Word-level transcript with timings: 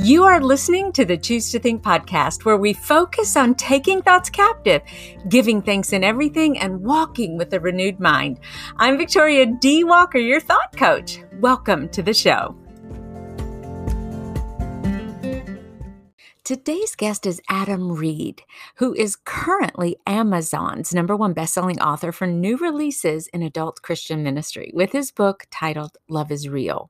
You 0.00 0.22
are 0.22 0.40
listening 0.40 0.92
to 0.92 1.04
the 1.04 1.16
Choose 1.16 1.50
to 1.50 1.58
Think 1.58 1.82
podcast, 1.82 2.44
where 2.44 2.56
we 2.56 2.72
focus 2.72 3.36
on 3.36 3.56
taking 3.56 4.00
thoughts 4.00 4.30
captive, 4.30 4.80
giving 5.28 5.60
thanks 5.60 5.92
in 5.92 6.04
everything, 6.04 6.56
and 6.56 6.82
walking 6.82 7.36
with 7.36 7.52
a 7.52 7.58
renewed 7.58 7.98
mind. 7.98 8.38
I'm 8.76 8.96
Victoria 8.96 9.46
D. 9.46 9.82
Walker, 9.82 10.18
your 10.18 10.38
thought 10.38 10.76
coach. 10.76 11.18
Welcome 11.40 11.88
to 11.88 12.02
the 12.04 12.14
show. 12.14 12.54
Today's 16.44 16.94
guest 16.94 17.26
is 17.26 17.42
Adam 17.48 17.90
Reed, 17.90 18.42
who 18.76 18.94
is 18.94 19.16
currently 19.16 19.96
Amazon's 20.06 20.94
number 20.94 21.16
one 21.16 21.34
bestselling 21.34 21.80
author 21.80 22.12
for 22.12 22.28
new 22.28 22.56
releases 22.56 23.26
in 23.26 23.42
adult 23.42 23.82
Christian 23.82 24.22
ministry 24.22 24.70
with 24.72 24.92
his 24.92 25.10
book 25.10 25.46
titled 25.50 25.98
Love 26.08 26.30
is 26.30 26.48
Real. 26.48 26.88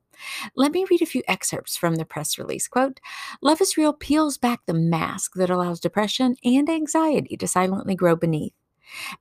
Let 0.55 0.71
me 0.71 0.85
read 0.89 1.01
a 1.01 1.05
few 1.05 1.23
excerpts 1.27 1.77
from 1.77 1.95
the 1.95 2.05
press 2.05 2.37
release. 2.37 2.67
Quote 2.67 2.99
Love 3.41 3.61
is 3.61 3.77
Real 3.77 3.93
peels 3.93 4.37
back 4.37 4.61
the 4.65 4.73
mask 4.73 5.33
that 5.35 5.49
allows 5.49 5.79
depression 5.79 6.35
and 6.43 6.69
anxiety 6.69 7.37
to 7.37 7.47
silently 7.47 7.95
grow 7.95 8.15
beneath. 8.15 8.53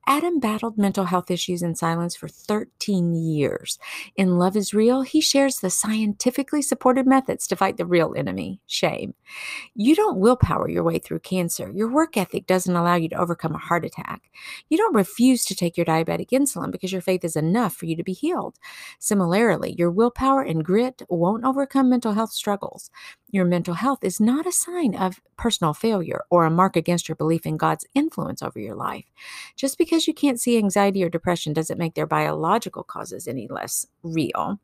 Adam 0.06 0.40
battled 0.40 0.78
mental 0.78 1.04
health 1.04 1.30
issues 1.30 1.62
in 1.62 1.74
silence 1.74 2.16
for 2.16 2.28
13 2.28 3.14
years. 3.14 3.78
In 4.16 4.38
Love 4.38 4.56
is 4.56 4.74
Real, 4.74 5.02
he 5.02 5.20
shares 5.20 5.58
the 5.58 5.70
scientifically 5.70 6.62
supported 6.62 7.06
methods 7.06 7.46
to 7.46 7.56
fight 7.56 7.76
the 7.76 7.86
real 7.86 8.14
enemy, 8.16 8.60
shame. 8.66 9.14
You 9.74 9.94
don't 9.94 10.18
willpower 10.18 10.68
your 10.68 10.82
way 10.82 10.98
through 10.98 11.20
cancer. 11.20 11.70
Your 11.74 11.90
work 11.90 12.16
ethic 12.16 12.46
doesn't 12.46 12.74
allow 12.74 12.94
you 12.96 13.08
to 13.10 13.18
overcome 13.18 13.54
a 13.54 13.58
heart 13.58 13.84
attack. 13.84 14.30
You 14.68 14.78
don't 14.78 14.94
refuse 14.94 15.44
to 15.46 15.54
take 15.54 15.76
your 15.76 15.86
diabetic 15.86 16.30
insulin 16.30 16.72
because 16.72 16.92
your 16.92 17.00
faith 17.00 17.24
is 17.24 17.36
enough 17.36 17.74
for 17.74 17.86
you 17.86 17.96
to 17.96 18.04
be 18.04 18.12
healed. 18.12 18.56
Similarly, 18.98 19.74
your 19.78 19.90
willpower 19.90 20.42
and 20.42 20.64
grit 20.64 21.02
won't 21.08 21.44
overcome 21.44 21.90
mental 21.90 22.12
health 22.12 22.32
struggles. 22.32 22.90
Your 23.30 23.44
mental 23.44 23.74
health 23.74 24.02
is 24.02 24.20
not 24.20 24.46
a 24.46 24.52
sign 24.52 24.94
of 24.94 25.20
personal 25.36 25.74
failure 25.74 26.22
or 26.30 26.44
a 26.44 26.50
mark 26.50 26.76
against 26.76 27.08
your 27.08 27.16
belief 27.16 27.44
in 27.46 27.56
God's 27.56 27.86
influence 27.94 28.42
over 28.42 28.58
your 28.58 28.74
life. 28.74 29.04
Just 29.58 29.76
because 29.76 30.06
you 30.06 30.14
can't 30.14 30.40
see 30.40 30.56
anxiety 30.56 31.02
or 31.02 31.08
depression 31.08 31.52
doesn't 31.52 31.78
make 31.78 31.94
their 31.94 32.06
biological 32.06 32.84
causes 32.84 33.26
any 33.26 33.48
less 33.48 33.84
real. 34.04 34.60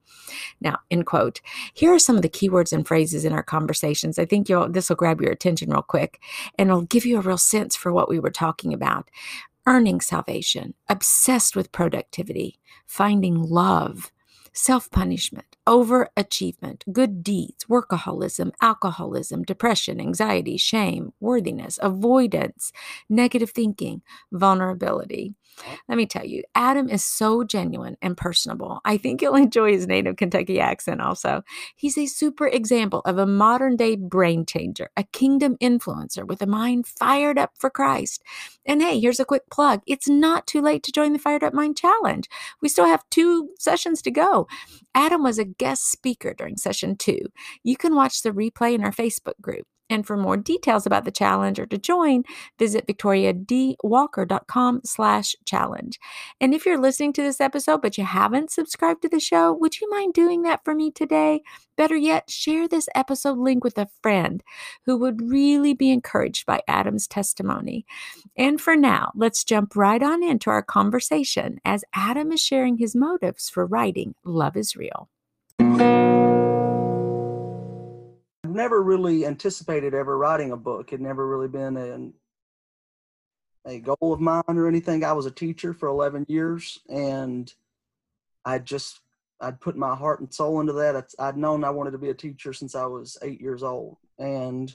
Now, 0.61 0.78
end 0.89 1.05
quote. 1.05 1.41
Here 1.75 1.92
are 1.92 1.98
some 1.98 2.14
of 2.14 2.23
the 2.23 2.28
keywords 2.28 2.73
and 2.73 2.86
phrases 2.86 3.25
in 3.25 3.33
our 3.33 3.42
conversations. 3.42 4.20
I 4.20 4.25
think 4.25 4.48
you'll 4.48 4.70
this 4.70 4.89
will 4.89 4.97
grab 4.97 5.20
your 5.20 5.33
attention 5.33 5.70
real 5.70 5.83
quick 5.83 6.20
and 6.56 6.70
it'll 6.70 6.83
give 6.83 7.05
you 7.05 7.19
a 7.19 7.23
real 7.23 7.36
sense 7.36 7.75
for 7.75 7.92
what 7.92 8.09
we 8.09 8.20
were 8.20 8.31
talking 8.31 8.73
about. 8.73 9.11
Earning 9.67 10.01
salvation, 10.01 10.75
obsessed 10.89 11.56
with 11.56 11.73
productivity, 11.73 12.61
finding 12.86 13.42
love, 13.42 14.12
self 14.53 14.89
punishment, 14.92 15.54
overachievement, 15.67 16.83
good 16.93 17.23
deeds, 17.23 17.65
workaholism, 17.65 18.53
alcoholism, 18.61 19.43
depression, 19.43 20.01
anxiety, 20.01 20.57
shame, 20.57 21.12
worthiness, 21.20 21.79
avoidance, 21.83 22.73
negative 23.09 23.51
thinking, 23.51 24.03
vulnerability. 24.33 25.35
Let 25.89 25.98
me 25.98 26.07
tell 26.07 26.25
you, 26.25 26.42
Adam 26.55 26.89
is 26.89 27.05
so 27.05 27.45
genuine 27.45 27.97
and 28.03 28.17
personable. 28.17 28.81
I 28.85 28.97
think 28.97 29.23
you'll 29.23 29.37
enjoy 29.37 29.73
his 29.73 29.87
native 29.87 30.17
Kentucky 30.17 30.61
accent 30.61 31.01
also. 31.01 31.42
He's 31.77 31.97
a 31.98 32.07
super 32.07 32.47
example 32.47 33.01
of 33.05 33.19
a 33.19 33.27
modern 33.27 33.77
day 33.77 33.97
brain 33.97 34.47
changer, 34.47 34.91
a 34.97 35.05
kingdom 35.05 35.57
influencer 35.62 36.27
with 36.27 36.42
a 36.42 36.47
mind 36.47 36.87
fired 36.87 37.39
up 37.39 37.53
for 37.59 37.70
Christ. 37.70 38.23
And 38.67 38.83
hey, 38.83 38.98
here's 38.98 39.20
a 39.20 39.25
quick 39.25 39.51
plug 39.51 39.83
it's 39.87 40.09
not 40.09 40.47
too 40.47 40.61
late 40.61 40.83
to 40.85 40.92
join 40.92 41.12
the 41.12 41.19
Fired 41.19 41.45
Up 41.45 41.55
Mind 41.55 41.77
Challenge. 41.77 42.29
We 42.61 42.69
still 42.69 42.87
have 42.87 43.09
two 43.11 43.51
sessions 43.59 44.03
to 44.03 44.11
go. 44.11 44.47
Adam 44.95 45.23
was 45.23 45.39
a 45.39 45.45
guest 45.59 45.91
speaker 45.91 46.35
during 46.35 46.57
session 46.57 46.97
two. 46.97 47.21
You 47.63 47.77
can 47.77 47.95
watch 47.95 48.23
the 48.23 48.31
replay 48.31 48.75
in 48.75 48.85
our 48.85 48.93
Facebook 48.93 49.41
group. 49.41 49.67
And 49.91 50.07
for 50.07 50.17
more 50.17 50.37
details 50.39 50.87
about 50.87 51.05
the 51.05 51.11
challenge 51.11 51.59
or 51.59 51.67
to 51.67 51.77
join, 51.77 52.23
visit 52.59 52.87
victoriadwalker.com 52.87 54.81
slash 54.85 55.37
challenge. 55.45 55.98
And 56.41 56.55
if 56.55 56.64
you're 56.64 56.81
listening 56.81 57.13
to 57.14 57.23
this 57.23 57.41
episode 57.41 57.83
but 57.83 57.98
you 57.98 58.05
haven't 58.05 58.51
subscribed 58.51 59.03
to 59.03 59.09
the 59.09 59.20
show, 59.20 59.53
would 59.53 59.81
you 59.81 59.91
mind 59.91 60.14
doing 60.14 60.43
that 60.43 60.64
for 60.64 60.75
me 60.75 60.91
today? 60.91 61.43
Better 61.77 61.97
yet, 61.97 62.31
share 62.31 62.67
this 62.67 62.89
episode 62.95 63.37
link 63.37 63.63
with 63.63 63.77
a 63.77 63.91
friend 64.03 64.43
who 64.87 64.97
would 64.97 65.20
really 65.20 65.75
be 65.75 65.91
encouraged 65.91 66.47
by 66.47 66.61
Adam's 66.67 67.07
testimony. 67.07 67.85
And 68.37 68.61
for 68.61 68.77
now, 68.77 69.13
let's 69.14 69.45
jump 69.45 69.77
right 69.77 70.03
on 70.03 70.23
into 70.23 70.48
our 70.51 70.63
conversation 70.63 71.61
as 71.64 71.85
Adam 71.95 72.33
is 72.33 72.41
sharing 72.41 72.79
his 72.79 72.97
motives 72.97 73.51
for 73.51 73.67
writing 73.67 74.14
Love 74.25 74.57
is 74.57 74.77
Real 74.77 75.11
never 78.55 78.83
really 78.83 79.27
anticipated 79.27 79.95
ever 79.95 80.17
writing 80.17 80.53
a 80.53 80.57
book. 80.57 80.92
It 80.92 81.01
never 81.01 81.27
really 81.27 81.48
been 81.48 81.77
an, 81.77 82.15
a 83.67 83.81
goal 83.81 84.13
of 84.13 84.20
mine 84.20 84.42
or 84.48 84.69
anything. 84.69 85.05
I 85.05 85.13
was 85.13 85.27
a 85.27 85.31
teacher 85.31 85.73
for 85.73 85.89
11 85.89 86.27
years 86.29 86.81
and 86.89 87.53
I 88.45 88.59
just, 88.59 89.01
I'd 89.41 89.61
put 89.61 89.77
my 89.77 89.95
heart 89.95 90.20
and 90.20 90.33
soul 90.33 90.61
into 90.61 90.73
that. 90.75 91.13
I'd 91.19 91.37
known 91.37 91.64
I 91.64 91.70
wanted 91.70 91.93
to 91.93 91.98
be 91.98 92.11
a 92.11 92.14
teacher 92.14 92.53
since 92.53 92.75
I 92.75 92.87
was 92.87 93.19
eight 93.23 93.41
years 93.41 93.63
old 93.63 93.97
and 94.19 94.75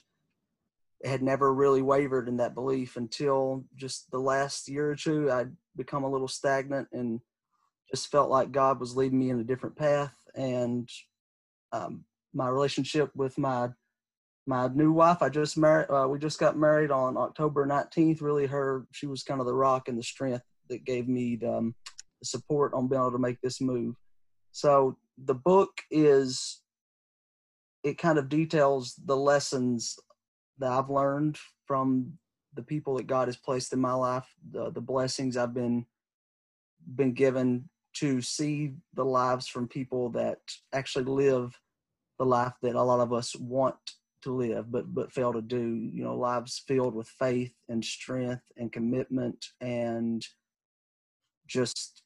had 1.03 1.23
never 1.23 1.53
really 1.53 1.81
wavered 1.81 2.27
in 2.27 2.37
that 2.37 2.53
belief 2.53 2.97
until 2.97 3.63
just 3.75 4.11
the 4.11 4.19
last 4.19 4.67
year 4.67 4.91
or 4.91 4.95
two. 4.95 5.31
I'd 5.31 5.51
become 5.75 6.03
a 6.03 6.09
little 6.09 6.27
stagnant 6.27 6.89
and 6.91 7.21
just 7.89 8.11
felt 8.11 8.29
like 8.29 8.51
God 8.51 8.79
was 8.79 8.95
leading 8.95 9.19
me 9.19 9.29
in 9.29 9.39
a 9.39 9.45
different 9.45 9.75
path. 9.75 10.13
And 10.35 10.89
um, 11.71 12.03
my 12.33 12.47
relationship 12.47 13.11
with 13.15 13.37
my 13.37 13.69
my 14.47 14.67
new 14.69 14.91
wife. 14.91 15.21
I 15.21 15.29
just 15.29 15.57
married. 15.57 15.89
Uh, 15.89 16.07
we 16.09 16.17
just 16.17 16.39
got 16.39 16.57
married 16.57 16.91
on 16.91 17.17
October 17.17 17.67
19th. 17.67 18.21
Really, 18.21 18.47
her 18.47 18.85
she 18.91 19.05
was 19.05 19.23
kind 19.23 19.39
of 19.39 19.45
the 19.45 19.53
rock 19.53 19.87
and 19.87 19.97
the 19.97 20.03
strength 20.03 20.43
that 20.69 20.85
gave 20.85 21.07
me 21.07 21.35
the, 21.35 21.51
um, 21.51 21.75
the 22.19 22.25
support 22.25 22.73
on 22.73 22.87
being 22.87 23.01
able 23.01 23.11
to 23.11 23.19
make 23.19 23.39
this 23.41 23.61
move. 23.61 23.95
So 24.51 24.97
the 25.17 25.35
book 25.35 25.81
is 25.91 26.61
it 27.83 27.97
kind 27.97 28.17
of 28.17 28.29
details 28.29 28.95
the 29.05 29.15
lessons 29.15 29.97
that 30.57 30.71
I've 30.71 30.89
learned 30.89 31.37
from 31.65 32.13
the 32.55 32.63
people 32.63 32.97
that 32.97 33.07
God 33.07 33.27
has 33.27 33.37
placed 33.37 33.71
in 33.73 33.79
my 33.79 33.93
life, 33.93 34.27
the 34.51 34.71
the 34.71 34.81
blessings 34.81 35.37
I've 35.37 35.53
been 35.53 35.85
been 36.95 37.13
given 37.13 37.69
to 37.97 38.21
see 38.21 38.73
the 38.93 39.05
lives 39.05 39.47
from 39.47 39.67
people 39.67 40.09
that 40.09 40.39
actually 40.73 41.05
live 41.05 41.57
the 42.19 42.25
life 42.25 42.53
that 42.61 42.75
a 42.75 42.83
lot 42.83 42.99
of 42.99 43.13
us 43.13 43.35
want 43.35 43.77
to 44.21 44.33
live 44.33 44.71
but 44.71 44.93
but 44.93 45.11
fail 45.11 45.33
to 45.33 45.41
do. 45.41 45.89
You 45.91 46.03
know 46.03 46.15
lives 46.15 46.61
filled 46.67 46.93
with 46.93 47.07
faith 47.07 47.53
and 47.69 47.83
strength 47.83 48.43
and 48.57 48.71
commitment 48.71 49.47
and 49.61 50.25
just 51.47 52.03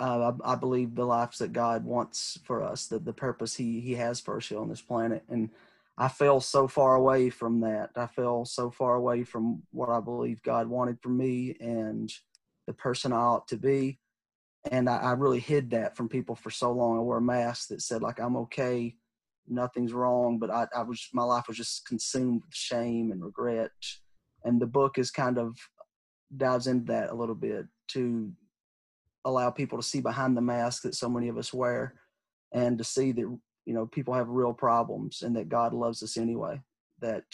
uh, 0.00 0.32
I, 0.44 0.52
I, 0.52 0.54
believe 0.56 0.94
the 0.94 1.04
lives 1.04 1.38
that 1.38 1.52
god 1.52 1.84
wants 1.84 2.38
for 2.44 2.62
us 2.62 2.86
the, 2.86 2.98
the 2.98 3.12
purpose 3.12 3.54
he 3.54 3.80
he 3.80 3.94
has 3.94 4.20
for 4.20 4.38
us 4.38 4.48
here 4.48 4.58
on 4.58 4.68
this 4.68 4.80
planet. 4.80 5.24
And 5.28 5.50
i 5.98 6.08
fell 6.08 6.40
so 6.40 6.68
far 6.68 6.94
away 6.94 7.30
from 7.30 7.60
that. 7.60 7.90
I 7.96 8.06
fell 8.06 8.44
so 8.44 8.70
far 8.70 8.94
away 8.94 9.24
from 9.24 9.62
what 9.72 9.88
i 9.88 10.00
believe 10.00 10.42
god 10.42 10.68
wanted 10.68 10.98
for 11.02 11.10
me 11.10 11.56
and 11.60 12.12
the 12.66 12.72
person 12.72 13.12
i 13.12 13.16
ought 13.16 13.48
to 13.48 13.56
be. 13.56 13.98
And 14.70 14.88
I, 14.88 14.98
I 14.98 15.12
really 15.12 15.40
hid 15.40 15.70
that 15.70 15.96
from 15.96 16.08
people 16.08 16.36
for 16.36 16.50
so 16.50 16.70
long. 16.70 16.96
I 16.96 17.00
wore 17.00 17.16
a 17.16 17.22
mask 17.22 17.68
that 17.68 17.82
said 17.82 18.02
like 18.02 18.20
i'm 18.20 18.36
okay 18.36 18.94
nothing's 19.48 19.92
wrong, 19.92 20.38
but 20.38 20.50
I, 20.50 20.66
I 20.74 20.82
was 20.82 21.08
my 21.12 21.22
life 21.22 21.44
was 21.48 21.56
just 21.56 21.86
consumed 21.86 22.42
with 22.44 22.54
shame 22.54 23.10
and 23.12 23.24
regret. 23.24 23.70
And 24.44 24.60
the 24.60 24.66
book 24.66 24.98
is 24.98 25.10
kind 25.10 25.38
of 25.38 25.56
dives 26.36 26.66
into 26.66 26.92
that 26.92 27.10
a 27.10 27.14
little 27.14 27.34
bit 27.34 27.66
to 27.88 28.32
allow 29.24 29.50
people 29.50 29.78
to 29.78 29.84
see 29.84 30.00
behind 30.00 30.36
the 30.36 30.40
mask 30.40 30.82
that 30.82 30.94
so 30.94 31.08
many 31.08 31.28
of 31.28 31.38
us 31.38 31.52
wear 31.52 31.94
and 32.52 32.78
to 32.78 32.84
see 32.84 33.12
that 33.12 33.20
you 33.20 33.74
know 33.74 33.86
people 33.86 34.14
have 34.14 34.28
real 34.28 34.52
problems 34.52 35.22
and 35.22 35.36
that 35.36 35.48
God 35.48 35.72
loves 35.72 36.02
us 36.02 36.16
anyway 36.16 36.60
that 37.00 37.24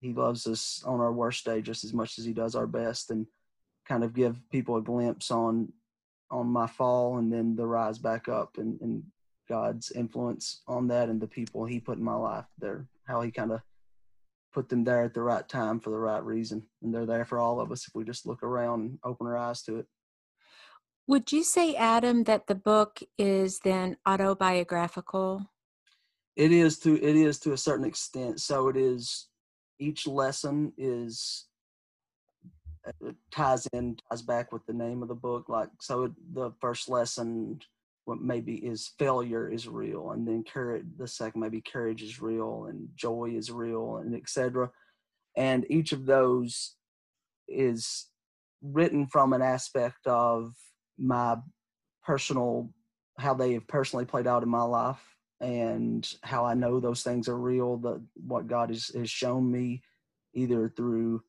he 0.00 0.12
loves 0.12 0.46
us 0.46 0.82
on 0.86 1.00
our 1.00 1.12
worst 1.12 1.44
day 1.44 1.62
just 1.62 1.84
as 1.84 1.94
much 1.94 2.18
as 2.18 2.24
he 2.24 2.32
does 2.32 2.54
our 2.54 2.66
best 2.66 3.10
and 3.10 3.26
kind 3.88 4.04
of 4.04 4.14
give 4.14 4.38
people 4.50 4.76
a 4.76 4.82
glimpse 4.82 5.30
on 5.30 5.72
on 6.30 6.46
my 6.46 6.66
fall 6.66 7.18
and 7.18 7.32
then 7.32 7.54
the 7.56 7.66
rise 7.66 7.98
back 7.98 8.28
up 8.28 8.56
and, 8.58 8.80
and 8.80 9.02
God's 9.52 9.90
influence 9.90 10.62
on 10.66 10.88
that 10.88 11.10
and 11.10 11.20
the 11.20 11.26
people 11.26 11.66
He 11.66 11.78
put 11.78 11.98
in 11.98 12.04
my 12.04 12.14
life. 12.14 12.46
There, 12.58 12.86
how 13.04 13.20
He 13.20 13.30
kind 13.30 13.52
of 13.52 13.60
put 14.54 14.70
them 14.70 14.82
there 14.82 15.04
at 15.04 15.12
the 15.12 15.20
right 15.20 15.46
time 15.46 15.78
for 15.78 15.90
the 15.90 15.98
right 15.98 16.24
reason, 16.24 16.62
and 16.82 16.94
they're 16.94 17.04
there 17.04 17.26
for 17.26 17.38
all 17.38 17.60
of 17.60 17.70
us 17.70 17.86
if 17.86 17.94
we 17.94 18.02
just 18.02 18.24
look 18.24 18.42
around 18.42 18.80
and 18.80 18.98
open 19.04 19.26
our 19.26 19.36
eyes 19.36 19.62
to 19.64 19.76
it. 19.76 19.86
Would 21.06 21.32
you 21.32 21.44
say, 21.44 21.74
Adam, 21.74 22.24
that 22.24 22.46
the 22.46 22.54
book 22.54 23.00
is 23.18 23.58
then 23.58 23.98
autobiographical? 24.06 25.50
It 26.34 26.50
is 26.50 26.78
to 26.78 26.94
it 26.94 27.16
is 27.16 27.38
to 27.40 27.52
a 27.52 27.58
certain 27.58 27.84
extent. 27.84 28.40
So 28.40 28.68
it 28.68 28.76
is. 28.78 29.28
Each 29.78 30.06
lesson 30.06 30.72
is 30.78 31.46
uh, 32.86 33.10
ties 33.30 33.66
in 33.72 33.96
ties 34.08 34.22
back 34.22 34.52
with 34.52 34.64
the 34.66 34.72
name 34.72 35.02
of 35.02 35.08
the 35.08 35.14
book. 35.14 35.48
Like 35.48 35.68
so, 35.80 36.14
the 36.32 36.52
first 36.60 36.88
lesson 36.88 37.60
what 38.04 38.20
maybe 38.20 38.54
is 38.54 38.92
failure 38.98 39.48
is 39.48 39.68
real 39.68 40.10
and 40.10 40.26
then 40.26 40.42
courage 40.44 40.84
the 40.98 41.06
second 41.06 41.40
maybe 41.40 41.60
courage 41.60 42.02
is 42.02 42.20
real 42.20 42.66
and 42.68 42.88
joy 42.96 43.32
is 43.36 43.50
real 43.50 43.98
and 43.98 44.14
etc 44.14 44.70
and 45.36 45.64
each 45.70 45.92
of 45.92 46.04
those 46.04 46.74
is 47.48 48.06
written 48.62 49.06
from 49.06 49.32
an 49.32 49.42
aspect 49.42 50.06
of 50.06 50.52
my 50.98 51.36
personal 52.04 52.70
how 53.18 53.34
they 53.34 53.52
have 53.52 53.66
personally 53.68 54.04
played 54.04 54.26
out 54.26 54.42
in 54.42 54.48
my 54.48 54.62
life 54.62 55.00
and 55.42 56.08
how 56.22 56.44
I 56.46 56.54
know 56.54 56.78
those 56.78 57.02
things 57.02 57.28
are 57.28 57.36
real, 57.36 57.76
that 57.78 58.00
what 58.14 58.46
God 58.46 58.70
has, 58.70 58.86
has 58.94 59.10
shown 59.10 59.50
me 59.50 59.82
either 60.34 60.68
through 60.68 61.22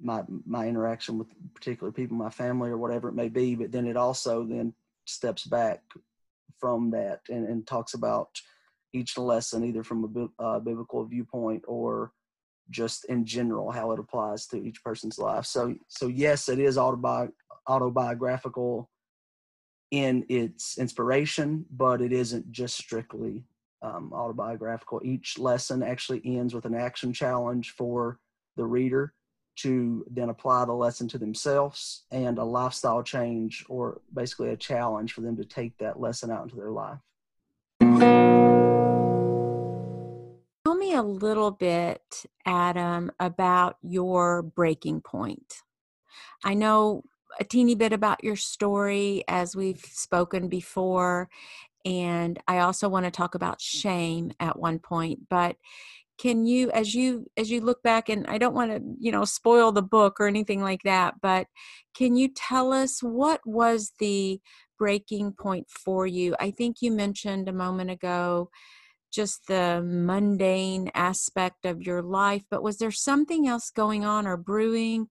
my 0.00 0.22
my 0.46 0.68
interaction 0.68 1.18
with 1.18 1.26
particular 1.54 1.90
people, 1.92 2.16
my 2.16 2.30
family 2.30 2.70
or 2.70 2.78
whatever 2.78 3.08
it 3.08 3.14
may 3.14 3.28
be, 3.28 3.56
but 3.56 3.72
then 3.72 3.86
it 3.86 3.96
also 3.96 4.44
then 4.44 4.72
steps 5.08 5.44
back 5.44 5.82
from 6.58 6.90
that 6.90 7.20
and, 7.28 7.46
and 7.46 7.66
talks 7.66 7.94
about 7.94 8.28
each 8.92 9.18
lesson 9.18 9.64
either 9.64 9.84
from 9.84 10.30
a 10.38 10.42
uh, 10.42 10.58
biblical 10.60 11.04
viewpoint 11.04 11.62
or 11.68 12.12
just 12.70 13.04
in 13.06 13.24
general 13.24 13.70
how 13.70 13.92
it 13.92 13.98
applies 13.98 14.46
to 14.46 14.56
each 14.56 14.82
person's 14.82 15.18
life. 15.18 15.46
So 15.46 15.74
so 15.88 16.06
yes, 16.06 16.48
it 16.48 16.58
is 16.58 16.76
autobi- 16.76 17.32
autobiographical 17.66 18.90
in 19.90 20.24
its 20.28 20.78
inspiration, 20.78 21.64
but 21.70 22.02
it 22.02 22.12
isn't 22.12 22.50
just 22.52 22.76
strictly 22.76 23.44
um, 23.80 24.12
autobiographical. 24.12 25.00
Each 25.02 25.38
lesson 25.38 25.82
actually 25.82 26.20
ends 26.24 26.54
with 26.54 26.66
an 26.66 26.74
action 26.74 27.12
challenge 27.12 27.70
for 27.70 28.18
the 28.56 28.66
reader 28.66 29.14
to 29.58 30.04
then 30.10 30.28
apply 30.28 30.64
the 30.64 30.72
lesson 30.72 31.08
to 31.08 31.18
themselves 31.18 32.04
and 32.10 32.38
a 32.38 32.44
lifestyle 32.44 33.02
change 33.02 33.64
or 33.68 34.00
basically 34.14 34.50
a 34.50 34.56
challenge 34.56 35.12
for 35.12 35.20
them 35.22 35.36
to 35.36 35.44
take 35.44 35.76
that 35.78 36.00
lesson 36.00 36.30
out 36.30 36.44
into 36.44 36.56
their 36.56 36.70
life. 36.70 36.98
Tell 40.64 40.74
me 40.74 40.94
a 40.94 41.02
little 41.02 41.50
bit, 41.50 42.24
Adam, 42.46 43.10
about 43.18 43.76
your 43.82 44.42
breaking 44.42 45.00
point. 45.00 45.62
I 46.44 46.54
know 46.54 47.02
a 47.40 47.44
teeny 47.44 47.74
bit 47.74 47.92
about 47.92 48.22
your 48.22 48.36
story 48.36 49.24
as 49.28 49.56
we've 49.56 49.84
spoken 49.84 50.48
before. 50.48 51.28
And 51.84 52.38
I 52.46 52.58
also 52.58 52.88
want 52.88 53.06
to 53.06 53.10
talk 53.10 53.34
about 53.34 53.60
shame 53.60 54.32
at 54.40 54.58
one 54.58 54.78
point. 54.78 55.28
But 55.28 55.56
can 56.18 56.44
you 56.44 56.70
as 56.72 56.94
you 56.94 57.26
as 57.36 57.50
you 57.50 57.60
look 57.60 57.82
back 57.82 58.08
and 58.08 58.26
i 58.26 58.38
don't 58.38 58.54
want 58.54 58.70
to 58.70 58.82
you 58.98 59.12
know 59.12 59.24
spoil 59.24 59.72
the 59.72 59.82
book 59.82 60.20
or 60.20 60.26
anything 60.26 60.62
like 60.62 60.82
that 60.82 61.14
but 61.22 61.46
can 61.94 62.16
you 62.16 62.28
tell 62.28 62.72
us 62.72 63.02
what 63.02 63.40
was 63.44 63.92
the 63.98 64.40
breaking 64.78 65.32
point 65.32 65.66
for 65.68 66.06
you 66.06 66.34
i 66.40 66.50
think 66.50 66.76
you 66.80 66.90
mentioned 66.90 67.48
a 67.48 67.52
moment 67.52 67.90
ago 67.90 68.50
just 69.10 69.46
the 69.46 69.82
mundane 69.84 70.90
aspect 70.94 71.64
of 71.64 71.82
your 71.82 72.02
life, 72.02 72.44
but 72.50 72.62
was 72.62 72.78
there 72.78 72.90
something 72.90 73.48
else 73.48 73.70
going 73.70 74.04
on 74.04 74.26
or 74.26 74.36
brewing 74.36 75.08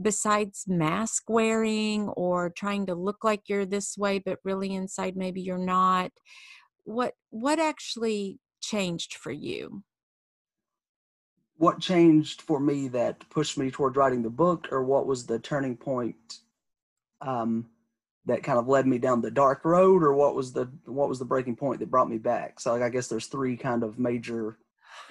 besides 0.00 0.64
mask 0.66 1.24
wearing 1.28 2.08
or 2.10 2.50
trying 2.50 2.86
to 2.86 2.94
look 2.94 3.24
like 3.24 3.48
you're 3.48 3.66
this 3.66 3.96
way 3.96 4.18
but 4.18 4.38
really 4.44 4.74
inside 4.74 5.16
maybe 5.16 5.40
you're 5.40 5.58
not? 5.58 6.12
What 6.84 7.14
what 7.30 7.58
actually 7.58 8.38
changed 8.60 9.14
for 9.14 9.32
you? 9.32 9.82
What 11.58 11.80
changed 11.80 12.42
for 12.42 12.58
me 12.60 12.88
that 12.88 13.28
pushed 13.30 13.58
me 13.58 13.70
toward 13.70 13.96
writing 13.96 14.22
the 14.22 14.30
book 14.30 14.68
or 14.70 14.82
what 14.82 15.06
was 15.06 15.26
the 15.26 15.38
turning 15.38 15.76
point 15.76 16.38
um 17.20 17.66
that 18.26 18.42
kind 18.42 18.58
of 18.58 18.68
led 18.68 18.86
me 18.86 18.98
down 18.98 19.20
the 19.20 19.30
dark 19.30 19.64
road 19.64 20.02
or 20.02 20.14
what 20.14 20.34
was 20.34 20.52
the 20.52 20.70
what 20.84 21.08
was 21.08 21.18
the 21.18 21.24
breaking 21.24 21.56
point 21.56 21.80
that 21.80 21.90
brought 21.90 22.08
me 22.08 22.18
back? 22.18 22.60
So 22.60 22.72
like 22.72 22.82
i 22.82 22.88
guess 22.88 23.08
there's 23.08 23.26
three 23.26 23.56
kind 23.56 23.82
of 23.82 23.98
major 23.98 24.58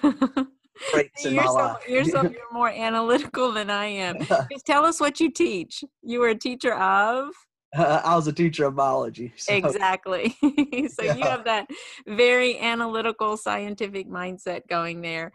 breaks 0.92 1.24
in 1.24 1.34
you're 1.34 1.42
my 1.42 1.48
so, 1.48 1.54
life. 1.54 1.76
you're 1.88 2.04
so 2.04 2.22
you're 2.30 2.52
more 2.52 2.70
analytical 2.70 3.52
than 3.52 3.70
i 3.70 3.86
am. 3.86 4.18
Just 4.50 4.66
tell 4.66 4.84
us 4.84 5.00
what 5.00 5.20
you 5.20 5.30
teach. 5.30 5.84
You 6.02 6.20
were 6.20 6.28
a 6.28 6.34
teacher 6.34 6.74
of 6.74 7.30
uh, 7.76 8.00
i 8.04 8.14
was 8.14 8.26
a 8.26 8.32
teacher 8.32 8.64
of 8.66 8.76
biology 8.76 9.32
so. 9.36 9.54
exactly 9.54 10.36
so 10.88 11.02
yeah. 11.02 11.14
you 11.14 11.22
have 11.22 11.44
that 11.44 11.66
very 12.06 12.58
analytical 12.58 13.36
scientific 13.36 14.08
mindset 14.08 14.62
going 14.68 15.00
there 15.00 15.32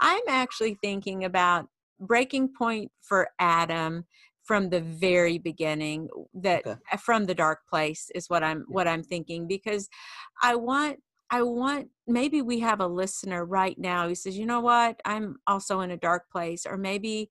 i'm 0.00 0.22
actually 0.28 0.76
thinking 0.82 1.24
about 1.24 1.66
breaking 2.00 2.48
point 2.56 2.90
for 3.02 3.28
adam 3.38 4.04
from 4.44 4.68
the 4.68 4.80
very 4.80 5.38
beginning 5.38 6.08
that 6.34 6.66
okay. 6.66 6.78
Uh, 6.92 6.96
from 6.96 7.24
the 7.26 7.34
dark 7.34 7.60
place 7.68 8.10
is 8.14 8.28
what 8.28 8.42
i'm 8.42 8.64
what 8.68 8.86
i'm 8.86 9.02
thinking 9.02 9.46
because 9.46 9.88
i 10.42 10.54
want 10.54 10.98
i 11.30 11.42
want 11.42 11.88
maybe 12.06 12.42
we 12.42 12.60
have 12.60 12.80
a 12.80 12.86
listener 12.86 13.44
right 13.44 13.78
now 13.78 14.06
who 14.06 14.14
says 14.14 14.36
you 14.36 14.46
know 14.46 14.60
what 14.60 15.00
i'm 15.04 15.36
also 15.46 15.80
in 15.80 15.90
a 15.90 15.96
dark 15.96 16.30
place 16.30 16.66
or 16.66 16.76
maybe 16.76 17.28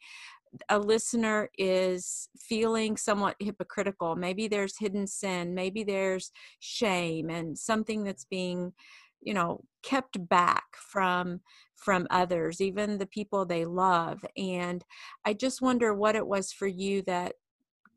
a 0.69 0.79
listener 0.79 1.50
is 1.57 2.29
feeling 2.38 2.97
somewhat 2.97 3.35
hypocritical. 3.39 4.15
Maybe 4.15 4.47
there's 4.47 4.77
hidden 4.77 5.07
sin 5.07 5.53
maybe 5.53 5.83
there's 5.83 6.31
shame 6.59 7.29
and 7.29 7.57
something 7.57 8.03
that's 8.03 8.25
being 8.25 8.73
you 9.21 9.33
know 9.33 9.61
kept 9.83 10.27
back 10.29 10.65
from 10.75 11.39
from 11.75 12.07
others 12.09 12.61
even 12.61 12.97
the 12.97 13.05
people 13.05 13.45
they 13.45 13.65
love. 13.65 14.25
And 14.38 14.83
i 15.25 15.33
just 15.33 15.61
wonder 15.61 15.94
what 15.94 16.15
it 16.15 16.27
was 16.27 16.51
for 16.51 16.67
you 16.67 17.01
that 17.03 17.33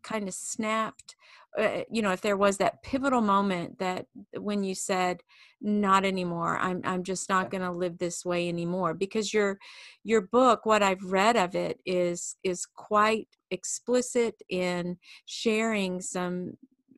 kind 0.07 0.29
of 0.29 0.35
snapped 0.35 1.17
uh, 1.59 1.83
you 1.91 2.03
know 2.03 2.13
if 2.13 2.21
there 2.21 2.37
was 2.37 2.59
that 2.59 2.83
pivotal 2.83 3.21
moment 3.21 3.79
that 3.79 4.07
when 4.39 4.63
you 4.63 4.75
said 4.75 5.23
not 5.61 6.05
anymore. 6.05 6.59
I'm 6.59 6.81
i'm 6.85 7.03
just 7.03 7.29
not 7.29 7.51
going 7.51 7.63
to 7.63 7.71
live 7.71 7.99
this 7.99 8.25
way 8.25 8.49
anymore 8.49 8.95
because 8.95 9.33
your 9.33 9.59
your 10.05 10.21
book 10.21 10.67
what 10.67 10.83
i've 10.83 11.03
read 11.05 11.37
of 11.37 11.55
it 11.55 11.81
is 11.87 12.37
is 12.45 12.67
quite 12.67 13.29
explicit 13.51 14.35
in 14.49 14.99
sharing 15.25 16.01
some 16.01 16.53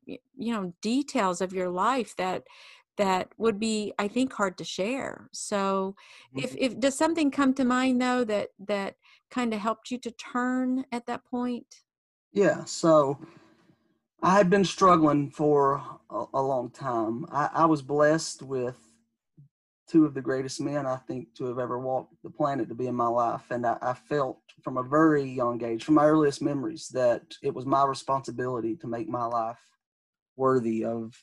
you 0.07 0.19
know 0.53 0.73
details 0.83 1.41
of 1.41 1.53
your 1.53 1.69
life 1.69 2.15
that 2.17 2.43
that 2.97 3.29
would 3.39 3.61
be 3.61 3.93
i 3.99 4.09
think 4.09 4.33
hard 4.33 4.59
to 4.59 4.65
share. 4.65 5.29
So 5.33 5.95
mm-hmm. 6.35 6.45
if 6.45 6.57
if 6.59 6.81
does 6.81 6.99
something 6.99 7.31
come 7.31 7.55
to 7.55 7.65
mind 7.65 8.03
though 8.03 8.25
that 8.25 8.49
that 8.67 8.97
kind 9.31 9.55
of 9.55 9.61
helped 9.61 9.91
you 9.91 9.99
to 9.99 10.11
turn 10.11 10.85
at 10.91 11.07
that 11.07 11.25
point 11.25 11.67
yeah 12.33 12.65
so 12.65 13.19
i 14.23 14.37
had 14.37 14.51
been 14.51 14.65
struggling 14.65 15.31
for 15.31 15.83
a, 16.11 16.25
a 16.35 16.43
long 16.43 16.71
time 16.71 17.25
I, 17.31 17.51
I 17.53 17.65
was 17.67 17.83
blessed 17.83 18.43
with 18.43 18.77
two 19.89 20.05
of 20.05 20.15
the 20.15 20.23
greatest 20.23 20.61
men 20.61 20.87
i 20.87 20.97
think 20.97 21.35
to 21.35 21.45
have 21.47 21.59
ever 21.59 21.79
walked 21.79 22.15
the 22.23 22.31
planet 22.31 22.69
to 22.69 22.75
be 22.75 22.87
in 22.87 22.95
my 22.95 23.07
life 23.07 23.51
and 23.51 23.67
I, 23.67 23.77
I 23.81 23.95
felt 23.95 24.39
from 24.63 24.77
a 24.77 24.83
very 24.83 25.25
young 25.25 25.63
age 25.65 25.85
from 25.85 25.95
my 25.95 26.07
earliest 26.07 26.43
memories 26.43 26.89
that 26.89 27.23
it 27.43 27.55
was 27.55 27.67
my 27.67 27.85
responsibility 27.85 28.77
to 28.77 28.87
make 28.87 29.09
my 29.09 29.25
life 29.25 29.61
worthy 30.37 30.85
of 30.85 31.15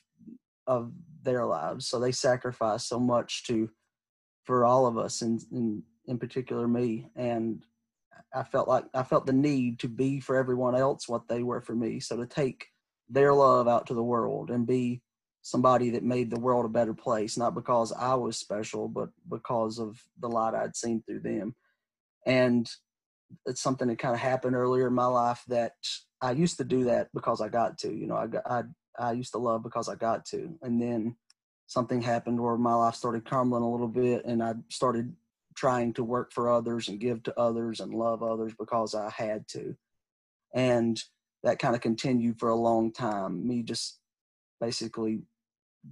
of 0.66 0.92
their 1.22 1.44
lives. 1.44 1.86
So 1.86 1.98
they 1.98 2.12
sacrificed 2.12 2.88
so 2.88 2.98
much 2.98 3.44
to 3.46 3.70
for 4.44 4.64
all 4.64 4.86
of 4.86 4.96
us 4.96 5.22
and 5.22 5.42
in, 5.52 5.82
in 6.06 6.18
particular 6.18 6.68
me. 6.68 7.08
And 7.16 7.64
I 8.34 8.42
felt 8.42 8.68
like 8.68 8.84
I 8.94 9.02
felt 9.02 9.26
the 9.26 9.32
need 9.32 9.78
to 9.80 9.88
be 9.88 10.20
for 10.20 10.36
everyone 10.36 10.74
else 10.74 11.08
what 11.08 11.28
they 11.28 11.42
were 11.42 11.60
for 11.60 11.74
me. 11.74 12.00
So 12.00 12.16
to 12.16 12.26
take 12.26 12.66
their 13.08 13.32
love 13.32 13.68
out 13.68 13.86
to 13.86 13.94
the 13.94 14.02
world 14.02 14.50
and 14.50 14.66
be 14.66 15.02
somebody 15.42 15.90
that 15.90 16.02
made 16.02 16.30
the 16.30 16.40
world 16.40 16.64
a 16.64 16.68
better 16.68 16.94
place, 16.94 17.36
not 17.36 17.54
because 17.54 17.92
I 17.92 18.14
was 18.14 18.36
special, 18.36 18.88
but 18.88 19.10
because 19.30 19.78
of 19.78 20.00
the 20.20 20.28
light 20.28 20.54
I'd 20.54 20.76
seen 20.76 21.02
through 21.02 21.20
them. 21.20 21.54
And 22.26 22.68
it's 23.46 23.60
something 23.60 23.88
that 23.88 23.98
kind 23.98 24.14
of 24.14 24.20
happened 24.20 24.56
earlier 24.56 24.88
in 24.88 24.94
my 24.94 25.06
life 25.06 25.44
that 25.48 25.74
I 26.20 26.32
used 26.32 26.56
to 26.58 26.64
do 26.64 26.84
that 26.84 27.08
because 27.14 27.40
I 27.40 27.48
got 27.48 27.78
to. 27.78 27.94
You 27.94 28.06
know, 28.06 28.16
I 28.16 28.26
got 28.26 28.42
I 28.46 28.62
I 28.98 29.12
used 29.12 29.32
to 29.32 29.38
love 29.38 29.62
because 29.62 29.88
I 29.88 29.94
got 29.94 30.24
to. 30.26 30.58
And 30.62 30.80
then 30.80 31.16
something 31.66 32.00
happened 32.02 32.40
where 32.40 32.56
my 32.56 32.74
life 32.74 32.94
started 32.94 33.24
crumbling 33.24 33.62
a 33.62 33.70
little 33.70 33.88
bit 33.88 34.24
and 34.24 34.42
I 34.42 34.54
started 34.68 35.14
trying 35.56 35.92
to 35.94 36.04
work 36.04 36.32
for 36.32 36.50
others 36.50 36.88
and 36.88 37.00
give 37.00 37.22
to 37.24 37.38
others 37.38 37.80
and 37.80 37.94
love 37.94 38.22
others 38.22 38.52
because 38.58 38.94
I 38.94 39.10
had 39.10 39.48
to. 39.48 39.76
And 40.54 41.00
that 41.42 41.58
kind 41.58 41.74
of 41.74 41.80
continued 41.80 42.38
for 42.38 42.48
a 42.48 42.54
long 42.54 42.92
time. 42.92 43.46
Me 43.46 43.62
just 43.62 43.98
basically 44.60 45.22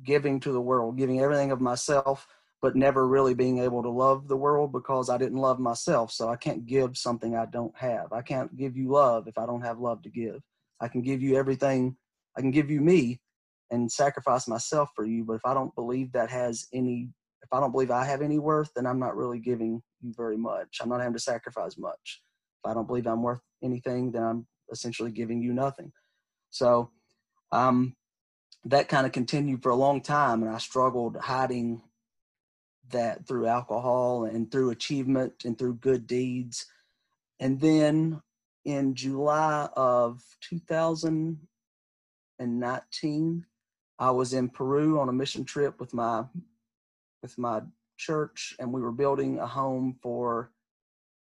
giving 0.05 0.41
to 0.41 0.53
the 0.53 0.61
world, 0.61 0.97
giving 0.97 1.21
everything 1.21 1.51
of 1.51 1.61
myself, 1.61 2.27
but 2.63 2.77
never 2.77 3.07
really 3.07 3.35
being 3.35 3.59
able 3.59 3.83
to 3.83 3.91
love 3.91 4.27
the 4.27 4.37
world 4.37 4.73
because 4.73 5.11
I 5.11 5.19
didn't 5.19 5.39
love 5.39 5.59
myself. 5.59 6.11
So 6.11 6.29
I 6.29 6.37
can't 6.37 6.67
give 6.67 6.97
something 6.97 7.37
I 7.37 7.47
don't 7.47 7.77
have. 7.77 8.13
I 8.13 8.23
can't 8.23 8.57
give 8.57 8.77
you 8.77 8.91
love 8.91 9.29
if 9.29 9.39
I 9.39 9.47
don't 9.47 9.65
have 9.65 9.79
love 9.79 10.03
to 10.03 10.11
give. 10.11 10.41
I 10.81 10.89
can 10.89 11.03
give 11.03 11.23
you 11.23 11.37
everything 11.37 11.97
I 12.37 12.41
can 12.41 12.51
give 12.51 12.71
you 12.71 12.81
me 12.81 13.21
and 13.71 13.91
sacrifice 13.91 14.49
myself 14.49 14.91
for 14.95 15.05
you. 15.05 15.25
But 15.25 15.35
if 15.35 15.45
I 15.45 15.55
don't 15.55 15.75
believe 15.75 16.13
that 16.13 16.31
has 16.31 16.67
any, 16.73 17.11
if 17.45 17.53
I 17.53 17.61
don't 17.61 17.73
believe 17.73 17.91
I 17.91 18.05
have 18.05 18.23
any 18.23 18.39
worth, 18.39 18.71
then 18.75 18.87
I'm 18.87 18.99
not 18.99 19.17
really 19.17 19.39
giving 19.39 19.83
you 20.01 20.15
very 20.17 20.39
much. 20.39 20.79
I'm 20.81 20.89
not 20.89 21.01
having 21.01 21.13
to 21.13 21.21
sacrifice 21.21 21.77
much. 21.77 22.23
If 22.65 22.71
I 22.71 22.75
don't 22.75 22.87
believe 22.87 23.07
I'm 23.07 23.23
worth 23.23 23.43
anything, 23.63 24.13
then 24.13 24.23
I'm 24.23 24.47
essentially 24.73 25.11
giving 25.11 25.43
you 25.43 25.53
nothing. 25.53 25.93
So, 26.51 26.91
um, 27.53 27.95
that 28.65 28.89
kind 28.89 29.05
of 29.05 29.13
continued 29.13 29.63
for 29.63 29.69
a 29.69 29.77
long 29.77 30.01
time, 30.01 30.43
and 30.43 30.51
I 30.51 30.57
struggled 30.57 31.17
hiding 31.17 31.83
that 32.91 33.29
through 33.29 33.47
alcohol 33.47 34.25
and 34.25 34.51
through 34.51 34.71
achievement 34.71 35.45
and 35.45 35.59
through 35.59 35.75
good 35.75 36.07
deeds. 36.07 36.65
And 37.41 37.61
then 37.61 38.23
in 38.65 38.95
July 38.95 39.69
of 39.77 40.23
2019, 40.49 43.47
I 43.99 44.11
was 44.11 44.33
in 44.33 44.49
Peru 44.49 44.99
on 44.99 45.11
a 45.11 45.13
mission 45.13 45.45
trip 45.45 45.79
with 45.79 45.93
my 45.93 46.25
with 47.25 47.39
my 47.39 47.63
church, 47.97 48.55
and 48.59 48.71
we 48.71 48.83
were 48.83 48.93
building 48.93 49.39
a 49.39 49.47
home 49.47 49.97
for 50.03 50.51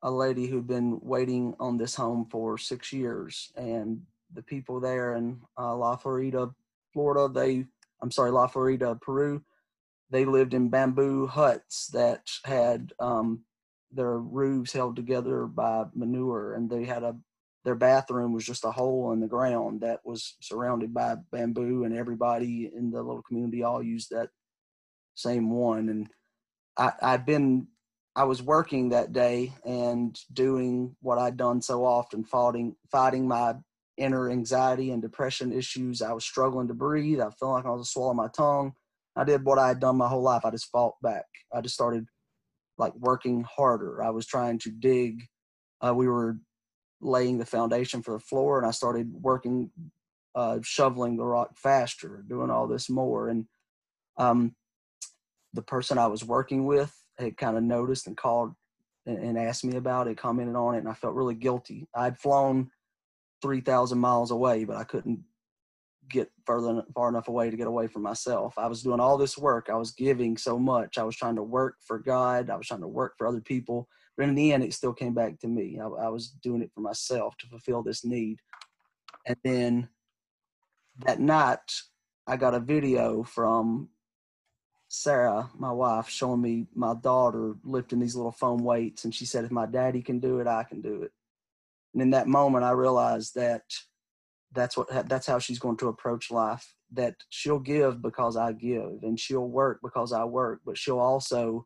a 0.02 0.12
lady 0.12 0.46
who'd 0.46 0.68
been 0.68 1.00
waiting 1.02 1.56
on 1.62 1.78
this 1.78 1.96
home 1.96 2.28
for 2.30 2.58
six 2.58 2.92
years. 2.92 3.54
And 3.56 4.02
the 4.34 4.42
people 4.42 4.82
there 4.82 5.16
in 5.16 5.40
uh, 5.58 5.74
La 5.78 5.96
Florida, 5.96 6.50
Florida, 6.92 7.34
they 7.34 7.66
I'm 8.02 8.12
sorry, 8.12 8.32
La 8.32 8.48
Florida, 8.48 9.00
Peru, 9.02 9.42
they 10.10 10.26
lived 10.26 10.54
in 10.54 10.68
bamboo 10.70 11.26
huts 11.26 11.88
that 11.94 12.30
had 12.44 12.92
um, 13.00 13.46
their 13.90 14.18
roofs 14.18 14.74
held 14.74 14.98
together 14.98 15.46
by 15.46 15.86
manure, 15.96 16.54
and 16.56 16.70
they 16.70 16.84
had 16.84 17.04
a 17.04 17.16
their 17.64 17.76
bathroom 17.76 18.34
was 18.34 18.46
just 18.46 18.66
a 18.66 18.72
hole 18.72 19.12
in 19.14 19.20
the 19.22 19.28
ground 19.28 19.82
that 19.82 20.00
was 20.06 20.36
surrounded 20.42 20.94
by 20.94 21.16
bamboo, 21.32 21.86
and 21.86 21.96
everybody 21.96 22.70
in 22.76 22.92
the 22.92 23.02
little 23.02 23.24
community 23.24 23.64
all 23.64 23.82
used 23.82 24.10
that 24.10 24.30
same 25.18 25.50
one. 25.50 25.90
And 25.90 26.10
I, 26.78 26.92
I'd 27.02 27.26
been 27.26 27.68
I 28.16 28.24
was 28.24 28.42
working 28.42 28.90
that 28.90 29.14
day 29.14 29.54
and 29.64 30.20
doing 30.34 30.96
what 31.02 31.20
I'd 31.20 31.38
done 31.38 31.62
so 31.62 31.86
often, 31.86 32.24
fighting 32.24 32.76
fighting 32.92 33.28
my 33.28 33.56
inner 33.98 34.30
anxiety 34.30 34.92
and 34.92 35.02
depression 35.02 35.52
issues. 35.52 36.02
I 36.02 36.14
was 36.14 36.24
struggling 36.24 36.68
to 36.68 36.74
breathe. 36.74 37.20
I 37.20 37.30
felt 37.32 37.52
like 37.52 37.66
I 37.66 37.72
was 37.72 37.92
swallowing 37.92 38.18
my 38.18 38.30
tongue. 38.30 38.74
I 39.16 39.24
did 39.24 39.44
what 39.44 39.60
I 39.60 39.68
had 39.68 39.80
done 39.80 39.98
my 39.98 40.08
whole 40.08 40.22
life. 40.22 40.46
I 40.46 40.52
just 40.52 40.72
fought 40.72 40.96
back. 41.02 41.26
I 41.54 41.62
just 41.62 41.76
started 41.76 42.06
like 42.78 42.94
working 42.96 43.44
harder. 43.44 44.04
I 44.04 44.12
was 44.12 44.28
trying 44.28 44.60
to 44.60 44.72
dig. 44.72 45.24
Uh, 45.82 45.94
we 45.96 46.08
were 46.08 46.38
laying 47.02 47.38
the 47.38 47.46
foundation 47.46 48.02
for 48.02 48.14
the 48.14 48.20
floor, 48.20 48.58
and 48.58 48.68
I 48.68 48.72
started 48.72 49.12
working, 49.12 49.72
uh, 50.36 50.60
shoveling 50.64 51.18
the 51.18 51.26
rock 51.26 51.58
faster, 51.58 52.24
doing 52.28 52.50
all 52.50 52.68
this 52.68 52.90
more. 52.90 53.30
And 53.30 53.46
um, 54.18 54.56
the 55.54 55.62
person 55.62 55.98
I 55.98 56.08
was 56.08 56.24
working 56.24 56.66
with 56.66 56.94
had 57.18 57.38
kind 57.38 57.58
of 57.58 57.64
noticed 57.64 58.08
and 58.08 58.18
called 58.18 58.54
and, 59.06 59.18
and 59.18 59.38
asked 59.38 59.66
me 59.66 59.78
about 59.78 60.08
it, 60.08 60.18
commented 60.18 60.56
on 60.56 60.76
it, 60.76 60.80
and 60.80 60.90
I 60.90 60.94
felt 60.94 61.16
really 61.16 61.36
guilty. 61.36 61.88
I'd 61.96 62.20
flown 62.20 62.70
3,000 63.42 63.98
miles 63.98 64.32
away, 64.32 64.64
but 64.66 64.78
I 64.78 64.84
couldn't 64.84 65.24
get 66.10 66.32
further 66.46 66.84
far 66.94 67.10
enough 67.10 67.28
away 67.28 67.50
to 67.50 67.58
get 67.58 67.68
away 67.68 67.88
from 67.88 68.02
myself. 68.02 68.58
I 68.58 68.68
was 68.68 68.82
doing 68.82 69.00
all 69.00 69.18
this 69.18 69.38
work. 69.38 69.68
I 69.70 69.76
was 69.76 69.92
giving 69.92 70.38
so 70.38 70.58
much. 70.58 70.98
I 70.98 71.04
was 71.04 71.16
trying 71.16 71.36
to 71.36 71.44
work 71.44 71.76
for 71.82 72.00
God. 72.00 72.50
I 72.50 72.56
was 72.56 72.68
trying 72.68 72.82
to 72.82 72.88
work 72.88 73.16
for 73.18 73.28
other 73.28 73.42
people. 73.42 73.88
But 74.16 74.30
in 74.30 74.36
the 74.36 74.54
end, 74.54 74.64
it 74.64 74.74
still 74.74 74.94
came 74.94 75.14
back 75.14 75.40
to 75.40 75.48
me. 75.48 75.80
I, 75.82 75.86
I 75.86 76.10
was 76.10 76.30
doing 76.30 76.62
it 76.62 76.72
for 76.74 76.82
myself 76.82 77.36
to 77.38 77.48
fulfill 77.48 77.84
this 77.84 78.06
need. 78.06 78.40
And 79.26 79.38
then 79.44 79.90
that 81.06 81.20
night, 81.20 81.60
I 82.26 82.38
got 82.38 82.56
a 82.56 82.60
video 82.60 83.24
from 83.24 83.90
Sarah, 84.98 85.50
my 85.58 85.72
wife, 85.72 86.10
showing 86.10 86.42
me 86.42 86.68
my 86.74 86.94
daughter 86.96 87.54
lifting 87.64 88.00
these 88.00 88.16
little 88.16 88.32
foam 88.32 88.64
weights. 88.64 89.06
And 89.06 89.14
she 89.14 89.26
said, 89.26 89.46
if 89.46 89.52
my 89.52 89.66
daddy 89.66 90.02
can 90.02 90.20
do 90.20 90.40
it, 90.40 90.48
I 90.48 90.64
can 90.64 90.82
do 90.82 91.04
it. 91.04 91.12
And 91.94 92.02
in 92.02 92.10
that 92.12 92.28
moment, 92.28 92.64
I 92.64 92.72
realized 92.72 93.36
that 93.36 93.64
that's 94.54 94.76
what 94.78 94.88
that's 95.08 95.28
how 95.28 95.40
she's 95.40 95.60
going 95.60 95.78
to 95.78 95.88
approach 95.88 96.32
life 96.32 96.74
that 96.94 97.16
she'll 97.30 97.60
give 97.60 98.02
because 98.02 98.38
i 98.38 98.54
give 98.54 99.04
and 99.04 99.20
she'll 99.20 99.48
work 99.48 99.80
because 99.84 100.14
i 100.14 100.24
work 100.24 100.62
but 100.66 100.78
she'll 100.78 101.00
also 101.00 101.66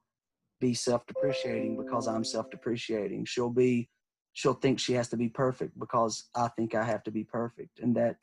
be 0.59 0.73
self-depreciating 0.73 1.77
because 1.77 2.07
i'm 2.07 2.23
self-depreciating 2.23 3.23
she'll 3.23 3.51
be 3.51 3.87
she'll 4.33 4.55
think 4.55 4.79
she 4.79 4.93
has 4.93 5.07
to 5.09 5.15
be 5.15 5.29
perfect 5.29 5.77
because 5.77 6.27
i 6.35 6.47
think 6.49 6.73
i 6.73 6.83
have 6.83 7.03
to 7.03 7.11
be 7.11 7.23
perfect 7.23 7.79
and 7.79 7.95
that 7.95 8.17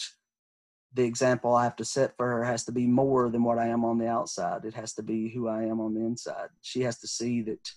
the 0.94 1.04
example 1.04 1.54
i 1.54 1.64
have 1.64 1.76
to 1.76 1.84
set 1.84 2.16
for 2.16 2.26
her 2.26 2.44
has 2.44 2.64
to 2.64 2.72
be 2.72 2.86
more 2.86 3.28
than 3.28 3.44
what 3.44 3.58
i 3.58 3.66
am 3.66 3.84
on 3.84 3.98
the 3.98 4.06
outside 4.06 4.64
it 4.64 4.74
has 4.74 4.92
to 4.94 5.02
be 5.02 5.28
who 5.28 5.48
i 5.48 5.62
am 5.62 5.80
on 5.80 5.94
the 5.94 6.00
inside 6.00 6.48
she 6.60 6.82
has 6.82 6.98
to 6.98 7.06
see 7.06 7.42
that 7.42 7.70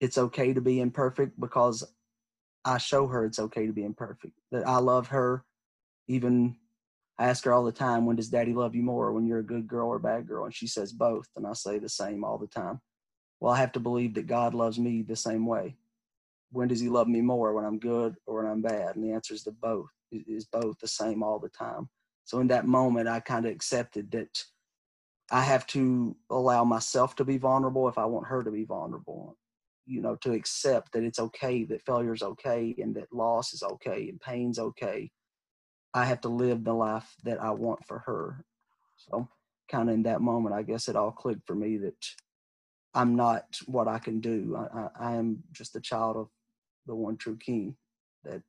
it's 0.00 0.18
okay 0.18 0.52
to 0.52 0.60
be 0.60 0.80
imperfect 0.80 1.38
because 1.40 1.84
i 2.64 2.78
show 2.78 3.06
her 3.06 3.24
it's 3.24 3.38
okay 3.38 3.66
to 3.66 3.72
be 3.72 3.84
imperfect 3.84 4.34
that 4.52 4.66
i 4.66 4.76
love 4.76 5.08
her 5.08 5.44
even 6.06 6.56
I 7.18 7.26
ask 7.26 7.44
her 7.44 7.52
all 7.52 7.64
the 7.64 7.72
time, 7.72 8.06
when 8.06 8.16
does 8.16 8.28
daddy 8.28 8.54
love 8.54 8.76
you 8.76 8.82
more, 8.82 9.12
when 9.12 9.26
you're 9.26 9.40
a 9.40 9.44
good 9.44 9.66
girl 9.66 9.88
or 9.88 9.96
a 9.96 10.00
bad 10.00 10.28
girl? 10.28 10.44
And 10.44 10.54
she 10.54 10.68
says 10.68 10.92
both. 10.92 11.26
And 11.36 11.46
I 11.46 11.52
say 11.52 11.78
the 11.78 11.88
same 11.88 12.22
all 12.22 12.38
the 12.38 12.46
time. 12.46 12.80
Well, 13.40 13.52
I 13.52 13.58
have 13.58 13.72
to 13.72 13.80
believe 13.80 14.14
that 14.14 14.28
God 14.28 14.54
loves 14.54 14.78
me 14.78 15.02
the 15.02 15.16
same 15.16 15.44
way. 15.44 15.76
When 16.52 16.68
does 16.68 16.80
he 16.80 16.88
love 16.88 17.08
me 17.08 17.20
more, 17.20 17.52
when 17.52 17.64
I'm 17.64 17.78
good 17.78 18.14
or 18.26 18.36
when 18.36 18.50
I'm 18.50 18.62
bad? 18.62 18.94
And 18.94 19.04
the 19.04 19.12
answer 19.12 19.34
is 19.34 19.42
the 19.42 19.50
both, 19.50 19.90
is 20.12 20.46
both 20.46 20.78
the 20.78 20.88
same 20.88 21.22
all 21.22 21.38
the 21.38 21.48
time. 21.48 21.88
So 22.28 22.40
in 22.40 22.48
that 22.48 22.66
moment, 22.66 23.08
I 23.08 23.20
kind 23.20 23.46
of 23.46 23.52
accepted 23.52 24.10
that 24.10 24.44
I 25.30 25.40
have 25.40 25.66
to 25.68 26.14
allow 26.28 26.62
myself 26.62 27.16
to 27.16 27.24
be 27.24 27.38
vulnerable 27.38 27.88
if 27.88 27.96
I 27.96 28.04
want 28.04 28.26
her 28.26 28.44
to 28.44 28.50
be 28.50 28.64
vulnerable. 28.64 29.38
You 29.86 30.02
know, 30.02 30.14
to 30.16 30.32
accept 30.32 30.92
that 30.92 31.04
it's 31.04 31.18
okay, 31.18 31.64
that 31.64 31.86
failure 31.86 32.12
is 32.12 32.22
okay, 32.22 32.74
and 32.76 32.94
that 32.96 33.10
loss 33.14 33.54
is 33.54 33.62
okay, 33.62 34.10
and 34.10 34.20
pain's 34.20 34.58
okay, 34.58 35.10
I 35.94 36.04
have 36.04 36.20
to 36.20 36.28
live 36.28 36.64
the 36.64 36.74
life 36.74 37.10
that 37.24 37.42
I 37.42 37.52
want 37.52 37.86
for 37.86 38.00
her. 38.00 38.44
So, 38.98 39.26
kind 39.70 39.88
of 39.88 39.94
in 39.94 40.02
that 40.02 40.20
moment, 40.20 40.54
I 40.54 40.64
guess 40.64 40.86
it 40.86 40.96
all 40.96 41.12
clicked 41.12 41.46
for 41.46 41.54
me 41.54 41.78
that 41.78 42.06
I'm 42.92 43.16
not 43.16 43.58
what 43.64 43.88
I 43.88 44.00
can 44.00 44.20
do. 44.20 44.54
I, 44.54 44.80
I, 44.80 45.12
I 45.12 45.14
am 45.14 45.44
just 45.50 45.76
a 45.76 45.80
child 45.80 46.18
of 46.18 46.28
the 46.84 46.94
one 46.94 47.16
true 47.16 47.38
King. 47.38 47.74
That 48.24 48.42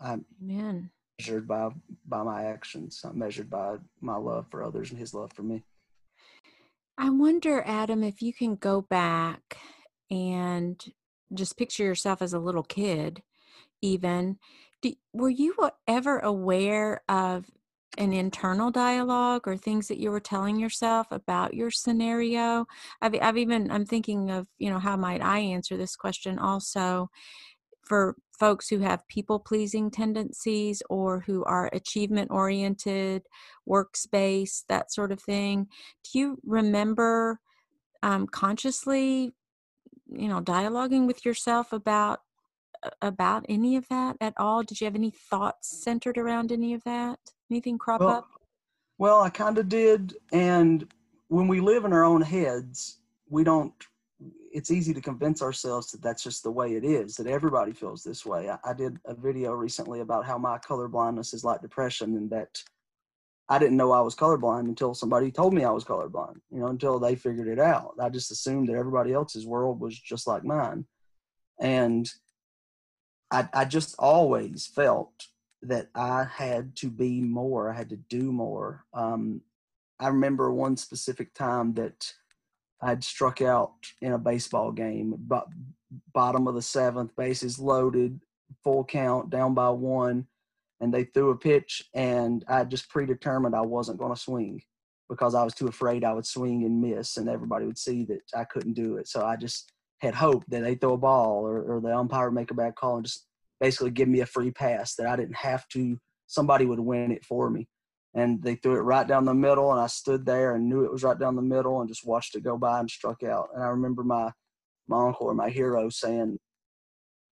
I'm 0.00 0.24
Amen. 0.42 0.90
Measured 1.18 1.48
by 1.48 1.70
by 2.06 2.22
my 2.22 2.44
actions. 2.44 3.00
I'm 3.04 3.18
measured 3.18 3.50
by 3.50 3.76
my 4.00 4.16
love 4.16 4.46
for 4.50 4.62
others 4.62 4.90
and 4.90 4.98
His 4.98 5.14
love 5.14 5.32
for 5.32 5.42
me. 5.42 5.64
I 6.96 7.10
wonder, 7.10 7.62
Adam, 7.64 8.02
if 8.02 8.22
you 8.22 8.32
can 8.32 8.56
go 8.56 8.80
back 8.82 9.58
and 10.10 10.82
just 11.34 11.56
picture 11.56 11.84
yourself 11.84 12.22
as 12.22 12.32
a 12.32 12.38
little 12.38 12.62
kid, 12.62 13.22
even 13.82 14.38
do, 14.82 14.94
were 15.12 15.28
you 15.28 15.54
ever 15.86 16.18
aware 16.18 17.02
of 17.08 17.46
an 17.96 18.12
internal 18.12 18.70
dialogue 18.70 19.46
or 19.46 19.56
things 19.56 19.88
that 19.88 19.98
you 19.98 20.10
were 20.10 20.20
telling 20.20 20.58
yourself 20.58 21.06
about 21.10 21.54
your 21.54 21.70
scenario? 21.70 22.66
I've, 23.00 23.14
I've 23.20 23.36
even, 23.36 23.70
I'm 23.70 23.86
thinking 23.86 24.30
of, 24.30 24.46
you 24.58 24.70
know, 24.70 24.78
how 24.78 24.96
might 24.96 25.22
I 25.22 25.38
answer 25.38 25.76
this 25.76 25.96
question 25.96 26.38
also 26.38 27.10
for 27.84 28.16
folks 28.38 28.68
who 28.68 28.78
have 28.80 29.06
people 29.08 29.38
pleasing 29.38 29.90
tendencies 29.90 30.82
or 30.88 31.20
who 31.20 31.44
are 31.44 31.70
achievement 31.72 32.30
oriented, 32.30 33.22
workspace, 33.68 34.64
that 34.68 34.92
sort 34.92 35.12
of 35.12 35.20
thing. 35.20 35.66
Do 36.04 36.18
you 36.18 36.38
remember 36.44 37.40
um, 38.02 38.26
consciously, 38.26 39.32
you 40.10 40.28
know, 40.28 40.40
dialoguing 40.40 41.06
with 41.06 41.24
yourself 41.24 41.72
about 41.72 42.20
about 43.02 43.44
any 43.48 43.76
of 43.76 43.88
that 43.88 44.16
at 44.20 44.34
all? 44.36 44.62
Did 44.62 44.80
you 44.80 44.84
have 44.84 44.94
any 44.94 45.10
thoughts 45.10 45.82
centered 45.82 46.16
around 46.16 46.52
any 46.52 46.74
of 46.74 46.84
that? 46.84 47.18
Anything 47.50 47.76
crop 47.76 48.00
well, 48.00 48.10
up? 48.10 48.28
Well, 48.98 49.20
I 49.20 49.30
kind 49.30 49.58
of 49.58 49.68
did. 49.68 50.14
And 50.32 50.86
when 51.28 51.48
we 51.48 51.60
live 51.60 51.84
in 51.84 51.92
our 51.92 52.04
own 52.04 52.20
heads, 52.20 52.98
we 53.28 53.44
don't, 53.44 53.72
it's 54.52 54.70
easy 54.70 54.94
to 54.94 55.00
convince 55.00 55.42
ourselves 55.42 55.90
that 55.90 56.02
that's 56.02 56.22
just 56.22 56.42
the 56.42 56.50
way 56.50 56.74
it 56.74 56.84
is, 56.84 57.16
that 57.16 57.26
everybody 57.26 57.72
feels 57.72 58.02
this 58.02 58.24
way. 58.24 58.48
I, 58.48 58.58
I 58.64 58.72
did 58.72 58.98
a 59.04 59.14
video 59.14 59.52
recently 59.52 60.00
about 60.00 60.24
how 60.24 60.38
my 60.38 60.58
color 60.58 60.88
blindness 60.88 61.34
is 61.34 61.44
like 61.44 61.62
depression 61.62 62.16
and 62.16 62.30
that 62.30 62.62
I 63.48 63.58
didn't 63.58 63.76
know 63.78 63.92
I 63.92 64.00
was 64.00 64.14
colorblind 64.14 64.68
until 64.68 64.94
somebody 64.94 65.30
told 65.30 65.54
me 65.54 65.64
I 65.64 65.70
was 65.70 65.84
colorblind, 65.84 66.36
you 66.50 66.60
know, 66.60 66.66
until 66.66 66.98
they 66.98 67.14
figured 67.14 67.48
it 67.48 67.58
out. 67.58 67.94
I 67.98 68.10
just 68.10 68.30
assumed 68.30 68.68
that 68.68 68.76
everybody 68.76 69.12
else's 69.12 69.46
world 69.46 69.80
was 69.80 69.98
just 69.98 70.26
like 70.26 70.44
mine. 70.44 70.84
And 71.58 72.10
I, 73.30 73.48
I 73.54 73.64
just 73.64 73.94
always 73.98 74.66
felt 74.66 75.12
that 75.62 75.88
I 75.94 76.24
had 76.24 76.76
to 76.76 76.90
be 76.90 77.20
more. 77.20 77.70
I 77.70 77.76
had 77.76 77.88
to 77.90 77.96
do 77.96 78.32
more. 78.32 78.84
Um, 78.92 79.40
I 79.98 80.08
remember 80.08 80.52
one 80.52 80.76
specific 80.76 81.34
time 81.34 81.74
that 81.74 82.12
I'd 82.80 83.02
struck 83.02 83.42
out 83.42 83.72
in 84.00 84.12
a 84.12 84.18
baseball 84.18 84.72
game, 84.72 85.14
but 85.18 85.46
bottom 86.14 86.46
of 86.46 86.54
the 86.54 86.62
seventh, 86.62 87.14
bases 87.16 87.58
loaded, 87.58 88.20
full 88.62 88.84
count, 88.84 89.30
down 89.30 89.54
by 89.54 89.70
one, 89.70 90.26
and 90.80 90.94
they 90.94 91.04
threw 91.04 91.30
a 91.30 91.36
pitch, 91.36 91.82
and 91.94 92.44
I 92.48 92.64
just 92.64 92.88
predetermined 92.88 93.54
I 93.54 93.62
wasn't 93.62 93.98
going 93.98 94.14
to 94.14 94.20
swing 94.20 94.62
because 95.08 95.34
I 95.34 95.42
was 95.42 95.54
too 95.54 95.66
afraid 95.66 96.04
I 96.04 96.12
would 96.12 96.26
swing 96.26 96.64
and 96.64 96.80
miss, 96.80 97.16
and 97.16 97.28
everybody 97.28 97.66
would 97.66 97.78
see 97.78 98.04
that 98.04 98.20
I 98.36 98.44
couldn't 98.44 98.74
do 98.74 98.96
it. 98.96 99.08
So 99.08 99.24
I 99.24 99.36
just 99.36 99.72
had 100.00 100.14
hope 100.14 100.44
that 100.48 100.62
they 100.62 100.74
throw 100.76 100.92
a 100.92 100.98
ball 100.98 101.46
or, 101.46 101.62
or 101.62 101.80
the 101.80 101.96
umpire 101.96 102.26
would 102.28 102.34
make 102.34 102.50
a 102.50 102.54
bad 102.54 102.76
call 102.76 102.96
and 102.96 103.06
just 103.06 103.26
basically 103.60 103.90
give 103.90 104.08
me 104.08 104.20
a 104.20 104.26
free 104.26 104.50
pass 104.50 104.94
that 104.94 105.06
I 105.06 105.16
didn't 105.16 105.36
have 105.36 105.66
to, 105.70 105.98
somebody 106.26 106.66
would 106.66 106.78
win 106.78 107.10
it 107.10 107.24
for 107.24 107.50
me. 107.50 107.66
And 108.18 108.42
they 108.42 108.54
threw 108.56 108.76
it 108.76 108.82
right 108.82 109.06
down 109.06 109.24
the 109.24 109.34
middle 109.34 109.70
and 109.70 109.80
i 109.80 109.86
stood 109.86 110.26
there 110.26 110.54
and 110.54 110.68
knew 110.68 110.84
it 110.84 110.92
was 110.92 111.02
right 111.02 111.18
down 111.18 111.36
the 111.36 111.42
middle 111.42 111.80
and 111.80 111.88
just 111.88 112.06
watched 112.06 112.34
it 112.34 112.42
go 112.42 112.56
by 112.56 112.80
and 112.80 112.90
struck 112.90 113.22
out 113.22 113.48
and 113.54 113.62
i 113.62 113.68
remember 113.68 114.02
my 114.02 114.30
my 114.88 115.06
uncle 115.06 115.26
or 115.26 115.34
my 115.34 115.48
hero 115.48 115.88
saying 115.88 116.38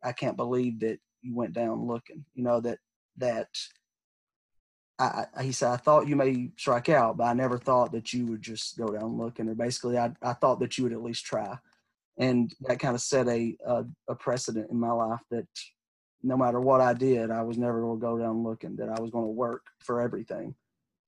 i 0.04 0.12
can't 0.12 0.36
believe 0.36 0.80
that 0.80 0.98
you 1.22 1.34
went 1.34 1.52
down 1.52 1.86
looking 1.86 2.24
you 2.34 2.44
know 2.44 2.60
that 2.60 2.78
that 3.16 3.48
I, 4.98 5.26
I, 5.36 5.42
he 5.42 5.52
said, 5.52 5.72
I 5.72 5.76
thought 5.76 6.08
you 6.08 6.16
may 6.16 6.50
strike 6.56 6.88
out, 6.88 7.18
but 7.18 7.24
I 7.24 7.34
never 7.34 7.58
thought 7.58 7.92
that 7.92 8.14
you 8.14 8.24
would 8.26 8.40
just 8.40 8.78
go 8.78 8.88
down 8.88 9.18
looking. 9.18 9.46
Or 9.46 9.54
basically, 9.54 9.98
I, 9.98 10.12
I 10.22 10.32
thought 10.32 10.58
that 10.60 10.78
you 10.78 10.84
would 10.84 10.94
at 10.94 11.02
least 11.02 11.26
try. 11.26 11.58
And 12.18 12.50
that 12.62 12.78
kind 12.78 12.94
of 12.94 13.02
set 13.02 13.28
a, 13.28 13.54
a, 13.66 13.84
a 14.08 14.14
precedent 14.14 14.70
in 14.70 14.80
my 14.80 14.92
life 14.92 15.20
that 15.30 15.46
no 16.22 16.36
matter 16.38 16.60
what 16.60 16.80
I 16.80 16.94
did, 16.94 17.30
I 17.30 17.42
was 17.42 17.58
never 17.58 17.82
going 17.82 18.00
to 18.00 18.06
go 18.06 18.18
down 18.18 18.42
looking, 18.42 18.76
that 18.76 18.88
I 18.88 18.98
was 18.98 19.10
going 19.10 19.26
to 19.26 19.30
work 19.30 19.66
for 19.80 20.00
everything 20.00 20.54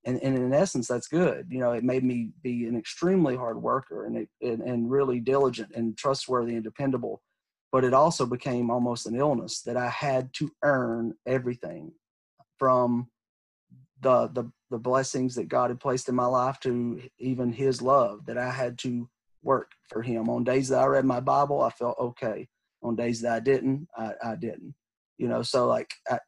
and, 0.09 0.23
and 0.23 0.37
in 0.37 0.53
essence 0.53 0.89
that's 0.89 1.09
good. 1.09 1.47
You 1.51 1.61
know 1.61 1.73
it 1.73 1.85
made 1.85 2.05
me 2.05 2.31
be 2.43 2.67
an 2.67 2.77
extremely 2.77 3.37
hard 3.37 3.61
worker 3.61 4.07
and 4.07 4.17
it, 4.17 4.29
and, 4.43 4.63
and 4.63 4.91
really 4.91 5.21
diligent 5.21 5.73
and 5.75 5.97
trustworthy 5.97 6.55
and 6.55 6.65
dependable 6.65 7.23
but 7.71 7.85
it 7.85 7.93
also 7.93 8.25
became 8.25 8.71
almost 8.71 9.07
an 9.07 9.15
illness 9.15 9.61
that 9.61 9.77
i 9.77 9.91
had 9.91 10.33
to 10.33 10.51
earn 10.65 11.13
everything 11.27 11.93
from 12.59 13.09
the 14.01 14.29
the 14.29 14.51
the 14.71 14.79
blessings 14.79 15.35
that 15.35 15.49
god 15.49 15.71
had 15.71 15.81
placed 15.81 16.09
in 16.09 16.15
my 16.15 16.25
life 16.25 16.59
to 16.61 17.01
even 17.19 17.53
his 17.53 17.83
love 17.83 18.25
that 18.27 18.39
i 18.39 18.51
had 18.51 18.79
to 18.79 19.09
work 19.43 19.71
for 19.89 20.03
him. 20.03 20.29
On 20.29 20.45
days 20.45 20.69
that 20.69 20.81
i 20.81 20.87
read 20.87 21.05
my 21.05 21.21
bible 21.21 21.63
i 21.63 21.71
felt 21.71 21.97
okay. 21.99 22.49
On 22.83 22.97
days 22.97 23.21
that 23.23 23.33
i 23.33 23.41
didn't 23.41 23.89
i, 23.97 24.13
I 24.23 24.35
didn't. 24.35 24.75
You 25.17 25.29
know 25.29 25.43
so 25.43 25.67
like 25.67 25.91
I, 26.09 26.19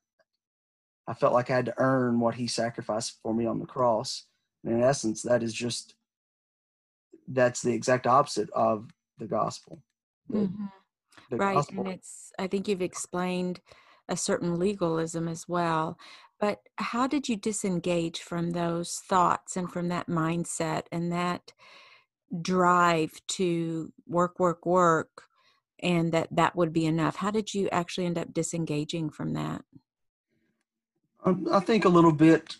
I 1.10 1.12
felt 1.12 1.32
like 1.32 1.50
I 1.50 1.56
had 1.56 1.66
to 1.66 1.74
earn 1.78 2.20
what 2.20 2.36
he 2.36 2.46
sacrificed 2.46 3.18
for 3.20 3.34
me 3.34 3.44
on 3.44 3.58
the 3.58 3.66
cross. 3.66 4.26
And 4.62 4.74
in 4.74 4.80
essence, 4.80 5.22
that 5.22 5.42
is 5.42 5.52
just 5.52 5.96
that's 7.26 7.62
the 7.62 7.72
exact 7.72 8.06
opposite 8.06 8.48
of 8.50 8.88
the 9.18 9.26
gospel. 9.26 9.82
Mm-hmm. 10.32 10.66
the 11.28 11.36
right. 11.36 11.56
Gospel. 11.56 11.80
And 11.80 11.94
it's 11.94 12.30
I 12.38 12.46
think 12.46 12.68
you've 12.68 12.80
explained 12.80 13.60
a 14.08 14.16
certain 14.16 14.56
legalism 14.56 15.26
as 15.26 15.48
well. 15.48 15.98
But 16.38 16.60
how 16.76 17.08
did 17.08 17.28
you 17.28 17.36
disengage 17.36 18.20
from 18.20 18.52
those 18.52 19.02
thoughts 19.08 19.56
and 19.56 19.70
from 19.70 19.88
that 19.88 20.06
mindset 20.06 20.82
and 20.92 21.10
that 21.10 21.52
drive 22.40 23.20
to 23.30 23.92
work, 24.06 24.38
work, 24.38 24.64
work, 24.64 25.24
and 25.82 26.12
that 26.12 26.28
that 26.30 26.54
would 26.54 26.72
be 26.72 26.86
enough? 26.86 27.16
How 27.16 27.32
did 27.32 27.52
you 27.52 27.68
actually 27.70 28.06
end 28.06 28.16
up 28.16 28.32
disengaging 28.32 29.10
from 29.10 29.32
that? 29.32 29.62
Um, 31.24 31.48
I 31.52 31.60
think 31.60 31.84
a 31.84 31.88
little 31.88 32.12
bit 32.12 32.56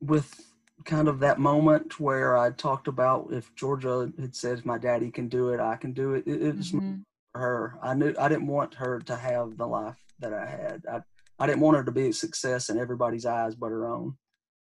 with 0.00 0.46
kind 0.84 1.08
of 1.08 1.18
that 1.20 1.38
moment 1.38 1.98
where 1.98 2.36
I 2.36 2.50
talked 2.50 2.86
about 2.86 3.28
if 3.32 3.54
Georgia 3.54 4.10
had 4.20 4.36
said 4.36 4.64
my 4.64 4.78
daddy 4.78 5.10
can 5.10 5.28
do 5.28 5.50
it, 5.50 5.60
I 5.60 5.76
can 5.76 5.92
do 5.92 6.14
it. 6.14 6.24
It, 6.26 6.42
it 6.42 6.56
was 6.56 6.72
mm-hmm. 6.72 7.00
her. 7.34 7.78
I 7.82 7.94
knew 7.94 8.14
I 8.18 8.28
didn't 8.28 8.46
want 8.46 8.74
her 8.74 9.00
to 9.00 9.16
have 9.16 9.56
the 9.56 9.66
life 9.66 9.96
that 10.20 10.32
I 10.32 10.46
had. 10.46 10.82
I 10.90 11.00
I 11.38 11.46
didn't 11.46 11.60
want 11.60 11.76
her 11.76 11.84
to 11.84 11.92
be 11.92 12.08
a 12.08 12.12
success 12.12 12.70
in 12.70 12.78
everybody's 12.78 13.26
eyes 13.26 13.54
but 13.54 13.70
her 13.70 13.86
own. 13.86 14.16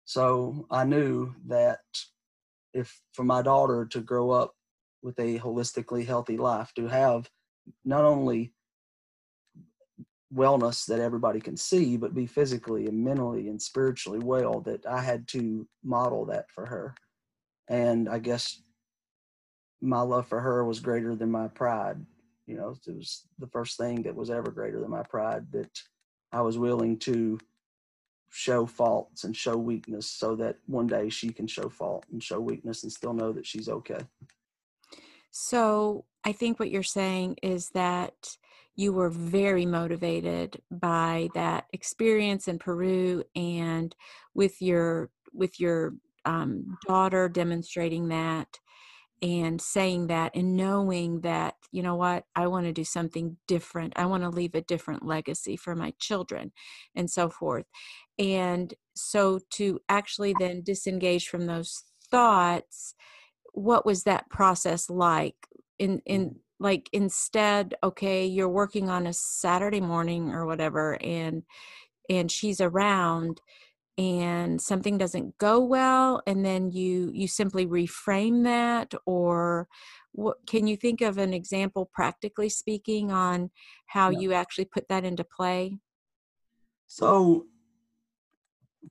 So 0.06 0.68
I 0.72 0.86
knew 0.86 1.34
that 1.48 1.80
if 2.74 3.02
for 3.14 3.24
my 3.24 3.42
daughter 3.42 3.86
to 3.88 4.02
grow 4.02 4.32
up 4.32 4.56
with 5.02 5.20
a 5.20 5.40
holistically 5.40 6.06
healthy 6.06 6.38
life, 6.38 6.72
to 6.76 6.88
have 6.88 7.30
not 7.84 8.06
only 8.06 8.54
wellness 10.34 10.86
that 10.86 11.00
everybody 11.00 11.40
can 11.40 11.58
see, 11.58 11.98
but 11.98 12.16
be 12.16 12.26
physically 12.26 12.88
and 12.88 13.04
mentally 13.04 13.50
and 13.50 13.62
spiritually 13.62 14.20
well, 14.20 14.62
that 14.62 14.86
I 14.86 15.02
had 15.02 15.28
to 15.30 15.68
model 15.84 16.26
that 16.26 16.50
for 16.50 16.66
her. 16.66 16.96
And 17.68 18.08
I 18.10 18.20
guess 18.20 18.62
my 19.82 20.02
love 20.02 20.28
for 20.28 20.40
her 20.40 20.64
was 20.64 20.80
greater 20.80 21.16
than 21.16 21.32
my 21.32 21.48
pride. 21.48 22.06
You 22.48 22.58
know, 22.58 22.76
it 22.88 22.96
was 22.96 23.28
the 23.40 23.48
first 23.48 23.78
thing 23.78 24.04
that 24.04 24.16
was 24.16 24.30
ever 24.30 24.52
greater 24.52 24.80
than 24.80 24.90
my 24.90 25.04
pride 25.04 25.52
that 25.52 25.80
I 26.32 26.42
was 26.42 26.58
willing 26.58 26.98
to 27.00 27.38
show 28.30 28.66
faults 28.66 29.26
and 29.26 29.36
show 29.36 29.58
weakness 29.58 30.08
so 30.08 30.36
that 30.38 30.56
one 30.66 30.88
day 30.88 31.10
she 31.10 31.30
can 31.30 31.48
show 31.48 31.68
fault 31.68 32.06
and 32.12 32.24
show 32.24 32.40
weakness 32.40 32.84
and 32.84 32.92
still 32.92 33.14
know 33.14 33.34
that 33.34 33.46
she's 33.46 33.68
okay. 33.68 34.00
So 35.32 36.06
I 36.24 36.32
think 36.32 36.60
what 36.60 36.72
you're 36.72 36.84
saying 36.84 37.38
is 37.42 37.70
that 37.70 38.38
you 38.76 38.94
were 38.94 39.10
very 39.10 39.66
motivated 39.66 40.62
by 40.72 41.30
that 41.36 41.66
experience 41.74 42.48
in 42.48 42.60
Peru 42.60 43.24
and 43.36 43.96
with 44.34 44.62
your 44.62 45.10
with 45.34 45.60
your 45.60 45.94
um, 46.26 46.78
daughter 46.88 47.30
demonstrating 47.30 48.10
that 48.10 48.60
and 49.22 49.62
saying 49.62 50.08
that 50.08 50.36
and 50.36 50.58
knowing 50.58 51.22
that 51.22 51.56
you 51.72 51.84
know 51.84 51.96
what? 51.96 52.26
I 52.36 52.48
want 52.48 52.66
to 52.66 52.74
do 52.74 52.84
something 52.84 53.38
different. 53.48 53.94
I 53.96 54.06
want 54.06 54.24
to 54.24 54.30
leave 54.30 54.56
a 54.56 54.62
different 54.62 55.06
legacy 55.06 55.58
for 55.58 55.76
my 55.76 55.94
children 56.00 56.52
and 56.96 57.10
so 57.10 57.30
forth. 57.30 57.66
And 58.20 58.74
so 58.96 59.40
to 59.52 59.80
actually 59.90 60.36
then 60.40 60.64
disengage 60.64 61.30
from 61.30 61.46
those 61.46 61.84
thoughts 62.12 62.96
what 63.54 63.86
was 63.86 64.04
that 64.04 64.30
process 64.30 64.90
like? 64.90 65.36
In 65.80 66.02
in 66.06 66.38
like 66.62 66.90
instead 66.94 67.74
okay 67.84 68.26
you're 68.26 68.48
working 68.48 68.90
on 68.90 69.08
a 69.08 69.14
saturday 69.14 69.82
morning 69.82 70.30
or 70.30 70.46
whatever 70.46 70.98
and 71.02 71.44
and 72.10 72.32
she's 72.32 72.62
around 72.62 73.42
and 73.98 74.62
something 74.62 74.98
doesn't 74.98 75.38
go 75.38 75.60
well 75.60 76.22
and 76.28 76.46
then 76.46 76.72
you 76.72 77.12
you 77.14 77.28
simply 77.28 77.66
reframe 77.66 78.44
that 78.44 78.94
or 79.06 79.68
what 80.14 80.38
can 80.48 80.68
you 80.68 80.78
think 80.78 81.02
of 81.02 81.18
an 81.18 81.34
example 81.34 81.90
practically 81.92 82.50
speaking 82.50 83.12
on 83.12 83.50
how 83.88 84.10
yeah. 84.10 84.20
you 84.20 84.34
actually 84.34 84.66
put 84.66 84.88
that 84.88 85.04
into 85.04 85.24
play 85.24 85.78
so 86.88 87.46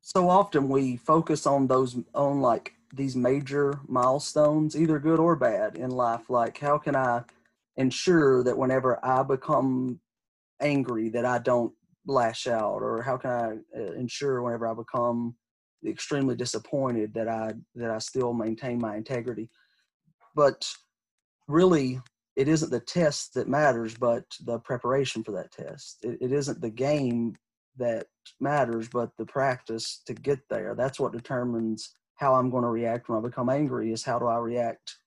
so 0.00 0.28
often 0.28 0.68
we 0.68 0.96
focus 0.96 1.46
on 1.46 1.66
those 1.68 1.96
on 2.14 2.40
like 2.40 2.72
these 2.92 3.14
major 3.14 3.78
milestones 3.87 4.76
either 4.76 4.98
good 4.98 5.20
or 5.20 5.37
bad 5.37 5.76
in 5.76 5.90
life 5.90 6.28
like 6.28 6.59
how 6.59 6.76
can 6.76 6.96
i 6.96 7.22
ensure 7.81 8.45
that 8.45 8.57
whenever 8.57 9.05
I 9.05 9.23
become 9.23 10.01
angry 10.61 11.09
that 11.11 11.25
I 11.25 11.38
don't 11.38 11.73
lash 12.07 12.47
out 12.47 12.83
or 12.83 13.03
how 13.03 13.16
can 13.16 13.31
I 13.31 13.79
uh, 13.79 13.93
ensure 13.93 14.43
whenever 14.43 14.66
I 14.69 14.75
become 14.75 15.35
extremely 15.87 16.37
disappointed 16.37 17.14
that 17.14 17.29
I 17.29 17.55
that 17.75 17.90
I 17.90 17.99
still 17.99 18.33
maintain 18.33 18.79
my 18.79 18.97
integrity. 18.97 19.49
But 20.35 20.69
really 21.49 22.01
it 22.37 22.49
isn't 22.49 22.71
the 22.71 22.81
test 22.81 23.35
that 23.35 23.49
matters 23.49 23.95
but 23.97 24.25
the 24.45 24.59
preparation 24.61 25.25
for 25.25 25.33
that 25.33 25.51
test. 25.53 26.05
It, 26.05 26.19
it 26.21 26.33
isn't 26.33 26.61
the 26.61 26.71
game 26.71 27.37
that 27.77 28.07
matters 28.40 28.88
but 28.88 29.11
the 29.16 29.27
practice 29.27 30.03
to 30.07 30.14
get 30.14 30.40
there. 30.51 30.75
That's 30.75 31.01
what 31.01 31.12
determines 31.12 31.90
how 32.16 32.35
I'm 32.35 32.51
going 32.51 32.64
to 32.64 32.69
react 32.69 33.09
when 33.09 33.19
I 33.19 33.23
become 33.23 33.49
angry 33.49 33.93
is 33.93 34.05
how 34.05 34.19
do 34.19 34.27
I 34.27 34.37
react 34.37 34.99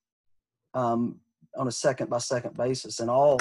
um, 0.73 1.19
on 1.55 1.67
a 1.67 1.71
second 1.71 2.09
by 2.09 2.17
second 2.17 2.55
basis 2.57 2.99
in 2.99 3.09
all 3.09 3.39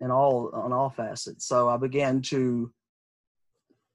in 0.00 0.10
all 0.10 0.50
on 0.52 0.72
all 0.72 0.90
facets. 0.90 1.46
So 1.46 1.68
I 1.68 1.76
began 1.76 2.22
to 2.22 2.72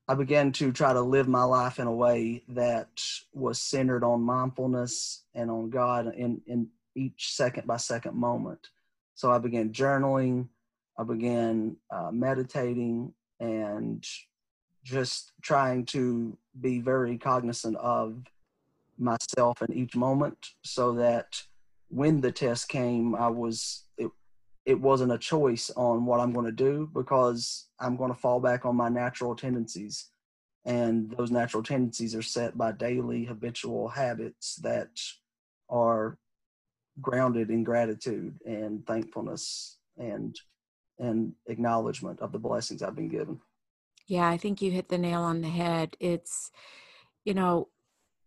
I 0.08 0.16
began 0.16 0.54
to 0.54 0.72
try 0.72 0.94
to 0.94 1.02
live 1.02 1.28
my 1.28 1.44
life 1.44 1.80
in 1.80 1.88
a 1.88 1.94
way 1.94 2.44
that 2.50 2.90
was 3.34 3.62
centered 3.62 4.06
on 4.06 4.22
mindfulness 4.22 5.26
and 5.36 5.52
on 5.52 5.70
God 5.70 6.14
in, 6.16 6.42
in 6.48 6.70
each 6.96 7.34
second 7.34 7.68
by 7.68 7.76
second 7.76 8.16
moment. 8.16 8.70
So 9.16 9.32
I 9.32 9.38
began 9.38 9.74
journaling, 9.74 10.48
I 10.98 11.04
began 11.04 11.76
uh, 11.92 12.12
meditating, 12.14 13.14
and 13.42 14.08
just 14.84 15.34
trying 15.42 15.86
to 15.88 16.38
be 16.62 16.80
very 16.80 17.18
cognizant 17.18 17.76
of 17.76 18.24
myself 18.98 19.62
in 19.62 19.74
each 19.74 19.96
moment 19.96 20.38
so 20.64 20.94
that 20.94 21.44
when 21.90 22.22
the 22.22 22.32
test 22.32 22.70
came, 22.70 23.16
I 23.16 23.28
was 23.28 23.86
it 23.98 24.10
it 24.66 24.80
wasn't 24.80 25.14
a 25.14 25.18
choice 25.18 25.70
on 25.76 26.06
what 26.06 26.20
I'm 26.20 26.34
going 26.34 26.46
to 26.46 26.52
do 26.52 26.90
because 26.94 27.68
I'm 27.80 27.96
going 27.96 28.14
to 28.14 28.20
fall 28.20 28.40
back 28.40 28.66
on 28.66 28.76
my 28.76 28.90
natural 28.90 29.36
tendencies. 29.36 30.10
And 30.66 31.10
those 31.18 31.32
natural 31.32 31.64
tendencies 31.64 32.14
are 32.14 32.22
set 32.22 32.58
by 32.58 32.74
daily 32.74 33.24
habitual 33.24 33.88
habits 33.88 34.56
that 34.58 34.90
are 35.70 36.18
grounded 37.02 37.50
in 37.50 37.64
gratitude 37.64 38.36
and 38.46 38.86
thankfulness 38.86 39.78
and 39.98 40.36
and 41.00 41.34
acknowledgement 41.46 42.20
of 42.22 42.32
the 42.32 42.40
blessings 42.40 42.82
I've 42.82 42.96
been 42.96 43.08
given. 43.08 43.40
Yeah, 44.08 44.28
I 44.28 44.38
think 44.38 44.62
you 44.62 44.72
hit 44.72 44.90
the 44.90 44.98
nail 44.98 45.22
on 45.22 45.42
the 45.42 45.50
head. 45.50 45.96
It's 46.00 46.52
you 47.24 47.34
know, 47.34 47.68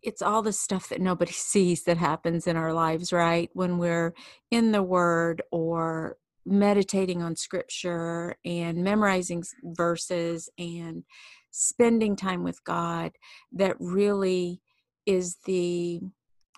it's 0.02 0.22
all 0.22 0.42
the 0.42 0.52
stuff 0.52 0.88
that 0.88 1.00
nobody 1.00 1.32
sees 1.52 1.84
that 1.84 1.96
happens 1.96 2.46
in 2.46 2.56
our 2.56 2.72
lives, 2.72 3.12
right? 3.12 3.50
When 3.52 3.78
we're 3.78 4.14
in 4.50 4.72
the 4.72 4.82
Word 4.82 5.42
or 5.50 6.16
meditating 6.46 7.22
on 7.22 7.36
Scripture 7.36 8.36
and 8.44 8.82
memorizing 8.82 9.44
verses 9.62 10.48
and 10.58 11.04
spending 11.50 12.16
time 12.16 12.44
with 12.44 12.62
God, 12.64 13.12
that 13.52 13.76
really 13.78 14.60
is 15.06 15.36
the 15.44 16.00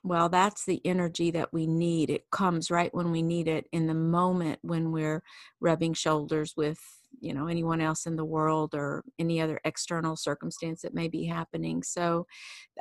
well, 0.05 0.28
that's 0.28 0.64
the 0.64 0.81
energy 0.85 1.31
that 1.31 1.52
we 1.52 1.66
need. 1.66 2.11
It 2.11 2.31
comes 2.33 2.72
right 2.72 2.92
when 2.92 3.12
we 3.12 3.22
need 3.22 3.46
it 3.46 3.66
in 3.70 3.87
the 3.87 3.94
moment 3.94 4.59
when 4.62 4.90
we're 4.90 5.22
rubbing 5.61 5.94
shoulders 5.94 6.55
with, 6.57 6.81
you 7.20 7.35
know, 7.35 7.46
anyone 7.46 7.81
else 7.81 8.07
in 8.07 8.16
the 8.16 8.25
world 8.25 8.75
or 8.75 9.05
any 9.18 9.40
other 9.40 9.61
external 9.64 10.16
circumstance 10.16 10.83
that 10.83 10.94
may 10.94 11.09
be 11.09 11.25
happening. 11.25 11.83
So 11.83 12.27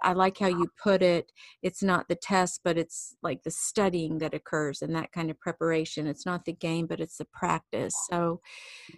I 0.02 0.14
like 0.14 0.38
how 0.38 0.48
you 0.48 0.68
put 0.82 1.02
it. 1.02 1.32
It's 1.62 1.84
not 1.84 2.08
the 2.08 2.16
test, 2.16 2.62
but 2.64 2.78
it's 2.78 3.16
like 3.22 3.44
the 3.44 3.52
studying 3.52 4.18
that 4.20 4.34
occurs 4.34 4.82
and 4.82 4.96
that 4.96 5.12
kind 5.12 5.30
of 5.30 5.40
preparation. 5.40 6.08
It's 6.08 6.26
not 6.26 6.46
the 6.46 6.54
game, 6.54 6.88
but 6.88 7.00
it's 7.00 7.18
the 7.18 7.28
practice. 7.34 7.94
So 8.10 8.42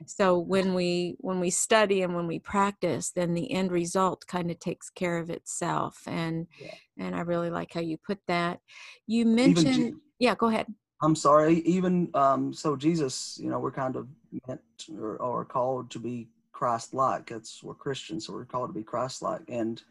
so 0.06 0.38
when 0.38 0.74
we 0.74 1.16
when 1.20 1.40
we 1.40 1.50
study 1.50 2.02
and 2.02 2.16
when 2.16 2.28
we 2.28 2.40
practice, 2.40 3.12
then 3.12 3.34
the 3.34 3.52
end 3.52 3.72
result 3.72 4.26
kind 4.28 4.52
of 4.52 4.60
takes 4.60 4.90
care 4.90 5.18
of 5.18 5.30
itself. 5.30 6.02
And 6.08 6.48
yeah 6.60 6.74
and 6.98 7.16
I 7.16 7.22
really 7.22 7.50
like 7.50 7.74
how 7.74 7.82
you 7.82 7.98
put 7.98 8.20
that. 8.28 8.60
You 9.08 9.26
mentioned, 9.26 9.96
yeah, 10.20 10.36
go 10.36 10.48
ahead. 10.48 10.68
I'm 11.02 11.16
sorry. 11.16 11.60
Even 11.60 12.10
um, 12.14 12.54
so, 12.54 12.76
Jesus, 12.76 13.38
you 13.42 13.50
know, 13.50 13.60
we're 13.60 13.72
kind 13.72 13.96
of 13.96 14.08
meant 14.48 14.62
or, 14.98 15.18
or 15.18 15.46
called 15.46 15.92
to 15.92 16.00
be 16.00 16.30
Christ-like. 16.52 17.30
That's 17.30 17.64
we're 17.64 17.74
Christians, 17.74 18.28
so 18.28 18.34
we're 18.34 18.46
called 18.46 18.70
to 18.70 18.74
be 18.74 18.84
Christ-like. 18.84 19.44
And 19.48 19.82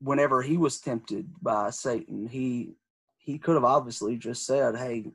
whenever 0.00 0.42
he 0.42 0.56
was 0.56 0.80
tempted 0.80 1.30
by 1.42 1.70
Satan, 1.70 2.26
he 2.26 2.74
he 3.18 3.38
could 3.38 3.54
have 3.54 3.64
obviously 3.64 4.16
just 4.16 4.46
said, 4.46 4.76
"Hey, 4.76 5.12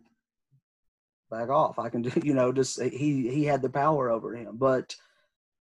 back 1.29 1.49
off. 1.49 1.79
I 1.79 1.89
can 1.89 2.01
do." 2.01 2.11
You 2.23 2.33
know, 2.33 2.51
just 2.51 2.81
he 2.81 3.29
he 3.29 3.45
had 3.45 3.61
the 3.61 3.69
power 3.69 4.09
over 4.09 4.35
him, 4.35 4.57
but 4.57 4.95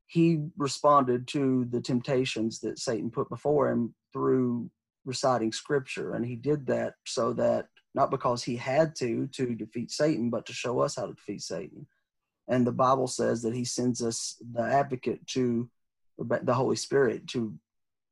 he 0.07 0.49
responded 0.57 1.27
to 1.29 1.65
the 1.71 1.79
temptations 1.79 2.59
that 2.59 2.79
Satan 2.79 3.09
put 3.09 3.29
before 3.29 3.69
him 3.69 3.95
through 4.11 4.69
reciting 5.05 5.51
scripture 5.51 6.13
and 6.13 6.25
he 6.25 6.35
did 6.35 6.65
that 6.67 6.93
so 7.05 7.33
that 7.33 7.67
not 7.95 8.11
because 8.11 8.43
he 8.43 8.55
had 8.55 8.95
to 8.95 9.27
to 9.27 9.55
defeat 9.55 9.89
satan 9.89 10.29
but 10.29 10.45
to 10.45 10.53
show 10.53 10.79
us 10.79 10.95
how 10.95 11.07
to 11.07 11.13
defeat 11.13 11.41
satan 11.41 11.85
and 12.51 12.67
the 12.67 12.71
bible 12.71 13.07
says 13.07 13.41
that 13.41 13.55
he 13.55 13.65
sends 13.65 14.03
us 14.03 14.37
the 14.53 14.61
advocate 14.61 15.25
to 15.25 15.67
the 16.43 16.53
holy 16.53 16.75
spirit 16.75 17.25
to 17.25 17.57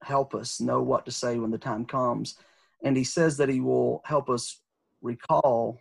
help 0.04 0.34
us 0.34 0.60
know 0.62 0.82
what 0.82 1.06
to 1.06 1.12
say 1.12 1.38
when 1.38 1.52
the 1.52 1.58
time 1.58 1.86
comes. 1.86 2.36
And 2.84 2.96
he 2.96 3.04
says 3.04 3.38
that 3.38 3.50
he 3.50 3.60
will 3.60 4.02
help 4.06 4.30
us 4.30 4.62
recall 5.02 5.80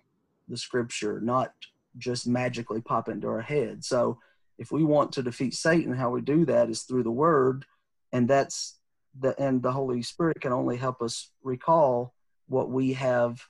the 0.49 0.57
scripture 0.57 1.21
not 1.21 1.53
just 1.97 2.27
magically 2.27 2.81
pop 2.81 3.09
into 3.09 3.29
our 3.29 3.41
head. 3.41 3.85
So 3.85 4.19
if 4.59 4.73
we 4.73 4.85
want 4.85 5.13
to 5.13 5.23
defeat 5.23 5.55
satan 5.55 5.95
how 5.95 6.11
we 6.11 6.21
do 6.21 6.45
that 6.47 6.71
is 6.71 6.83
through 6.83 7.05
the 7.05 7.11
word. 7.11 7.65
And 8.13 8.29
that's 8.29 8.79
the, 9.19 9.41
and 9.41 9.63
the 9.63 9.73
Holy 9.73 10.03
Spirit 10.03 10.41
can 10.41 10.53
only 10.53 10.77
help 10.77 11.03
us 11.03 11.31
recall 11.43 12.15
what 12.47 12.71
we 12.71 12.95
have 12.95 13.41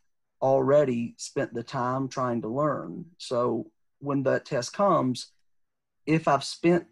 already 0.42 1.14
spent 1.16 1.54
the 1.54 1.62
time 1.62 2.08
trying 2.08 2.42
to 2.42 2.48
learn. 2.48 3.06
So 3.18 3.70
when 4.00 4.22
that 4.24 4.44
test 4.44 4.72
comes, 4.72 5.32
if 6.06 6.28
I've 6.28 6.44
spent 6.44 6.86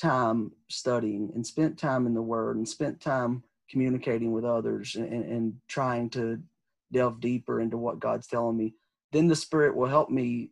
time 0.00 0.52
studying 0.68 1.30
and 1.34 1.46
spent 1.46 1.78
time 1.78 2.06
in 2.06 2.14
the 2.14 2.22
Word 2.22 2.56
and 2.56 2.68
spent 2.68 3.00
time 3.00 3.42
communicating 3.70 4.32
with 4.32 4.44
others 4.44 4.94
and, 4.94 5.06
and 5.06 5.54
trying 5.68 6.10
to 6.10 6.40
delve 6.92 7.20
deeper 7.20 7.60
into 7.60 7.76
what 7.76 8.00
God's 8.00 8.26
telling 8.26 8.56
me, 8.56 8.74
then 9.12 9.28
the 9.28 9.36
Spirit 9.36 9.76
will 9.76 9.88
help 9.88 10.10
me 10.10 10.50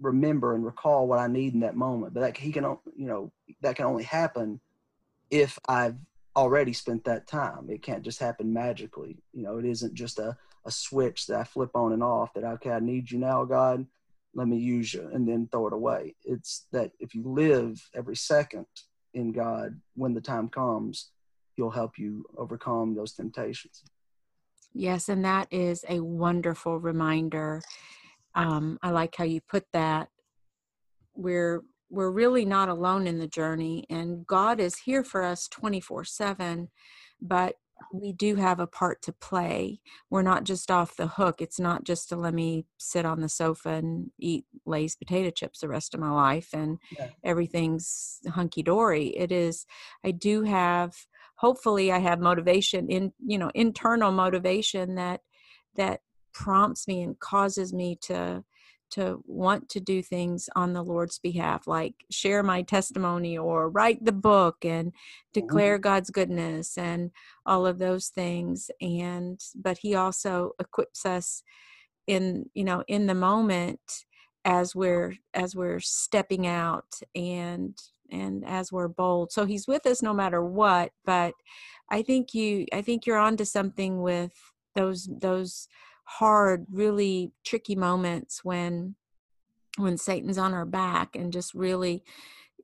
remember 0.00 0.54
and 0.54 0.64
recall 0.64 1.06
what 1.06 1.18
I 1.18 1.26
need 1.26 1.54
in 1.54 1.60
that 1.60 1.76
moment. 1.76 2.14
But 2.14 2.20
that 2.20 2.36
he 2.36 2.52
can, 2.52 2.64
you 2.96 3.06
know, 3.06 3.32
that 3.60 3.76
can 3.76 3.86
only 3.86 4.04
happen 4.04 4.60
if 5.30 5.58
I've 5.68 5.96
already 6.36 6.72
spent 6.72 7.04
that 7.04 7.26
time. 7.26 7.68
It 7.68 7.82
can't 7.82 8.02
just 8.02 8.18
happen 8.18 8.52
magically. 8.52 9.18
You 9.32 9.42
know, 9.42 9.58
it 9.58 9.64
isn't 9.64 9.94
just 9.94 10.18
a, 10.18 10.36
a 10.64 10.70
switch 10.70 11.26
that 11.26 11.38
I 11.38 11.44
flip 11.44 11.70
on 11.74 11.92
and 11.92 12.02
off 12.02 12.34
that, 12.34 12.44
okay, 12.44 12.70
I 12.70 12.80
need 12.80 13.10
you 13.10 13.18
now, 13.18 13.44
God, 13.44 13.86
let 14.34 14.48
me 14.48 14.58
use 14.58 14.94
you, 14.94 15.08
and 15.12 15.28
then 15.28 15.48
throw 15.50 15.66
it 15.66 15.72
away. 15.72 16.14
It's 16.24 16.66
that 16.72 16.92
if 17.00 17.14
you 17.14 17.22
live 17.24 17.80
every 17.94 18.16
second 18.16 18.66
in 19.14 19.32
God, 19.32 19.80
when 19.94 20.14
the 20.14 20.20
time 20.20 20.48
comes, 20.48 21.10
He'll 21.56 21.70
help 21.70 21.98
you 21.98 22.24
overcome 22.38 22.94
those 22.94 23.12
temptations. 23.12 23.82
Yes, 24.72 25.08
and 25.08 25.24
that 25.24 25.48
is 25.50 25.84
a 25.88 26.00
wonderful 26.00 26.78
reminder. 26.78 27.60
Um, 28.34 28.78
I 28.82 28.90
like 28.90 29.14
how 29.16 29.24
you 29.24 29.40
put 29.40 29.64
that. 29.72 30.08
We're 31.14 31.62
we're 31.90 32.10
really 32.10 32.44
not 32.44 32.68
alone 32.68 33.06
in 33.06 33.18
the 33.18 33.26
journey 33.26 33.84
and 33.90 34.26
god 34.26 34.60
is 34.60 34.76
here 34.78 35.02
for 35.02 35.22
us 35.22 35.48
24 35.48 36.04
7 36.04 36.68
but 37.20 37.56
we 37.92 38.12
do 38.12 38.36
have 38.36 38.60
a 38.60 38.66
part 38.66 39.02
to 39.02 39.12
play. 39.12 39.80
We're 40.10 40.22
not 40.22 40.44
just 40.44 40.70
off 40.70 40.96
the 40.96 41.06
hook. 41.06 41.40
It's 41.40 41.58
not 41.58 41.84
just 41.84 42.08
to 42.10 42.16
let 42.16 42.34
me 42.34 42.66
sit 42.78 43.04
on 43.04 43.20
the 43.20 43.28
sofa 43.28 43.70
and 43.70 44.10
eat 44.18 44.44
lay's 44.66 44.96
potato 44.96 45.30
chips 45.30 45.60
the 45.60 45.68
rest 45.68 45.94
of 45.94 46.00
my 46.00 46.10
life 46.10 46.50
and 46.52 46.78
yeah. 46.90 47.08
everything's 47.24 48.20
hunky-dory. 48.28 49.08
It 49.16 49.32
is 49.32 49.66
i 50.04 50.10
do 50.10 50.42
have 50.42 50.94
hopefully 51.36 51.90
i 51.92 51.98
have 51.98 52.20
motivation 52.20 52.88
in 52.88 53.12
you 53.24 53.38
know 53.38 53.50
internal 53.54 54.10
motivation 54.10 54.94
that 54.94 55.20
that 55.76 56.00
prompts 56.32 56.86
me 56.86 57.02
and 57.02 57.18
causes 57.18 57.72
me 57.72 57.96
to 58.02 58.44
to 58.90 59.22
want 59.26 59.68
to 59.70 59.80
do 59.80 60.02
things 60.02 60.48
on 60.56 60.72
the 60.72 60.84
Lord's 60.84 61.18
behalf, 61.18 61.66
like 61.66 61.94
share 62.10 62.42
my 62.42 62.62
testimony 62.62 63.36
or 63.38 63.68
write 63.68 64.04
the 64.04 64.12
book 64.12 64.64
and 64.64 64.88
mm-hmm. 64.88 65.40
declare 65.40 65.78
God's 65.78 66.10
goodness 66.10 66.76
and 66.76 67.10
all 67.46 67.66
of 67.66 67.78
those 67.78 68.08
things. 68.08 68.70
And, 68.80 69.40
but 69.54 69.78
He 69.78 69.94
also 69.94 70.52
equips 70.58 71.06
us 71.06 71.42
in, 72.06 72.50
you 72.54 72.64
know, 72.64 72.84
in 72.88 73.06
the 73.06 73.14
moment 73.14 73.80
as 74.44 74.74
we're 74.74 75.14
as 75.34 75.54
we're 75.54 75.80
stepping 75.80 76.46
out 76.46 77.00
and 77.14 77.76
and 78.10 78.44
as 78.46 78.72
we're 78.72 78.88
bold 78.88 79.30
so 79.30 79.44
he's 79.44 79.68
with 79.68 79.84
us 79.86 80.02
no 80.02 80.14
matter 80.14 80.42
what 80.42 80.92
but 81.04 81.34
i 81.90 82.00
think 82.02 82.32
you 82.32 82.64
i 82.72 82.80
think 82.80 83.06
you're 83.06 83.18
onto 83.18 83.44
something 83.44 84.00
with 84.00 84.32
those 84.74 85.08
those 85.20 85.68
hard, 86.18 86.66
really 86.72 87.32
tricky 87.44 87.76
moments 87.76 88.44
when 88.44 88.96
when 89.76 89.96
Satan's 89.96 90.38
on 90.38 90.52
our 90.52 90.66
back 90.66 91.14
and 91.14 91.32
just 91.32 91.54
really, 91.54 92.02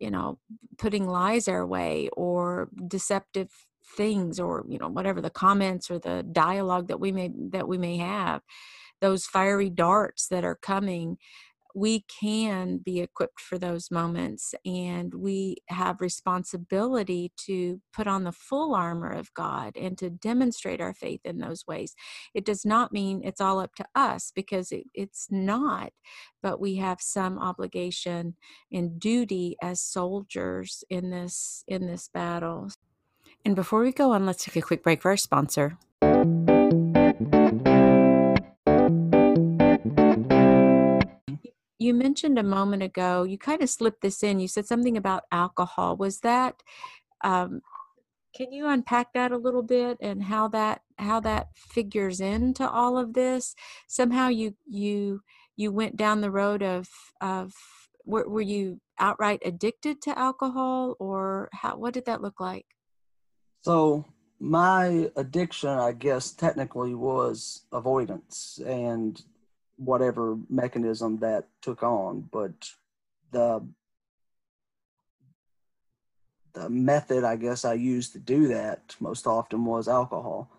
you 0.01 0.11
know, 0.11 0.39
putting 0.77 1.09
lies 1.09 1.47
our 1.47 1.65
way 1.65 2.09
or 2.17 2.69
deceptive 2.89 3.51
things 3.97 4.41
or 4.41 4.65
you 4.69 4.79
know 4.79 4.89
whatever 4.89 5.21
the 5.21 5.31
comments 5.31 5.93
or 5.93 5.99
the 6.01 6.25
dialogue 6.25 6.89
that 6.89 6.99
we 6.99 7.13
may 7.13 7.31
that 7.51 7.69
we 7.69 7.79
may 7.79 7.97
have. 7.99 8.43
Those 9.01 9.27
fiery 9.27 9.71
darts 9.71 10.27
that 10.29 10.45
are 10.45 10.57
coming 10.57 11.19
we 11.77 12.07
can 12.09 12.79
be 12.79 13.01
equipped 13.01 13.39
for 13.39 13.59
those 13.59 13.91
moments 13.91 14.55
and 14.65 15.13
we 15.13 15.59
have 15.69 16.01
responsibility 16.01 17.31
to 17.37 17.83
put 17.93 18.07
on 18.07 18.25
the 18.25 18.33
full 18.33 18.75
armor 18.75 19.11
of 19.11 19.33
God 19.35 19.77
and 19.77 19.99
to 19.99 20.09
demonstrate 20.09 20.81
our 20.81 20.95
faith 20.95 21.21
in 21.23 21.37
those 21.37 21.67
ways. 21.69 21.95
It 22.33 22.47
does 22.47 22.65
not 22.65 22.95
mean 22.95 23.21
it's 23.23 23.43
all 23.43 23.61
up 23.61 23.75
to 23.75 23.85
us 23.95 24.33
because 24.35 24.73
it, 24.73 24.85
it's 24.95 25.27
not, 25.31 25.93
but 26.43 26.59
we 26.59 26.77
have 26.77 27.03
some 27.03 27.39
obligation 27.39 28.37
and 28.73 28.99
duty 28.99 29.59
as 29.63 29.83
soldiers 29.83 30.83
in 30.89 31.11
this 31.11 31.63
in 31.69 31.87
this 31.87 32.09
battle. 32.09 32.71
And 33.45 33.55
before 33.55 33.83
we 33.83 33.93
go 33.93 34.13
on, 34.13 34.25
let's 34.25 34.47
take 34.47 34.57
a 34.57 34.63
quick 34.63 34.83
break 34.83 35.03
for 35.03 35.11
our 35.11 35.19
sponsor. 35.19 35.77
You 41.79 41.93
mentioned 41.93 42.39
a 42.39 42.43
moment 42.43 42.83
ago 42.83 43.23
you 43.23 43.39
kind 43.39 43.63
of 43.63 43.69
slipped 43.69 44.01
this 44.01 44.23
in 44.23 44.41
you 44.41 44.49
said 44.49 44.67
something 44.67 44.97
about 44.97 45.25
alcohol 45.31 45.97
was 45.97 46.21
that 46.21 46.63
um, 47.25 47.61
can 48.37 48.53
you 48.53 48.69
unpack 48.69 49.15
that 49.15 49.33
a 49.33 49.39
little 49.39 49.63
bit 49.63 49.97
and 50.03 50.23
how 50.23 50.49
that 50.49 50.83
how 50.99 51.21
that 51.21 51.49
figures 51.55 52.21
into 52.21 52.69
all 52.69 52.99
of 52.99 53.15
this? 53.15 53.55
Somehow 53.89 54.29
you 54.29 54.55
you 54.67 55.23
you 55.57 55.73
went 55.73 55.97
down 55.97 56.21
the 56.21 56.31
road 56.31 56.63
of 56.63 56.87
of 57.23 57.55
were, 58.05 58.29
were 58.29 58.43
you 58.43 58.79
outright 58.99 59.41
addicted 59.43 60.03
to 60.03 60.19
alcohol 60.19 60.97
or 60.99 61.49
how 61.53 61.79
what 61.79 61.95
did 61.95 62.05
that 62.05 62.21
look 62.21 62.39
like? 62.39 62.67
So 63.63 64.05
my 64.39 65.11
addiction 65.17 65.71
i 65.71 65.91
guess 65.93 66.31
technically 66.31 66.95
was 66.95 67.63
avoidance 67.73 68.61
and 68.67 69.23
whatever 69.77 70.39
mechanism 70.49 71.19
that 71.19 71.49
took 71.63 71.83
on, 71.83 72.29
but 72.33 72.71
the 73.33 73.67
the 76.55 76.71
method 76.71 77.23
I 77.23 77.37
guess 77.37 77.67
I 77.67 77.75
used 77.75 78.13
to 78.15 78.19
do 78.19 78.49
that 78.49 78.97
most 78.99 79.27
often 79.27 79.67
was 79.67 79.89
alcohol. 79.89 80.51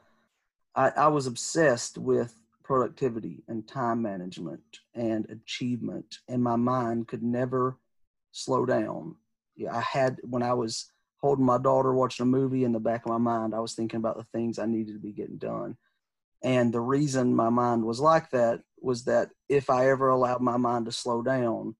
I, 0.75 0.89
I 0.89 1.07
was 1.07 1.25
obsessed 1.25 1.97
with 1.97 2.35
productivity 2.63 3.43
and 3.47 3.67
time 3.67 4.03
management 4.03 4.61
and 4.93 5.27
achievement, 5.29 6.19
and 6.27 6.43
my 6.43 6.55
mind 6.55 7.07
could 7.07 7.23
never 7.23 7.77
slow 8.31 8.65
down. 8.65 9.15
Yeah, 9.55 9.75
I 9.75 9.81
had 9.81 10.19
when 10.23 10.43
I 10.43 10.53
was 10.53 10.91
holding 11.19 11.45
my 11.45 11.57
daughter 11.57 11.93
watching 11.93 12.23
a 12.23 12.27
movie 12.27 12.63
in 12.63 12.71
the 12.71 12.79
back 12.79 13.05
of 13.05 13.11
my 13.11 13.17
mind 13.17 13.53
i 13.55 13.59
was 13.59 13.73
thinking 13.73 13.97
about 13.97 14.17
the 14.17 14.23
things 14.25 14.59
i 14.59 14.65
needed 14.65 14.93
to 14.93 14.99
be 14.99 15.11
getting 15.11 15.37
done 15.37 15.75
and 16.43 16.73
the 16.73 16.79
reason 16.79 17.35
my 17.35 17.49
mind 17.49 17.83
was 17.83 17.99
like 17.99 18.29
that 18.31 18.61
was 18.81 19.05
that 19.05 19.29
if 19.49 19.69
i 19.69 19.89
ever 19.89 20.09
allowed 20.09 20.41
my 20.41 20.57
mind 20.57 20.85
to 20.85 20.91
slow 20.91 21.21
down 21.21 21.75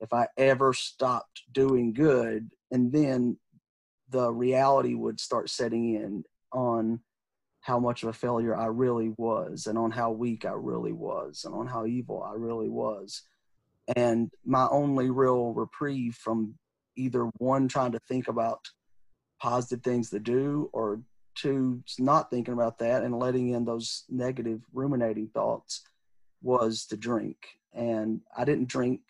if 0.00 0.12
i 0.12 0.26
ever 0.36 0.72
stopped 0.72 1.42
doing 1.52 1.92
good 1.92 2.50
and 2.70 2.92
then 2.92 3.36
the 4.10 4.32
reality 4.32 4.94
would 4.94 5.20
start 5.20 5.50
setting 5.50 5.94
in 5.94 6.24
on 6.52 7.00
how 7.60 7.78
much 7.78 8.02
of 8.02 8.08
a 8.08 8.12
failure 8.12 8.56
I 8.56 8.66
really 8.66 9.12
was 9.18 9.66
and 9.66 9.76
on 9.76 9.90
how 9.90 10.10
weak 10.10 10.44
I 10.44 10.52
really 10.52 10.92
was 10.92 11.42
and 11.44 11.54
on 11.54 11.66
how 11.66 11.84
evil 11.86 12.22
I 12.22 12.32
really 12.34 12.68
was. 12.70 13.22
And 13.96 14.30
my 14.44 14.66
only 14.70 15.10
real 15.10 15.52
reprieve 15.52 16.14
from 16.14 16.54
either 16.96 17.24
one, 17.38 17.68
trying 17.68 17.92
to 17.92 18.00
think 18.08 18.28
about 18.28 18.60
positive 19.40 19.82
things 19.82 20.10
to 20.10 20.18
do, 20.18 20.70
or 20.72 21.02
two, 21.34 21.82
not 21.98 22.30
thinking 22.30 22.54
about 22.54 22.78
that 22.78 23.02
and 23.02 23.18
letting 23.18 23.50
in 23.50 23.64
those 23.64 24.04
negative 24.08 24.60
ruminating 24.72 25.28
thoughts 25.28 25.82
was 26.42 26.86
to 26.86 26.96
drink. 26.96 27.36
And 27.72 28.20
I 28.36 28.44
didn't 28.44 28.68
drink, 28.68 29.00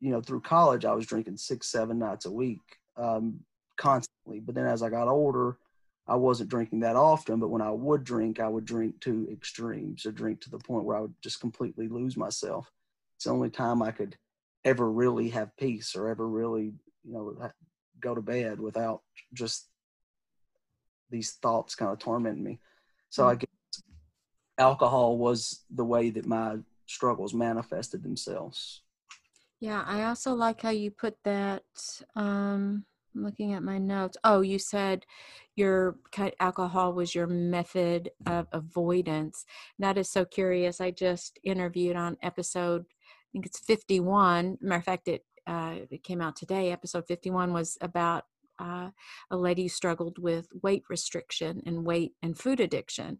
you 0.00 0.10
know, 0.10 0.20
through 0.20 0.40
college, 0.40 0.84
I 0.84 0.94
was 0.94 1.06
drinking 1.06 1.36
six, 1.36 1.68
seven 1.68 1.98
nights 1.98 2.26
a 2.26 2.30
week 2.30 2.60
um, 2.96 3.40
constantly. 3.76 4.40
But 4.40 4.54
then 4.54 4.66
as 4.66 4.82
I 4.82 4.90
got 4.90 5.08
older, 5.08 5.58
I 6.06 6.16
wasn't 6.16 6.50
drinking 6.50 6.80
that 6.80 6.96
often, 6.96 7.38
but 7.38 7.48
when 7.48 7.62
I 7.62 7.70
would 7.70 8.02
drink, 8.02 8.40
I 8.40 8.48
would 8.48 8.64
drink 8.64 9.00
to 9.02 9.28
extremes 9.30 10.04
or 10.04 10.10
drink 10.10 10.40
to 10.42 10.50
the 10.50 10.58
point 10.58 10.84
where 10.84 10.96
I 10.96 11.00
would 11.00 11.14
just 11.22 11.40
completely 11.40 11.88
lose 11.88 12.16
myself. 12.16 12.70
It's 13.16 13.24
the 13.24 13.30
only 13.30 13.50
time 13.50 13.82
I 13.82 13.92
could 13.92 14.16
ever 14.64 14.90
really 14.90 15.28
have 15.30 15.56
peace 15.56 15.94
or 15.94 16.08
ever 16.08 16.26
really, 16.26 16.72
you 17.04 17.12
know, 17.12 17.50
go 18.00 18.14
to 18.14 18.20
bed 18.20 18.58
without 18.58 19.02
just 19.32 19.68
these 21.10 21.32
thoughts 21.32 21.74
kind 21.76 21.92
of 21.92 21.98
tormenting 21.98 22.42
me. 22.42 22.58
So 23.10 23.28
I 23.28 23.36
mm. 23.36 23.40
guess 23.40 23.48
alcohol 24.62 25.18
was 25.18 25.64
the 25.70 25.84
way 25.84 26.10
that 26.10 26.26
my 26.26 26.58
struggles 26.86 27.34
manifested 27.34 28.02
themselves. 28.02 28.82
Yeah, 29.60 29.84
I 29.86 30.04
also 30.04 30.34
like 30.34 30.62
how 30.62 30.70
you 30.70 30.90
put 30.90 31.16
that. 31.24 31.64
Um, 32.16 32.84
looking 33.14 33.52
at 33.52 33.62
my 33.62 33.78
notes. 33.78 34.16
Oh, 34.24 34.40
you 34.40 34.58
said 34.58 35.04
your 35.54 35.96
alcohol 36.40 36.92
was 36.92 37.14
your 37.14 37.26
method 37.26 38.10
of 38.26 38.46
avoidance. 38.52 39.44
That 39.78 39.98
is 39.98 40.08
so 40.10 40.24
curious. 40.24 40.80
I 40.80 40.90
just 40.90 41.38
interviewed 41.44 41.96
on 41.96 42.16
episode, 42.22 42.82
I 42.82 43.28
think 43.32 43.46
it's 43.46 43.60
51. 43.60 44.58
Matter 44.60 44.78
of 44.78 44.84
fact, 44.84 45.08
it 45.08 45.24
uh, 45.46 45.74
it 45.90 46.04
came 46.04 46.20
out 46.20 46.36
today. 46.36 46.70
Episode 46.70 47.06
51 47.06 47.52
was 47.52 47.76
about 47.80 48.26
uh, 48.60 48.90
a 49.30 49.36
lady 49.36 49.62
who 49.62 49.68
struggled 49.68 50.18
with 50.18 50.46
weight 50.62 50.84
restriction 50.88 51.60
and 51.66 51.84
weight 51.84 52.12
and 52.22 52.38
food 52.38 52.60
addiction. 52.60 53.18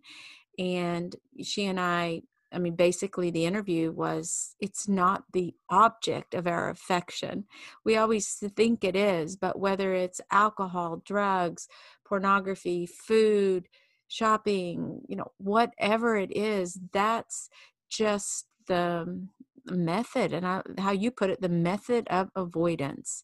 And 0.58 1.16
she 1.42 1.66
and 1.66 1.80
I 1.80 2.22
I 2.52 2.58
mean, 2.58 2.76
basically, 2.76 3.30
the 3.30 3.46
interview 3.46 3.92
was 3.92 4.54
it's 4.60 4.86
not 4.86 5.24
the 5.32 5.54
object 5.70 6.34
of 6.34 6.46
our 6.46 6.68
affection. 6.68 7.44
We 7.84 7.96
always 7.96 8.28
think 8.54 8.84
it 8.84 8.94
is, 8.94 9.36
but 9.36 9.58
whether 9.58 9.94
it's 9.94 10.20
alcohol, 10.30 11.02
drugs, 11.04 11.66
pornography, 12.04 12.86
food, 12.86 13.68
shopping, 14.08 15.00
you 15.08 15.16
know, 15.16 15.32
whatever 15.38 16.16
it 16.16 16.36
is, 16.36 16.78
that's 16.92 17.48
just 17.88 18.46
the 18.66 19.26
method 19.66 20.32
and 20.32 20.46
I, 20.46 20.62
how 20.78 20.92
you 20.92 21.10
put 21.10 21.30
it, 21.30 21.40
the 21.40 21.48
method 21.48 22.06
of 22.08 22.28
avoidance. 22.36 23.22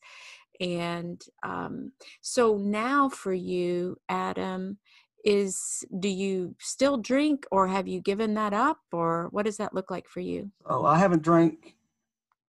And 0.61 1.23
um, 1.43 1.93
so 2.21 2.57
now 2.57 3.09
for 3.09 3.33
you, 3.33 3.99
Adam, 4.09 4.79
is 5.25 5.85
do 5.99 6.09
you 6.09 6.55
still 6.59 6.97
drink 6.97 7.45
or 7.51 7.67
have 7.67 7.89
you 7.89 8.01
given 8.01 8.35
that 8.35 8.53
up 8.53 8.79
or 8.93 9.29
what 9.31 9.45
does 9.45 9.57
that 9.57 9.75
look 9.75 9.91
like 9.91 10.09
for 10.09 10.21
you 10.21 10.51
oh 10.67 10.85
i 10.85 10.99
haven't 10.99 11.23
drank 11.23 11.75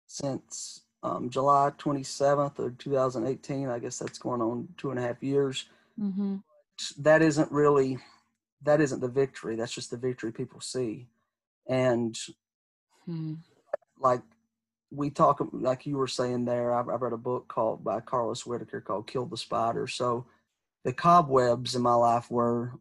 since 0.08 0.82
um, 1.02 1.30
july 1.30 1.72
27th 1.78 2.60
of 2.60 2.78
2018 2.78 3.70
i 3.70 3.80
guess 3.80 3.98
that's 3.98 4.20
going 4.20 4.42
on 4.42 4.68
two 4.78 4.92
and 4.92 5.00
a 5.00 5.02
half 5.02 5.22
years 5.24 5.66
mm-hmm. 6.00 6.36
that 6.98 7.22
isn't 7.22 7.52
really 7.52 7.98
that 8.62 8.82
isn't 8.82 9.00
the 9.00 9.08
victory 9.08 9.56
that's 9.56 9.74
just 9.74 9.92
the 9.92 9.98
victory 9.98 10.32
people 10.32 10.62
see 10.62 11.08
and 11.68 12.18
hmm. 13.06 13.36
like 14.00 14.22
we 14.92 15.10
talk 15.10 15.40
like 15.54 15.86
you 15.86 15.98
were 15.98 16.08
saying 16.08 16.46
there 16.46 16.74
I, 16.74 16.80
I 16.80 16.96
read 16.96 17.14
a 17.14 17.18
book 17.18 17.48
called 17.48 17.84
by 17.84 18.00
carlos 18.02 18.46
whittaker 18.46 18.82
called 18.82 19.08
kill 19.08 19.26
the 19.26 19.38
spider 19.38 19.88
so 19.88 20.26
the 20.84 20.94
cobwebs 20.94 21.76
in 21.76 21.82
my 21.82 21.94
life 21.94 22.30
were 22.30 22.74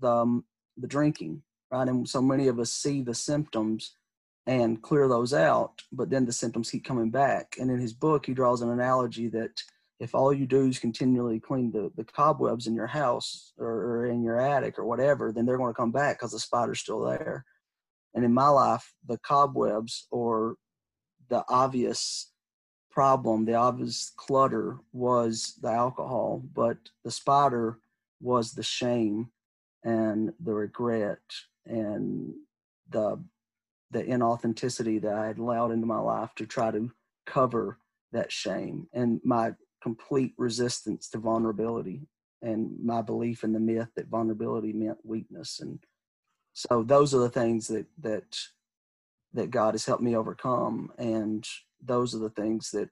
the 0.00 0.10
um, 0.10 0.44
the 0.76 0.86
drinking, 0.86 1.42
right? 1.70 1.88
And 1.88 2.08
so 2.08 2.20
many 2.20 2.48
of 2.48 2.58
us 2.58 2.72
see 2.72 3.02
the 3.02 3.14
symptoms 3.14 3.96
and 4.46 4.80
clear 4.82 5.08
those 5.08 5.34
out, 5.34 5.82
but 5.90 6.10
then 6.10 6.24
the 6.24 6.32
symptoms 6.32 6.70
keep 6.70 6.84
coming 6.84 7.10
back. 7.10 7.56
And 7.58 7.70
in 7.70 7.80
his 7.80 7.92
book, 7.92 8.26
he 8.26 8.34
draws 8.34 8.62
an 8.62 8.70
analogy 8.70 9.28
that 9.28 9.62
if 9.98 10.14
all 10.14 10.32
you 10.32 10.46
do 10.46 10.68
is 10.68 10.78
continually 10.78 11.40
clean 11.40 11.72
the, 11.72 11.90
the 11.96 12.04
cobwebs 12.04 12.66
in 12.66 12.74
your 12.74 12.86
house 12.86 13.52
or, 13.58 13.68
or 13.68 14.06
in 14.06 14.22
your 14.22 14.38
attic 14.38 14.78
or 14.78 14.84
whatever, 14.84 15.32
then 15.32 15.46
they're 15.46 15.56
going 15.56 15.72
to 15.72 15.76
come 15.76 15.90
back 15.90 16.18
because 16.18 16.32
the 16.32 16.38
spider's 16.38 16.80
still 16.80 17.00
there. 17.00 17.44
And 18.14 18.24
in 18.24 18.32
my 18.32 18.48
life, 18.48 18.94
the 19.06 19.18
cobwebs 19.18 20.06
or 20.10 20.56
the 21.28 21.44
obvious 21.48 22.30
problem, 22.96 23.44
the 23.44 23.52
obvious 23.52 24.10
clutter 24.16 24.78
was 24.94 25.58
the 25.60 25.68
alcohol, 25.68 26.42
but 26.54 26.78
the 27.04 27.10
spider 27.10 27.78
was 28.22 28.52
the 28.52 28.62
shame 28.62 29.28
and 29.84 30.32
the 30.42 30.54
regret 30.54 31.18
and 31.66 32.32
the 32.88 33.22
the 33.90 34.02
inauthenticity 34.02 35.00
that 35.02 35.12
I 35.12 35.26
had 35.26 35.36
allowed 35.36 35.72
into 35.72 35.86
my 35.86 35.98
life 35.98 36.30
to 36.36 36.46
try 36.46 36.70
to 36.70 36.90
cover 37.26 37.78
that 38.12 38.32
shame 38.32 38.88
and 38.94 39.20
my 39.22 39.52
complete 39.82 40.32
resistance 40.38 41.06
to 41.10 41.18
vulnerability 41.18 42.08
and 42.40 42.82
my 42.82 43.02
belief 43.02 43.44
in 43.44 43.52
the 43.52 43.60
myth 43.60 43.88
that 43.96 44.08
vulnerability 44.08 44.72
meant 44.72 44.98
weakness. 45.04 45.60
And 45.60 45.80
so 46.54 46.82
those 46.82 47.14
are 47.14 47.20
the 47.20 47.28
things 47.28 47.68
that 47.68 47.84
that 48.00 48.38
that 49.34 49.50
God 49.50 49.74
has 49.74 49.84
helped 49.84 50.02
me 50.02 50.16
overcome. 50.16 50.92
And 50.96 51.46
those 51.82 52.14
are 52.14 52.18
the 52.18 52.30
things 52.30 52.70
that 52.70 52.90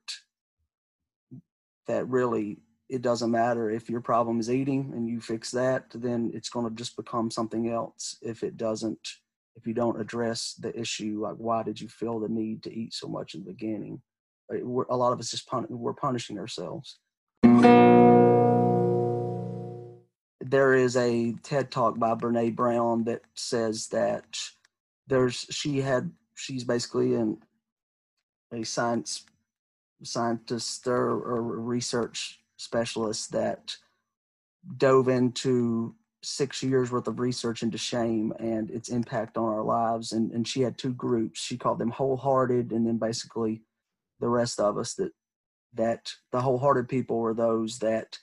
that 1.87 2.07
really 2.07 2.59
it 2.87 3.01
doesn't 3.01 3.31
matter 3.31 3.71
if 3.71 3.89
your 3.89 4.01
problem 4.01 4.39
is 4.39 4.49
eating 4.49 4.91
and 4.95 5.07
you 5.07 5.19
fix 5.19 5.51
that 5.51 5.85
then 5.93 6.31
it's 6.33 6.49
going 6.49 6.67
to 6.67 6.75
just 6.75 6.95
become 6.95 7.31
something 7.31 7.69
else. 7.69 8.17
If 8.21 8.43
it 8.43 8.57
doesn't 8.57 8.99
if 9.55 9.65
you 9.65 9.73
don't 9.73 9.99
address 9.99 10.55
the 10.59 10.77
issue 10.77 11.19
like 11.21 11.35
why 11.37 11.63
did 11.63 11.79
you 11.81 11.87
feel 11.87 12.19
the 12.19 12.29
need 12.29 12.63
to 12.63 12.73
eat 12.73 12.93
so 12.93 13.07
much 13.07 13.33
in 13.33 13.43
the 13.43 13.51
beginning? 13.51 14.01
A 14.51 14.63
lot 14.63 15.11
of 15.11 15.19
us 15.19 15.31
just 15.31 15.47
pun- 15.47 15.65
we're 15.69 15.93
punishing 15.93 16.37
ourselves. 16.37 16.99
There 20.41 20.75
is 20.75 20.95
a 20.95 21.33
ted 21.41 21.71
talk 21.71 21.97
by 21.97 22.13
brene 22.13 22.55
brown 22.55 23.05
that 23.05 23.21
says 23.33 23.87
that 23.87 24.25
there's 25.07 25.47
she 25.49 25.81
had 25.81 26.11
she's 26.35 26.63
basically 26.63 27.15
an 27.15 27.39
a 28.53 28.63
science 28.63 29.25
scientist 30.03 30.87
or, 30.87 31.11
or 31.11 31.41
research 31.41 32.39
specialist 32.57 33.31
that 33.31 33.75
dove 34.77 35.07
into 35.07 35.95
six 36.23 36.63
years 36.63 36.91
worth 36.91 37.07
of 37.07 37.19
research 37.19 37.61
into 37.61 37.77
shame 37.77 38.33
and 38.39 38.71
its 38.71 38.89
impact 38.89 39.37
on 39.37 39.45
our 39.45 39.63
lives. 39.63 40.11
And, 40.11 40.31
and 40.31 40.47
she 40.47 40.61
had 40.61 40.77
two 40.77 40.93
groups. 40.93 41.39
She 41.39 41.57
called 41.57 41.79
them 41.79 41.91
wholehearted 41.91 42.71
and 42.71 42.87
then 42.87 42.97
basically 42.97 43.61
the 44.19 44.29
rest 44.29 44.59
of 44.59 44.77
us 44.77 44.93
that 44.95 45.11
that 45.73 46.13
the 46.31 46.39
wholehearted 46.39 46.87
people 46.87 47.19
were 47.19 47.33
those 47.33 47.79
that 47.79 48.17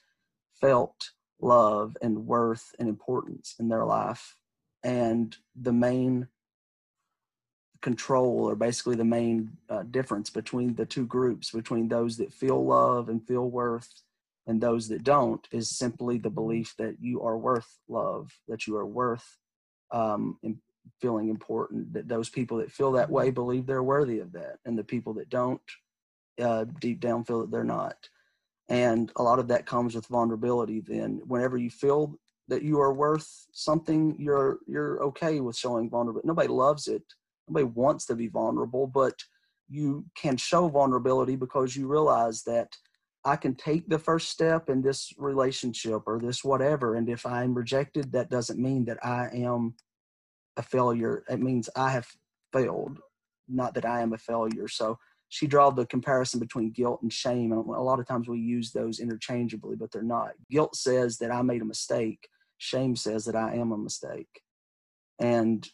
felt 0.59 1.11
love 1.41 1.97
and 2.01 2.27
worth 2.27 2.75
and 2.79 2.89
importance 2.89 3.55
in 3.61 3.69
their 3.69 3.85
life. 3.85 4.37
And 4.83 5.37
the 5.55 5.73
main 5.73 6.29
control 7.83 8.49
are 8.49 8.55
basically 8.55 8.97
the 8.97 9.05
main 9.05 9.51
uh, 9.69 9.83
difference 9.91 10.31
between 10.31 10.75
the 10.75 10.87
two 10.87 11.05
groups 11.05 11.51
between 11.51 11.89
those 11.89 12.17
that 12.17 12.33
feel 12.33 12.65
love 12.65 13.09
and 13.09 13.27
feel 13.27 13.51
worth 13.51 14.03
and 14.47 14.61
those 14.61 14.89
that 14.89 15.05
don't 15.05 15.47
is 15.53 15.77
simply 15.77 16.17
the 16.19 16.31
belief 16.31 16.75
that 16.79 16.97
you 17.01 17.23
are 17.23 17.37
worth 17.37 17.79
love 17.89 18.31
that 18.49 18.67
you 18.67 18.77
are 18.77 18.87
worth 18.87 19.37
um, 19.93 20.39
feeling 21.01 21.29
important 21.29 21.93
that 21.93 22.09
those 22.09 22.29
people 22.29 22.59
that 22.59 22.73
feel 22.73 22.93
that 22.93 23.11
way 23.11 23.31
believe 23.31 23.67
they're 23.67 23.83
worthy 23.83 24.21
of 24.21 24.33
that 24.33 24.57
and 24.65 24.79
the 24.79 24.85
people 24.85 25.13
that 25.15 25.29
don't 25.29 25.61
uh, 26.41 26.65
deep 26.81 27.01
down 27.01 27.25
feel 27.25 27.41
that 27.41 27.51
they're 27.51 27.65
not. 27.65 27.97
And 28.69 29.13
a 29.17 29.23
lot 29.23 29.39
of 29.39 29.49
that 29.49 29.67
comes 29.67 29.95
with 29.95 30.07
vulnerability 30.07 30.81
then. 30.81 31.21
Whenever 31.27 31.59
you 31.59 31.71
feel 31.71 32.19
that 32.49 32.63
you 32.63 32.81
are 32.81 32.93
worth 32.93 33.47
something 33.53 34.17
you're 34.19 34.59
you're 34.67 35.03
okay 35.03 35.41
with 35.41 35.57
showing 35.57 35.89
vulnerability 35.89 36.27
nobody 36.27 36.49
loves 36.49 36.89
it 36.89 37.03
nobody 37.49 37.65
wants 37.65 38.07
to 38.07 38.15
be 38.15 38.29
vulnerable, 38.29 38.87
but 38.87 39.15
you 39.69 40.05
can 40.17 40.37
show 40.37 40.69
vulnerability 40.69 41.37
because 41.37 41.77
you 41.77 41.87
realize 41.87 42.43
that 42.45 42.77
I 43.25 43.37
can 43.37 43.55
take 43.55 43.89
the 43.89 43.99
first 43.99 44.31
step 44.31 44.69
in 44.69 44.83
this 44.83 45.13
relationship 45.17 46.03
or 46.07 46.19
this 46.19 46.43
whatever. 46.43 46.97
And 46.97 47.09
if 47.09 47.25
I'm 47.25 47.55
rejected, 47.55 48.13
that 48.13 48.31
doesn't 48.31 48.59
mean 48.59 48.85
that 48.87 49.05
I 49.05 49.29
am 49.33 49.75
a 50.57 50.63
failure. 50.63 51.25
It 51.29 51.41
means 51.41 51.69
I 51.77 51.91
have 51.91 52.09
failed, 52.53 52.99
not 53.49 53.75
that 53.75 53.87
I 53.87 54.01
am 54.01 54.13
a 54.13 54.19
failure. 54.19 54.69
So 54.69 54.99
she 55.29 55.47
drew 55.47 55.73
the 55.75 55.87
comparison 55.87 56.41
between 56.41 56.73
guilt 56.73 57.01
and 57.03 57.13
shame. 57.13 57.53
And 57.53 57.65
a 57.65 57.81
lot 57.81 58.01
of 58.01 58.07
times 58.07 58.29
we 58.29 58.39
use 58.39 58.73
those 58.73 59.01
interchangeably, 59.01 59.77
but 59.77 59.91
they're 59.91 60.03
not. 60.03 60.33
Guilt 60.51 60.77
says 60.77 61.17
that 61.19 61.31
I 61.31 61.41
made 61.43 61.63
a 61.63 61.65
mistake, 61.65 62.29
shame 62.59 62.97
says 62.97 63.25
that 63.25 63.37
I 63.37 63.55
am 63.55 63.73
a 63.73 63.79
mistake. 63.79 64.43
And 65.19 65.67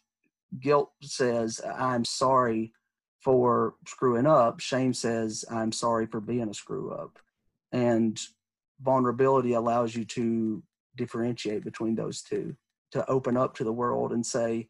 guilt 0.61 0.91
says, 1.03 1.61
I'm 1.77 2.05
sorry 2.05 2.73
for 3.23 3.75
screwing 3.87 4.27
up. 4.27 4.61
Shame 4.61 4.95
says, 4.95 5.45
I'm 5.51 5.73
sorry 5.73 6.07
for 6.07 6.21
being 6.21 6.49
a 6.49 6.55
screw 6.55 6.93
up. 6.93 7.19
And 7.73 8.19
vulnerability 8.81 9.55
allows 9.55 9.95
you 9.95 10.05
to 10.05 10.63
differentiate 10.97 11.65
between 11.65 11.95
those 11.95 12.23
two 12.23 12.55
to 12.93 13.09
open 13.11 13.37
up 13.37 13.55
to 13.55 13.65
the 13.65 13.73
world 13.73 14.13
and 14.13 14.25
say 14.25 14.69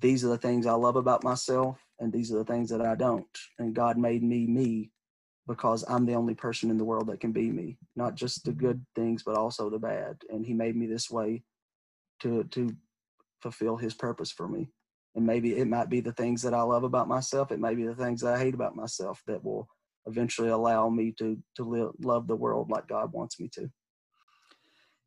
these 0.00 0.24
are 0.24 0.28
the 0.28 0.38
things 0.38 0.66
i 0.66 0.72
love 0.72 0.96
about 0.96 1.24
myself 1.24 1.78
and 1.98 2.12
these 2.12 2.32
are 2.32 2.38
the 2.38 2.44
things 2.44 2.70
that 2.70 2.80
i 2.80 2.94
don't. 2.94 3.38
And 3.58 3.74
god 3.74 3.98
made 3.98 4.22
me 4.22 4.46
me 4.46 4.90
because 5.46 5.84
i'm 5.88 6.06
the 6.06 6.14
only 6.14 6.34
person 6.34 6.70
in 6.70 6.78
the 6.78 6.84
world 6.84 7.08
that 7.08 7.20
can 7.20 7.32
be 7.32 7.50
me 7.50 7.78
not 7.96 8.14
just 8.14 8.44
the 8.44 8.52
mm-hmm. 8.52 8.66
good 8.66 8.86
things 8.94 9.22
but 9.22 9.36
also 9.36 9.68
the 9.68 9.78
bad. 9.78 10.16
And 10.30 10.46
he 10.46 10.54
made 10.54 10.76
me 10.76 10.86
this 10.86 11.10
way 11.10 11.42
to 12.20 12.44
to 12.44 12.74
fulfill 13.42 13.76
his 13.76 13.94
purpose 13.94 14.30
for 14.30 14.48
me 14.48 14.70
and 15.14 15.26
maybe 15.26 15.56
it 15.56 15.66
might 15.66 15.88
be 15.88 16.00
the 16.00 16.12
things 16.12 16.42
that 16.42 16.54
i 16.54 16.62
love 16.62 16.84
about 16.84 17.08
myself 17.08 17.50
it 17.52 17.60
may 17.60 17.74
be 17.74 17.86
the 17.86 17.94
things 17.94 18.22
i 18.24 18.38
hate 18.38 18.54
about 18.54 18.76
myself 18.76 19.22
that 19.26 19.42
will 19.44 19.68
eventually 20.06 20.48
allow 20.48 20.88
me 20.88 21.12
to 21.18 21.38
to 21.56 21.64
live, 21.64 21.90
love 22.02 22.26
the 22.26 22.36
world 22.36 22.70
like 22.70 22.88
God 22.88 23.12
wants 23.12 23.38
me 23.40 23.48
to. 23.54 23.70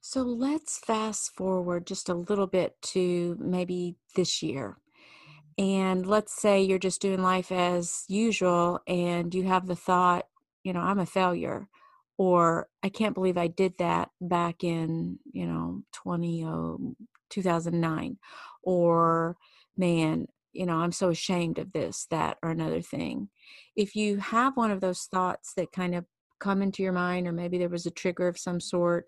So 0.01 0.21
let's 0.21 0.79
fast 0.79 1.33
forward 1.35 1.87
just 1.87 2.09
a 2.09 2.13
little 2.13 2.47
bit 2.47 2.75
to 2.93 3.37
maybe 3.39 3.95
this 4.15 4.43
year. 4.43 4.77
And 5.57 6.05
let's 6.05 6.33
say 6.33 6.61
you're 6.61 6.79
just 6.79 7.01
doing 7.01 7.21
life 7.21 7.51
as 7.51 8.03
usual 8.09 8.81
and 8.87 9.33
you 9.33 9.43
have 9.43 9.67
the 9.67 9.75
thought, 9.75 10.27
you 10.63 10.73
know, 10.73 10.81
I'm 10.81 10.99
a 10.99 11.05
failure 11.05 11.69
or 12.17 12.67
I 12.81 12.89
can't 12.89 13.15
believe 13.15 13.37
I 13.37 13.47
did 13.47 13.77
that 13.77 14.09
back 14.19 14.63
in, 14.63 15.19
you 15.31 15.45
know, 15.45 15.83
20 15.93 16.45
2009 17.29 18.17
or 18.63 19.37
man, 19.77 20.27
you 20.51 20.65
know, 20.65 20.77
I'm 20.77 20.91
so 20.91 21.09
ashamed 21.09 21.57
of 21.57 21.73
this, 21.73 22.07
that, 22.11 22.37
or 22.43 22.49
another 22.51 22.81
thing. 22.81 23.29
If 23.75 23.95
you 23.95 24.17
have 24.17 24.55
one 24.55 24.71
of 24.71 24.81
those 24.81 25.03
thoughts 25.03 25.53
that 25.55 25.71
kind 25.71 25.95
of 25.95 26.05
come 26.39 26.61
into 26.61 26.83
your 26.83 26.93
mind, 26.93 27.27
or 27.27 27.31
maybe 27.31 27.57
there 27.57 27.69
was 27.69 27.85
a 27.85 27.91
trigger 27.91 28.27
of 28.27 28.37
some 28.37 28.59
sort, 28.59 29.05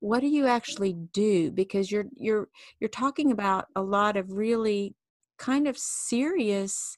what 0.00 0.20
do 0.20 0.28
you 0.28 0.46
actually 0.46 0.94
do? 1.12 1.50
Because 1.50 1.90
you're 1.90 2.06
you're 2.16 2.48
you're 2.80 2.88
talking 2.88 3.32
about 3.32 3.66
a 3.74 3.82
lot 3.82 4.16
of 4.16 4.32
really 4.32 4.94
kind 5.38 5.66
of 5.66 5.76
serious 5.76 6.96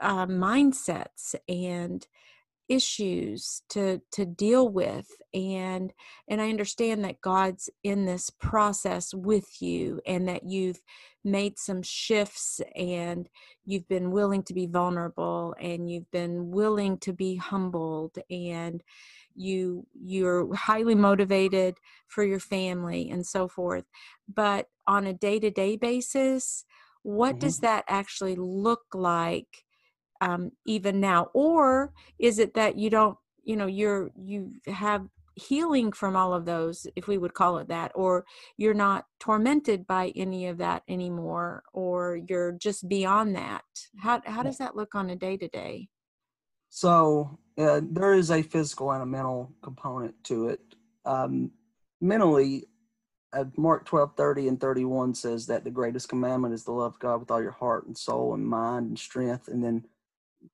uh, 0.00 0.26
mindsets 0.26 1.34
and 1.48 2.06
issues 2.70 3.62
to 3.68 4.00
to 4.12 4.24
deal 4.24 4.68
with 4.68 5.08
and 5.34 5.92
and 6.28 6.40
I 6.40 6.48
understand 6.48 7.04
that 7.04 7.20
God's 7.20 7.68
in 7.82 8.06
this 8.06 8.30
process 8.30 9.12
with 9.12 9.60
you 9.60 10.00
and 10.06 10.28
that 10.28 10.44
you've 10.44 10.80
made 11.24 11.58
some 11.58 11.82
shifts 11.82 12.60
and 12.76 13.28
you've 13.64 13.88
been 13.88 14.12
willing 14.12 14.44
to 14.44 14.54
be 14.54 14.66
vulnerable 14.66 15.54
and 15.60 15.90
you've 15.90 16.10
been 16.12 16.52
willing 16.52 16.96
to 16.98 17.12
be 17.12 17.34
humbled 17.34 18.16
and 18.30 18.84
you 19.34 19.84
you're 19.92 20.54
highly 20.54 20.94
motivated 20.94 21.76
for 22.06 22.22
your 22.22 22.40
family 22.40 23.10
and 23.10 23.26
so 23.26 23.48
forth 23.48 23.84
but 24.32 24.68
on 24.86 25.08
a 25.08 25.12
day-to-day 25.12 25.76
basis 25.76 26.64
what 27.02 27.32
mm-hmm. 27.32 27.40
does 27.40 27.58
that 27.58 27.84
actually 27.88 28.36
look 28.36 28.84
like 28.94 29.64
um, 30.20 30.52
even 30.66 31.00
now? 31.00 31.30
Or 31.34 31.92
is 32.18 32.38
it 32.38 32.54
that 32.54 32.76
you 32.76 32.90
don't 32.90 33.16
you 33.42 33.56
know 33.56 33.66
you're 33.66 34.10
you 34.16 34.52
have 34.66 35.06
healing 35.34 35.92
from 35.92 36.16
all 36.16 36.34
of 36.34 36.44
those 36.44 36.86
if 36.96 37.08
we 37.08 37.16
would 37.16 37.32
call 37.32 37.58
it 37.58 37.68
that 37.68 37.90
or 37.94 38.26
you're 38.58 38.74
not 38.74 39.06
tormented 39.20 39.86
by 39.86 40.12
any 40.14 40.46
of 40.48 40.58
that 40.58 40.82
anymore 40.88 41.62
or 41.72 42.18
you're 42.28 42.52
just 42.52 42.88
beyond 42.88 43.36
that? 43.36 43.64
How 43.98 44.20
how 44.26 44.42
does 44.42 44.58
that 44.58 44.76
look 44.76 44.94
on 44.94 45.10
a 45.10 45.16
day 45.16 45.36
to 45.36 45.48
day 45.48 45.88
so 46.70 47.38
uh, 47.58 47.80
there 47.82 48.14
is 48.14 48.30
a 48.30 48.42
physical 48.42 48.92
and 48.92 49.02
a 49.02 49.06
mental 49.06 49.52
component 49.62 50.14
to 50.24 50.48
it. 50.48 50.60
Um, 51.04 51.50
mentally 52.00 52.68
uh, 53.32 53.44
mark 53.56 53.84
12 53.84 54.16
30 54.16 54.48
and 54.48 54.60
31 54.60 55.14
says 55.14 55.46
that 55.46 55.64
the 55.64 55.70
greatest 55.70 56.08
commandment 56.08 56.54
is 56.54 56.64
to 56.64 56.72
love 56.72 56.98
god 56.98 57.20
with 57.20 57.30
all 57.30 57.42
your 57.42 57.52
heart 57.52 57.86
and 57.86 57.96
soul 57.96 58.34
and 58.34 58.44
mind 58.44 58.88
and 58.88 58.98
strength 58.98 59.48
and 59.48 59.62
then 59.62 59.84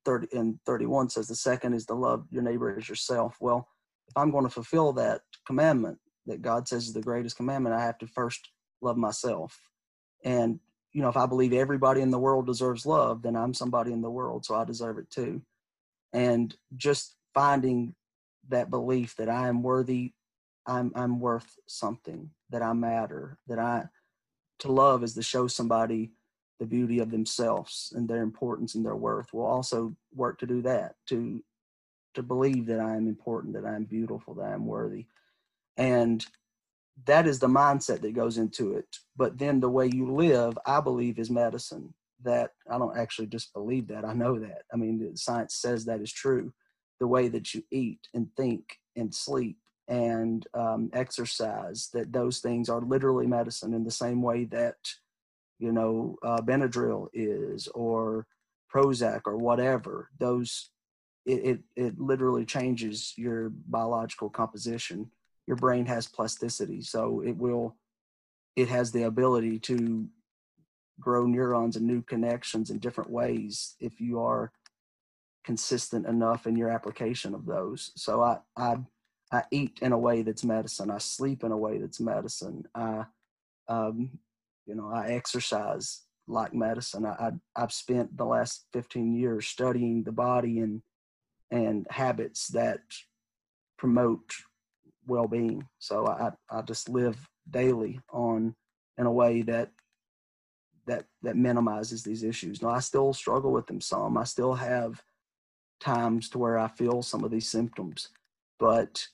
30 0.04 0.28
and 0.36 0.58
31 0.66 1.10
says 1.10 1.28
the 1.28 1.34
second 1.34 1.74
is 1.74 1.86
to 1.86 1.94
love 1.94 2.26
your 2.30 2.42
neighbor 2.42 2.76
as 2.76 2.88
yourself. 2.88 3.36
Well, 3.40 3.68
if 4.08 4.16
I'm 4.16 4.30
going 4.30 4.44
to 4.44 4.50
fulfill 4.50 4.92
that 4.94 5.22
commandment 5.46 5.98
that 6.26 6.42
God 6.42 6.66
says 6.66 6.86
is 6.86 6.92
the 6.92 7.00
greatest 7.00 7.36
commandment, 7.36 7.74
I 7.74 7.82
have 7.82 7.98
to 7.98 8.06
first 8.06 8.50
love 8.80 8.96
myself. 8.96 9.58
And 10.24 10.60
you 10.92 11.02
know, 11.02 11.08
if 11.08 11.16
I 11.16 11.26
believe 11.26 11.52
everybody 11.52 12.00
in 12.00 12.10
the 12.10 12.18
world 12.18 12.46
deserves 12.46 12.86
love, 12.86 13.22
then 13.22 13.36
I'm 13.36 13.52
somebody 13.52 13.92
in 13.92 14.00
the 14.00 14.10
world, 14.10 14.46
so 14.46 14.54
I 14.54 14.64
deserve 14.64 14.96
it 14.98 15.10
too. 15.10 15.42
And 16.12 16.56
just 16.76 17.16
finding 17.34 17.94
that 18.48 18.70
belief 18.70 19.14
that 19.16 19.28
I 19.28 19.48
am 19.48 19.62
worthy, 19.62 20.14
I'm 20.66 20.92
I'm 20.94 21.20
worth 21.20 21.58
something, 21.66 22.30
that 22.50 22.62
I 22.62 22.72
matter, 22.72 23.38
that 23.46 23.58
I 23.58 23.84
to 24.60 24.72
love 24.72 25.02
is 25.02 25.14
to 25.14 25.22
show 25.22 25.46
somebody 25.46 26.12
the 26.58 26.66
beauty 26.66 26.98
of 27.00 27.10
themselves 27.10 27.92
and 27.96 28.08
their 28.08 28.22
importance 28.22 28.74
and 28.74 28.84
their 28.84 28.96
worth 28.96 29.32
will 29.32 29.44
also 29.46 29.94
work 30.14 30.38
to 30.38 30.46
do 30.46 30.62
that 30.62 30.94
to 31.06 31.42
to 32.14 32.22
believe 32.22 32.66
that 32.66 32.80
i 32.80 32.96
am 32.96 33.06
important 33.08 33.54
that 33.54 33.66
i 33.66 33.74
am 33.74 33.84
beautiful 33.84 34.34
that 34.34 34.46
i 34.46 34.54
am 34.54 34.66
worthy. 34.66 35.06
And 35.76 36.24
that 37.04 37.26
is 37.26 37.38
the 37.38 37.48
mindset 37.48 38.00
that 38.00 38.14
goes 38.14 38.38
into 38.38 38.72
it. 38.74 38.86
But 39.16 39.36
then 39.36 39.60
the 39.60 39.68
way 39.68 39.90
you 39.92 40.10
live 40.10 40.58
i 40.66 40.80
believe 40.80 41.18
is 41.18 41.30
medicine. 41.30 41.92
That 42.22 42.52
i 42.70 42.78
don't 42.78 42.96
actually 42.96 43.26
just 43.26 43.52
believe 43.52 43.88
that. 43.88 44.04
I 44.04 44.14
know 44.14 44.38
that. 44.38 44.62
I 44.72 44.76
mean 44.76 45.14
science 45.16 45.54
says 45.54 45.84
that 45.84 46.00
is 46.00 46.12
true. 46.12 46.52
The 46.98 47.06
way 47.06 47.28
that 47.28 47.52
you 47.52 47.62
eat 47.70 48.08
and 48.14 48.28
think 48.36 48.78
and 48.96 49.14
sleep 49.14 49.58
and 49.88 50.46
um, 50.54 50.90
exercise 50.94 51.90
that 51.92 52.12
those 52.12 52.40
things 52.40 52.68
are 52.68 52.80
literally 52.80 53.26
medicine 53.26 53.74
in 53.74 53.84
the 53.84 53.90
same 53.90 54.22
way 54.22 54.44
that 54.44 54.76
you 55.58 55.72
know, 55.72 56.16
uh, 56.22 56.40
Benadryl 56.40 57.08
is 57.12 57.68
or 57.68 58.26
Prozac 58.72 59.22
or 59.26 59.36
whatever. 59.36 60.10
Those 60.18 60.70
it, 61.24 61.44
it 61.44 61.60
it 61.76 62.00
literally 62.00 62.44
changes 62.44 63.14
your 63.16 63.50
biological 63.50 64.30
composition. 64.30 65.10
Your 65.46 65.56
brain 65.56 65.86
has 65.86 66.08
plasticity, 66.08 66.82
so 66.82 67.20
it 67.20 67.36
will 67.36 67.76
it 68.56 68.68
has 68.68 68.92
the 68.92 69.04
ability 69.04 69.58
to 69.60 70.08
grow 70.98 71.26
neurons 71.26 71.76
and 71.76 71.86
new 71.86 72.02
connections 72.02 72.70
in 72.70 72.78
different 72.78 73.10
ways 73.10 73.76
if 73.80 74.00
you 74.00 74.20
are 74.20 74.50
consistent 75.44 76.06
enough 76.06 76.46
in 76.46 76.56
your 76.56 76.70
application 76.70 77.34
of 77.34 77.46
those. 77.46 77.92
So 77.96 78.22
I 78.22 78.38
I 78.56 78.78
I 79.32 79.42
eat 79.50 79.78
in 79.82 79.92
a 79.92 79.98
way 79.98 80.22
that's 80.22 80.44
medicine. 80.44 80.90
I 80.90 80.98
sleep 80.98 81.44
in 81.44 81.52
a 81.52 81.56
way 81.56 81.78
that's 81.78 82.00
medicine. 82.00 82.64
I 82.74 83.04
um, 83.68 84.18
you 84.66 84.74
know, 84.74 84.90
I 84.92 85.08
exercise 85.08 86.02
like 86.28 86.52
medicine. 86.52 87.06
I, 87.06 87.32
I 87.56 87.60
have 87.60 87.72
spent 87.72 88.16
the 88.16 88.24
last 88.24 88.66
15 88.72 89.14
years 89.14 89.46
studying 89.46 90.02
the 90.02 90.12
body 90.12 90.60
and 90.60 90.82
and 91.52 91.86
habits 91.90 92.48
that 92.48 92.80
promote 93.78 94.34
well-being. 95.06 95.68
So 95.78 96.06
I 96.06 96.32
I 96.50 96.62
just 96.62 96.88
live 96.88 97.28
daily 97.48 98.00
on 98.10 98.54
in 98.98 99.06
a 99.06 99.12
way 99.12 99.42
that 99.42 99.70
that 100.86 101.04
that 101.22 101.36
minimizes 101.36 102.02
these 102.02 102.24
issues. 102.24 102.62
Now 102.62 102.70
I 102.70 102.80
still 102.80 103.12
struggle 103.12 103.52
with 103.52 103.66
them 103.66 103.80
some. 103.80 104.16
I 104.16 104.24
still 104.24 104.54
have 104.54 105.02
times 105.80 106.28
to 106.30 106.38
where 106.38 106.58
I 106.58 106.68
feel 106.68 107.02
some 107.02 107.22
of 107.22 107.30
these 107.30 107.48
symptoms, 107.48 108.08
but 108.58 109.06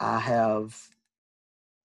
I 0.00 0.18
have 0.18 0.80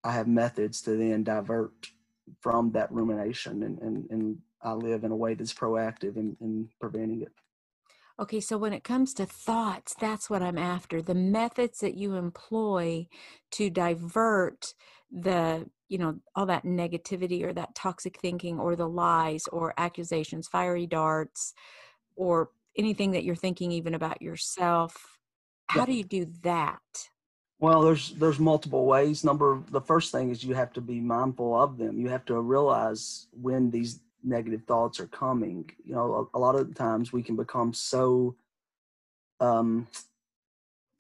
I 0.03 0.13
have 0.13 0.27
methods 0.27 0.81
to 0.83 0.95
then 0.95 1.23
divert 1.23 1.91
from 2.39 2.71
that 2.71 2.91
rumination 2.91 3.63
and, 3.63 3.79
and, 3.79 4.07
and 4.09 4.37
I 4.61 4.73
live 4.73 5.03
in 5.03 5.11
a 5.11 5.15
way 5.15 5.33
that's 5.33 5.53
proactive 5.53 6.17
in, 6.17 6.37
in 6.39 6.69
preventing 6.79 7.21
it. 7.21 7.31
Okay, 8.19 8.39
so 8.39 8.57
when 8.57 8.73
it 8.73 8.83
comes 8.83 9.13
to 9.15 9.25
thoughts, 9.25 9.95
that's 9.99 10.29
what 10.29 10.43
I'm 10.43 10.57
after. 10.57 11.01
The 11.01 11.15
methods 11.15 11.79
that 11.79 11.95
you 11.95 12.15
employ 12.15 13.07
to 13.51 13.69
divert 13.69 14.75
the, 15.11 15.67
you 15.89 15.97
know, 15.97 16.19
all 16.35 16.45
that 16.45 16.63
negativity 16.63 17.43
or 17.43 17.53
that 17.53 17.73
toxic 17.73 18.19
thinking 18.19 18.59
or 18.59 18.75
the 18.75 18.87
lies 18.87 19.45
or 19.51 19.73
accusations, 19.77 20.47
fiery 20.47 20.85
darts, 20.85 21.53
or 22.15 22.51
anything 22.77 23.11
that 23.11 23.23
you're 23.23 23.35
thinking 23.35 23.71
even 23.71 23.95
about 23.95 24.21
yourself. 24.21 25.17
How 25.67 25.81
yeah. 25.81 25.85
do 25.87 25.93
you 25.93 26.03
do 26.03 26.25
that? 26.43 27.09
Well, 27.61 27.83
there's 27.83 28.13
there's 28.13 28.39
multiple 28.39 28.85
ways. 28.87 29.23
Number 29.23 29.61
the 29.69 29.81
first 29.81 30.11
thing 30.11 30.31
is 30.31 30.43
you 30.43 30.55
have 30.55 30.73
to 30.73 30.81
be 30.81 30.99
mindful 30.99 31.55
of 31.55 31.77
them. 31.77 31.99
You 31.99 32.09
have 32.09 32.25
to 32.25 32.41
realize 32.41 33.27
when 33.39 33.69
these 33.69 33.99
negative 34.23 34.63
thoughts 34.67 34.99
are 34.99 35.07
coming. 35.07 35.69
You 35.85 35.93
know, 35.93 36.29
a, 36.33 36.37
a 36.37 36.39
lot 36.39 36.55
of 36.55 36.73
times 36.73 37.13
we 37.13 37.21
can 37.21 37.35
become 37.35 37.71
so 37.73 38.35
um 39.39 39.87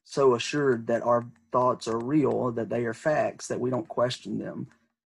so 0.03 0.35
assured 0.35 0.85
that 0.87 1.01
our 1.01 1.25
thoughts 1.51 1.87
are 1.87 1.97
real, 1.97 2.51
that 2.51 2.69
they 2.69 2.85
are 2.85 2.93
facts, 2.93 3.47
that 3.47 3.59
we 3.59 3.71
don't 3.71 3.87
question 3.87 4.37
them. 4.37 4.67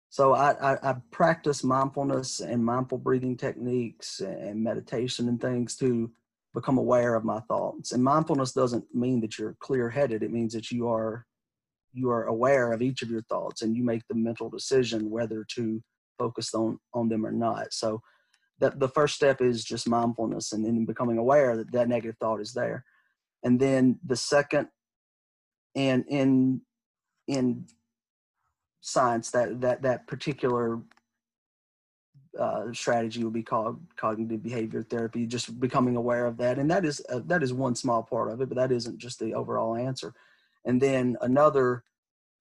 So 0.09 0.35
I, 0.35 0.53
I, 0.73 0.91
I 0.91 0.97
practice 1.11 1.65
mindfulness 1.65 2.41
and 2.41 2.65
mindful 2.65 2.99
breathing 2.99 3.37
techniques 3.37 4.21
and 4.21 4.63
meditation 4.63 5.29
and 5.29 5.41
things 5.41 5.77
to 5.77 6.11
become 6.55 6.79
aware 6.79 7.15
of 7.15 7.25
my 7.25 7.41
thoughts. 7.41 7.93
And 7.93 8.05
mindfulness 8.05 8.53
doesn't 8.53 8.95
mean 8.95 9.21
that 9.23 9.39
you're 9.39 9.57
clear 9.61 9.91
headed. 9.91 10.23
It 10.23 10.33
means 10.33 10.53
that 10.55 10.71
you 10.71 10.89
are 10.89 11.27
you 11.93 12.11
are 12.11 12.25
aware 12.25 12.73
of 12.73 12.83
each 12.83 13.03
of 13.03 13.11
your 13.11 13.23
thoughts 13.23 13.63
and 13.63 13.77
you 13.77 13.85
make 13.85 14.03
the 14.09 14.15
mental 14.15 14.49
decision 14.49 15.11
whether 15.11 15.45
to 15.55 15.83
focus 16.19 16.55
on 16.55 16.79
on 16.95 17.09
them 17.09 17.27
or 17.27 17.33
not. 17.33 17.73
So 17.73 18.03
that 18.59 18.79
the 18.79 18.89
first 18.89 19.15
step 19.15 19.41
is 19.41 19.65
just 19.65 19.89
mindfulness 19.89 20.53
and 20.53 20.65
then 20.65 20.85
becoming 20.85 21.19
aware 21.19 21.57
that 21.57 21.73
that 21.73 21.89
negative 21.89 22.17
thought 22.21 22.41
is 22.41 22.53
there. 22.53 22.85
And 23.43 23.59
then 23.59 23.99
the 24.07 24.17
second 24.17 24.69
and 25.75 26.05
in 26.09 26.61
in 27.27 27.67
science 28.81 29.31
that 29.31 29.61
that 29.61 29.83
that 29.83 30.07
particular 30.07 30.81
uh, 32.39 32.73
strategy 32.73 33.23
would 33.25 33.33
be 33.33 33.43
called 33.43 33.79
cognitive 33.97 34.43
behavior 34.43 34.83
therapy 34.83 35.27
just 35.27 35.61
becoming 35.61 35.97
aware 35.97 36.25
of 36.25 36.39
that 36.39 36.59
and 36.59 36.71
that 36.71 36.85
is 36.85 37.05
uh, 37.11 37.21
that 37.27 37.43
is 37.43 37.53
one 37.53 37.75
small 37.75 38.03
part 38.03 38.31
of 38.31 38.41
it 38.41 38.49
but 38.49 38.57
that 38.57 38.73
isn't 38.73 38.99
just 38.99 39.19
the 39.19 39.35
overall 39.35 39.77
answer 39.77 40.15
and 40.65 40.81
then 40.81 41.17
another 41.21 41.85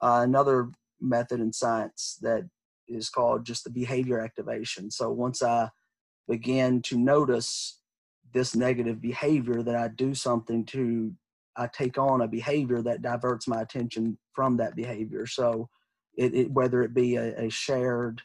uh, 0.02 0.22
another 0.24 0.70
method 1.00 1.40
in 1.40 1.52
science 1.54 2.18
that 2.22 2.44
is 2.88 3.10
called 3.10 3.46
just 3.46 3.64
the 3.64 3.70
behavior 3.70 4.20
activation 4.20 4.92
so 4.92 5.10
once 5.10 5.42
i 5.42 5.70
begin 6.28 6.82
to 6.82 6.98
notice 6.98 7.80
this 8.34 8.56
negative 8.56 9.02
behavior 9.02 9.64
that 9.64 9.76
i 9.76 9.88
do 9.88 10.14
something 10.14 10.66
to 10.66 11.14
I 11.56 11.68
take 11.68 11.98
on 11.98 12.22
a 12.22 12.28
behavior 12.28 12.82
that 12.82 13.02
diverts 13.02 13.48
my 13.48 13.62
attention 13.62 14.18
from 14.34 14.58
that 14.58 14.76
behavior. 14.76 15.26
So, 15.26 15.70
it, 16.18 16.34
it 16.34 16.52
whether 16.52 16.82
it 16.82 16.94
be 16.94 17.16
a, 17.16 17.46
a, 17.46 17.50
shared 17.50 18.22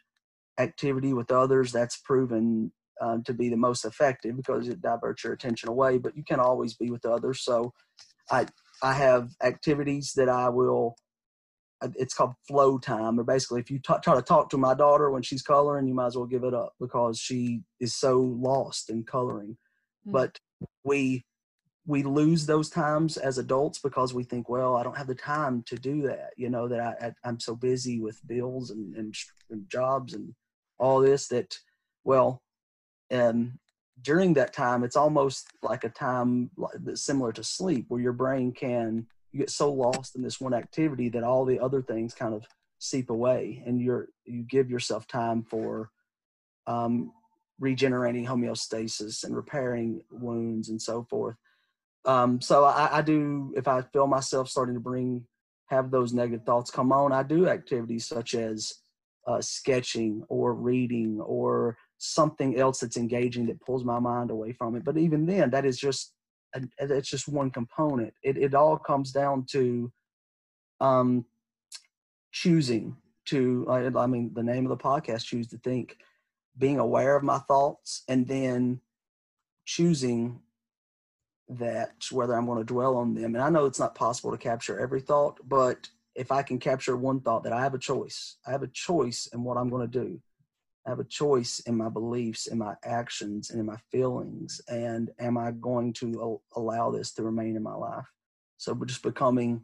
activity 0.58 1.12
with 1.12 1.30
others, 1.30 1.70
that's 1.70 1.98
proven 1.98 2.72
um, 3.00 3.22
to 3.24 3.32
be 3.32 3.48
the 3.48 3.56
most 3.56 3.84
effective 3.84 4.36
because 4.36 4.68
it 4.68 4.82
diverts 4.82 5.22
your 5.22 5.32
attention 5.32 5.68
away. 5.68 5.98
But 5.98 6.16
you 6.16 6.24
can 6.24 6.40
always 6.40 6.74
be 6.74 6.90
with 6.90 7.04
others. 7.04 7.42
So, 7.42 7.72
I 8.30 8.46
I 8.82 8.92
have 8.94 9.30
activities 9.42 10.12
that 10.16 10.28
I 10.28 10.48
will. 10.48 10.96
Uh, 11.82 11.88
it's 11.96 12.14
called 12.14 12.32
flow 12.48 12.78
time, 12.78 13.20
or 13.20 13.24
basically, 13.24 13.60
if 13.60 13.70
you 13.70 13.78
t- 13.78 13.94
try 14.02 14.14
to 14.14 14.22
talk 14.22 14.48
to 14.50 14.56
my 14.56 14.72
daughter 14.72 15.10
when 15.10 15.22
she's 15.22 15.42
coloring, 15.42 15.86
you 15.86 15.94
might 15.94 16.06
as 16.06 16.16
well 16.16 16.24
give 16.24 16.42
it 16.44 16.54
up 16.54 16.72
because 16.80 17.18
she 17.18 17.60
is 17.80 17.94
so 17.94 18.18
lost 18.18 18.88
in 18.88 19.04
coloring. 19.04 19.58
Mm-hmm. 20.06 20.12
But 20.12 20.38
we 20.84 21.24
we 21.86 22.02
lose 22.02 22.46
those 22.46 22.68
times 22.68 23.16
as 23.16 23.38
adults 23.38 23.78
because 23.78 24.12
we 24.12 24.24
think, 24.24 24.48
well, 24.48 24.74
I 24.74 24.82
don't 24.82 24.96
have 24.96 25.06
the 25.06 25.14
time 25.14 25.62
to 25.66 25.76
do 25.76 26.02
that. 26.02 26.30
You 26.36 26.50
know, 26.50 26.66
that 26.68 26.80
I, 26.80 27.12
I 27.24 27.28
am 27.28 27.38
so 27.38 27.54
busy 27.54 28.00
with 28.00 28.26
bills 28.26 28.70
and, 28.70 28.94
and, 28.96 29.14
and 29.50 29.68
jobs 29.70 30.14
and 30.14 30.34
all 30.78 31.00
this 31.00 31.28
that, 31.28 31.56
well, 32.04 32.42
and 33.10 33.52
during 34.02 34.34
that 34.34 34.52
time, 34.52 34.84
it's 34.84 34.96
almost 34.96 35.48
like 35.62 35.84
a 35.84 35.88
time 35.88 36.50
that's 36.80 37.02
similar 37.02 37.32
to 37.32 37.44
sleep, 37.44 37.86
where 37.88 38.00
your 38.00 38.12
brain 38.12 38.52
can 38.52 39.06
you 39.32 39.40
get 39.40 39.50
so 39.50 39.72
lost 39.72 40.16
in 40.16 40.22
this 40.22 40.40
one 40.40 40.54
activity 40.54 41.08
that 41.10 41.22
all 41.22 41.44
the 41.44 41.60
other 41.60 41.82
things 41.82 42.14
kind 42.14 42.34
of 42.34 42.46
seep 42.78 43.10
away, 43.10 43.62
and 43.66 43.80
you're 43.80 44.08
you 44.24 44.42
give 44.42 44.70
yourself 44.70 45.06
time 45.06 45.42
for 45.42 45.90
um, 46.66 47.12
regenerating 47.58 48.26
homeostasis 48.26 49.24
and 49.24 49.34
repairing 49.34 50.02
wounds 50.10 50.68
and 50.68 50.80
so 50.80 51.06
forth. 51.08 51.36
Um, 52.04 52.40
so 52.40 52.64
I, 52.64 52.98
I 52.98 53.02
do, 53.02 53.52
if 53.56 53.66
I 53.66 53.82
feel 53.82 54.06
myself 54.06 54.48
starting 54.48 54.74
to 54.74 54.80
bring, 54.80 55.24
have 55.66 55.90
those 55.90 56.12
negative 56.12 56.44
thoughts 56.44 56.70
come 56.70 56.92
on, 56.92 57.12
I 57.12 57.22
do 57.22 57.48
activities 57.48 58.06
such 58.06 58.34
as 58.34 58.74
uh, 59.26 59.40
sketching 59.40 60.22
or 60.28 60.54
reading 60.54 61.20
or 61.20 61.76
something 61.98 62.58
else 62.58 62.80
that's 62.80 62.96
engaging 62.96 63.46
that 63.46 63.60
pulls 63.60 63.84
my 63.84 63.98
mind 63.98 64.30
away 64.30 64.52
from 64.52 64.76
it. 64.76 64.84
But 64.84 64.98
even 64.98 65.26
then, 65.26 65.50
that 65.50 65.64
is 65.64 65.78
just 65.78 66.12
it's 66.78 67.08
just 67.08 67.28
one 67.28 67.50
component. 67.50 68.14
It 68.22 68.36
it 68.36 68.54
all 68.54 68.78
comes 68.78 69.12
down 69.12 69.46
to 69.50 69.92
um, 70.80 71.24
choosing 72.32 72.96
to. 73.26 73.66
I 73.68 74.06
mean, 74.06 74.32
the 74.34 74.42
name 74.42 74.66
of 74.66 74.70
the 74.70 74.82
podcast, 74.82 75.24
choose 75.24 75.48
to 75.48 75.58
think, 75.58 75.96
being 76.58 76.78
aware 76.78 77.16
of 77.16 77.22
my 77.22 77.38
thoughts, 77.38 78.02
and 78.08 78.26
then 78.26 78.80
choosing 79.64 80.40
that 81.48 81.92
whether 82.10 82.34
I'm 82.34 82.46
going 82.46 82.58
to 82.58 82.64
dwell 82.64 82.96
on 82.96 83.14
them. 83.14 83.34
And 83.34 83.42
I 83.42 83.50
know 83.50 83.66
it's 83.66 83.78
not 83.78 83.94
possible 83.94 84.32
to 84.32 84.38
capture 84.38 84.78
every 84.78 85.00
thought, 85.00 85.38
but 85.46 85.88
if 86.14 86.32
I 86.32 86.42
can 86.42 86.58
capture 86.58 86.96
one 86.96 87.20
thought 87.20 87.44
that 87.44 87.52
I 87.52 87.62
have 87.62 87.74
a 87.74 87.78
choice, 87.78 88.36
I 88.46 88.50
have 88.50 88.62
a 88.62 88.68
choice 88.68 89.28
in 89.32 89.44
what 89.44 89.56
I'm 89.56 89.68
going 89.68 89.88
to 89.88 90.00
do. 90.04 90.20
I 90.86 90.90
have 90.90 91.00
a 91.00 91.04
choice 91.04 91.58
in 91.60 91.76
my 91.76 91.88
beliefs, 91.88 92.46
in 92.46 92.58
my 92.58 92.74
actions, 92.84 93.50
and 93.50 93.58
in 93.58 93.66
my 93.66 93.78
feelings. 93.90 94.60
And 94.68 95.10
am 95.18 95.36
I 95.36 95.50
going 95.50 95.92
to 95.94 96.40
allow 96.54 96.90
this 96.90 97.12
to 97.14 97.24
remain 97.24 97.56
in 97.56 97.62
my 97.62 97.74
life? 97.74 98.06
So 98.56 98.74
just 98.86 99.02
becoming, 99.02 99.62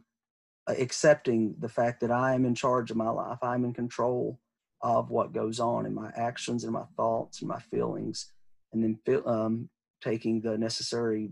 uh, 0.67 0.75
accepting 0.77 1.55
the 1.59 1.69
fact 1.69 2.01
that 2.01 2.11
I 2.11 2.33
am 2.33 2.45
in 2.45 2.55
charge 2.55 2.91
of 2.91 2.97
my 2.97 3.09
life. 3.09 3.39
I'm 3.41 3.63
in 3.63 3.73
control 3.73 4.39
of 4.81 5.09
what 5.09 5.31
goes 5.31 5.61
on 5.61 5.85
in 5.85 5.93
my 5.93 6.11
actions 6.15 6.65
and 6.65 6.73
my 6.73 6.83
thoughts 6.97 7.39
and 7.39 7.47
my 7.47 7.59
feelings. 7.59 8.29
And 8.73 8.99
then 9.05 9.23
um, 9.25 9.69
taking 10.03 10.41
the 10.41 10.57
necessary 10.57 11.31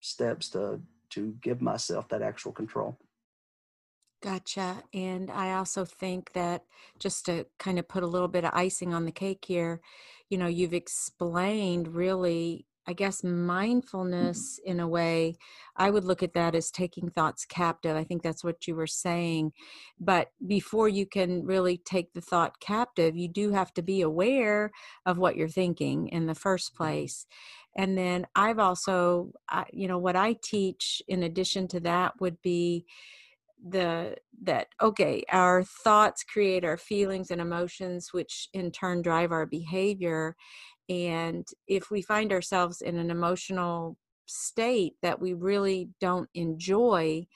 steps 0.00 0.50
to 0.50 0.80
to 1.10 1.34
give 1.40 1.62
myself 1.62 2.06
that 2.10 2.20
actual 2.20 2.52
control. 2.52 2.98
Gotcha. 4.20 4.82
And 4.92 5.30
I 5.30 5.52
also 5.52 5.84
think 5.84 6.32
that 6.32 6.62
just 6.98 7.26
to 7.26 7.46
kind 7.58 7.78
of 7.78 7.86
put 7.86 8.02
a 8.02 8.06
little 8.08 8.26
bit 8.26 8.44
of 8.44 8.50
icing 8.52 8.92
on 8.92 9.04
the 9.04 9.12
cake 9.12 9.44
here, 9.46 9.80
you 10.28 10.36
know, 10.36 10.48
you've 10.48 10.74
explained 10.74 11.94
really, 11.94 12.66
I 12.84 12.94
guess, 12.94 13.22
mm-hmm. 13.22 13.46
mindfulness 13.46 14.58
in 14.64 14.80
a 14.80 14.88
way. 14.88 15.36
I 15.76 15.90
would 15.90 16.04
look 16.04 16.24
at 16.24 16.34
that 16.34 16.56
as 16.56 16.72
taking 16.72 17.10
thoughts 17.10 17.44
captive. 17.44 17.96
I 17.96 18.02
think 18.02 18.24
that's 18.24 18.42
what 18.42 18.66
you 18.66 18.74
were 18.74 18.88
saying. 18.88 19.52
But 20.00 20.32
before 20.44 20.88
you 20.88 21.06
can 21.06 21.46
really 21.46 21.78
take 21.78 22.12
the 22.12 22.20
thought 22.20 22.58
captive, 22.58 23.16
you 23.16 23.28
do 23.28 23.52
have 23.52 23.72
to 23.74 23.82
be 23.82 24.00
aware 24.00 24.72
of 25.06 25.18
what 25.18 25.36
you're 25.36 25.48
thinking 25.48 26.08
in 26.08 26.26
the 26.26 26.34
first 26.34 26.74
mm-hmm. 26.74 26.84
place 26.84 27.26
and 27.76 27.96
then 27.96 28.26
i've 28.34 28.58
also 28.58 29.30
you 29.72 29.86
know 29.86 29.98
what 29.98 30.16
i 30.16 30.34
teach 30.42 31.02
in 31.06 31.22
addition 31.22 31.68
to 31.68 31.80
that 31.80 32.18
would 32.18 32.40
be 32.40 32.86
the 33.66 34.14
that 34.42 34.68
okay 34.80 35.22
our 35.32 35.64
thoughts 35.64 36.22
create 36.22 36.64
our 36.64 36.76
feelings 36.76 37.30
and 37.30 37.40
emotions 37.40 38.08
which 38.12 38.48
in 38.52 38.70
turn 38.70 39.02
drive 39.02 39.32
our 39.32 39.46
behavior 39.46 40.36
and 40.88 41.46
if 41.66 41.90
we 41.90 42.00
find 42.00 42.32
ourselves 42.32 42.80
in 42.80 42.96
an 42.96 43.10
emotional 43.10 43.96
state 44.26 44.94
that 45.02 45.20
we 45.20 45.32
really 45.32 45.88
don't 46.00 46.28
enjoy 46.34 47.26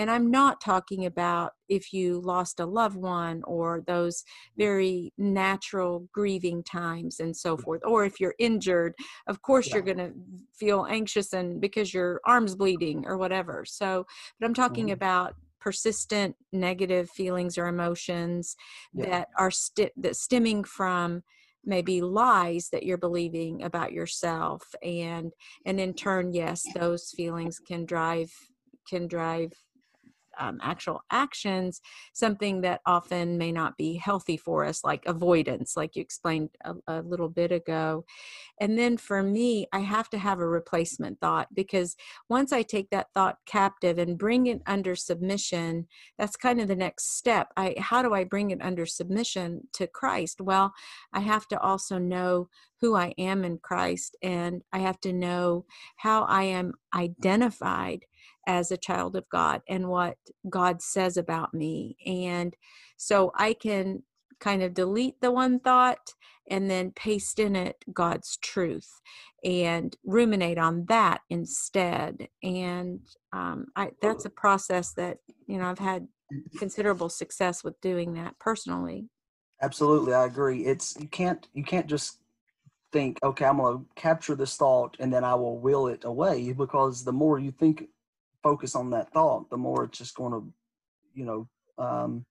and 0.00 0.10
I'm 0.10 0.30
not 0.30 0.62
talking 0.62 1.04
about 1.04 1.52
if 1.68 1.92
you 1.92 2.22
lost 2.22 2.58
a 2.58 2.64
loved 2.64 2.96
one 2.96 3.42
or 3.44 3.82
those 3.86 4.24
very 4.56 5.12
natural 5.18 6.08
grieving 6.10 6.62
times 6.62 7.20
and 7.20 7.36
so 7.36 7.58
forth, 7.58 7.82
or 7.84 8.06
if 8.06 8.18
you're 8.18 8.34
injured, 8.38 8.94
of 9.26 9.42
course 9.42 9.68
yeah. 9.68 9.74
you're 9.74 9.82
going 9.82 9.98
to 9.98 10.12
feel 10.54 10.86
anxious 10.88 11.34
and 11.34 11.60
because 11.60 11.92
your 11.92 12.20
arm's 12.24 12.54
bleeding 12.54 13.04
or 13.06 13.18
whatever. 13.18 13.64
So, 13.66 14.06
but 14.38 14.46
I'm 14.46 14.54
talking 14.54 14.86
mm-hmm. 14.86 14.94
about 14.94 15.34
persistent 15.60 16.34
negative 16.52 17.10
feelings 17.10 17.58
or 17.58 17.66
emotions 17.66 18.56
yeah. 18.94 19.06
that 19.06 19.28
are 19.36 19.50
st- 19.50 19.92
that 19.96 20.16
stemming 20.16 20.64
from 20.64 21.22
maybe 21.64 22.00
lies 22.00 22.68
that 22.72 22.84
you're 22.84 22.96
believing 22.96 23.62
about 23.62 23.92
yourself 23.92 24.62
and 24.82 25.32
and 25.66 25.78
in 25.78 25.92
turn 25.92 26.32
yes 26.32 26.64
those 26.74 27.10
feelings 27.14 27.58
can 27.58 27.84
drive 27.84 28.32
can 28.88 29.06
drive 29.06 29.52
um, 30.38 30.58
actual 30.62 31.00
actions, 31.10 31.80
something 32.12 32.60
that 32.62 32.80
often 32.86 33.38
may 33.38 33.52
not 33.52 33.76
be 33.76 33.94
healthy 33.94 34.36
for 34.36 34.64
us, 34.64 34.84
like 34.84 35.04
avoidance, 35.06 35.76
like 35.76 35.96
you 35.96 36.02
explained 36.02 36.50
a, 36.64 36.74
a 36.88 37.02
little 37.02 37.28
bit 37.28 37.52
ago. 37.52 38.04
And 38.60 38.78
then 38.78 38.96
for 38.96 39.22
me, 39.22 39.66
I 39.72 39.80
have 39.80 40.10
to 40.10 40.18
have 40.18 40.38
a 40.38 40.46
replacement 40.46 41.20
thought 41.20 41.48
because 41.54 41.96
once 42.28 42.52
I 42.52 42.62
take 42.62 42.90
that 42.90 43.08
thought 43.14 43.36
captive 43.46 43.98
and 43.98 44.18
bring 44.18 44.46
it 44.46 44.60
under 44.66 44.94
submission, 44.94 45.86
that's 46.18 46.36
kind 46.36 46.60
of 46.60 46.68
the 46.68 46.76
next 46.76 47.16
step. 47.16 47.48
I 47.56 47.74
how 47.78 48.02
do 48.02 48.14
I 48.14 48.24
bring 48.24 48.50
it 48.50 48.62
under 48.62 48.86
submission 48.86 49.68
to 49.74 49.86
Christ? 49.86 50.40
Well, 50.40 50.72
I 51.12 51.20
have 51.20 51.48
to 51.48 51.60
also 51.60 51.98
know 51.98 52.48
who 52.80 52.94
I 52.94 53.14
am 53.18 53.44
in 53.44 53.58
Christ 53.58 54.16
and 54.22 54.62
I 54.72 54.78
have 54.78 55.00
to 55.00 55.12
know 55.12 55.66
how 55.96 56.24
I 56.24 56.44
am 56.44 56.72
identified 56.94 58.06
as 58.46 58.70
a 58.70 58.76
child 58.76 59.16
of 59.16 59.28
God 59.30 59.62
and 59.68 59.88
what 59.88 60.16
God 60.48 60.82
says 60.82 61.16
about 61.16 61.54
me. 61.54 61.96
And 62.06 62.54
so 62.96 63.32
I 63.34 63.54
can 63.54 64.02
kind 64.40 64.62
of 64.62 64.74
delete 64.74 65.20
the 65.20 65.30
one 65.30 65.60
thought 65.60 66.14
and 66.48 66.70
then 66.70 66.90
paste 66.92 67.38
in 67.38 67.54
it 67.54 67.76
God's 67.92 68.36
truth 68.38 68.88
and 69.44 69.96
ruminate 70.04 70.58
on 70.58 70.84
that 70.88 71.20
instead. 71.30 72.28
And 72.42 73.00
um, 73.32 73.66
I, 73.76 73.90
that's 74.02 74.24
a 74.24 74.30
process 74.30 74.92
that, 74.94 75.18
you 75.46 75.58
know, 75.58 75.66
I've 75.66 75.78
had 75.78 76.08
considerable 76.58 77.08
success 77.08 77.62
with 77.62 77.80
doing 77.80 78.14
that 78.14 78.38
personally. 78.38 79.08
Absolutely, 79.62 80.14
I 80.14 80.24
agree. 80.24 80.64
It's 80.64 80.96
you 80.98 81.08
can't 81.08 81.46
you 81.52 81.62
can't 81.62 81.86
just 81.86 82.18
think, 82.92 83.18
okay, 83.22 83.44
I'm 83.44 83.58
going 83.58 83.78
to 83.78 83.84
capture 83.94 84.34
this 84.34 84.56
thought 84.56 84.96
and 84.98 85.12
then 85.12 85.22
I 85.22 85.34
will 85.34 85.58
will 85.58 85.88
it 85.88 86.04
away 86.04 86.52
because 86.52 87.04
the 87.04 87.12
more 87.12 87.38
you 87.38 87.52
think, 87.52 87.88
focus 88.42 88.74
on 88.74 88.90
that 88.90 89.12
thought, 89.12 89.50
the 89.50 89.56
more 89.56 89.84
it's 89.84 89.98
just 89.98 90.14
going 90.14 90.32
to, 90.32 90.52
you 91.14 91.24
know, 91.24 91.48
um, 91.78 92.24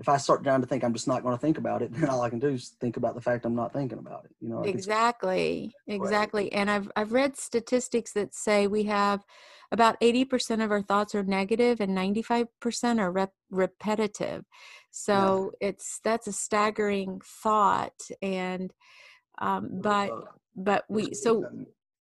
if 0.00 0.08
I 0.08 0.16
start 0.16 0.42
down 0.42 0.60
to 0.60 0.66
think 0.66 0.82
I'm 0.82 0.92
just 0.92 1.06
not 1.06 1.22
going 1.22 1.34
to 1.36 1.40
think 1.40 1.58
about 1.58 1.82
it, 1.82 1.92
then 1.94 2.08
all 2.08 2.22
I 2.22 2.30
can 2.30 2.38
do 2.38 2.48
is 2.48 2.74
think 2.80 2.96
about 2.96 3.14
the 3.14 3.20
fact 3.20 3.44
I'm 3.44 3.54
not 3.54 3.72
thinking 3.72 3.98
about 3.98 4.24
it. 4.24 4.32
You 4.40 4.48
know, 4.48 4.62
exactly, 4.62 5.72
exactly. 5.86 6.52
And 6.52 6.70
I've 6.70 6.90
I've 6.96 7.12
read 7.12 7.36
statistics 7.36 8.12
that 8.12 8.34
say 8.34 8.66
we 8.66 8.84
have 8.84 9.24
about 9.72 9.98
80% 10.00 10.62
of 10.62 10.70
our 10.70 10.82
thoughts 10.82 11.14
are 11.14 11.24
negative 11.24 11.80
and 11.80 11.96
95% 11.96 13.00
are 13.00 13.10
rep- 13.10 13.32
repetitive. 13.50 14.44
So 14.90 15.52
yeah. 15.60 15.68
it's 15.68 16.00
that's 16.04 16.26
a 16.26 16.32
staggering 16.32 17.20
thought. 17.24 18.00
And 18.22 18.72
um, 19.38 19.80
but 19.80 20.10
but 20.56 20.84
we 20.88 21.14
so 21.14 21.44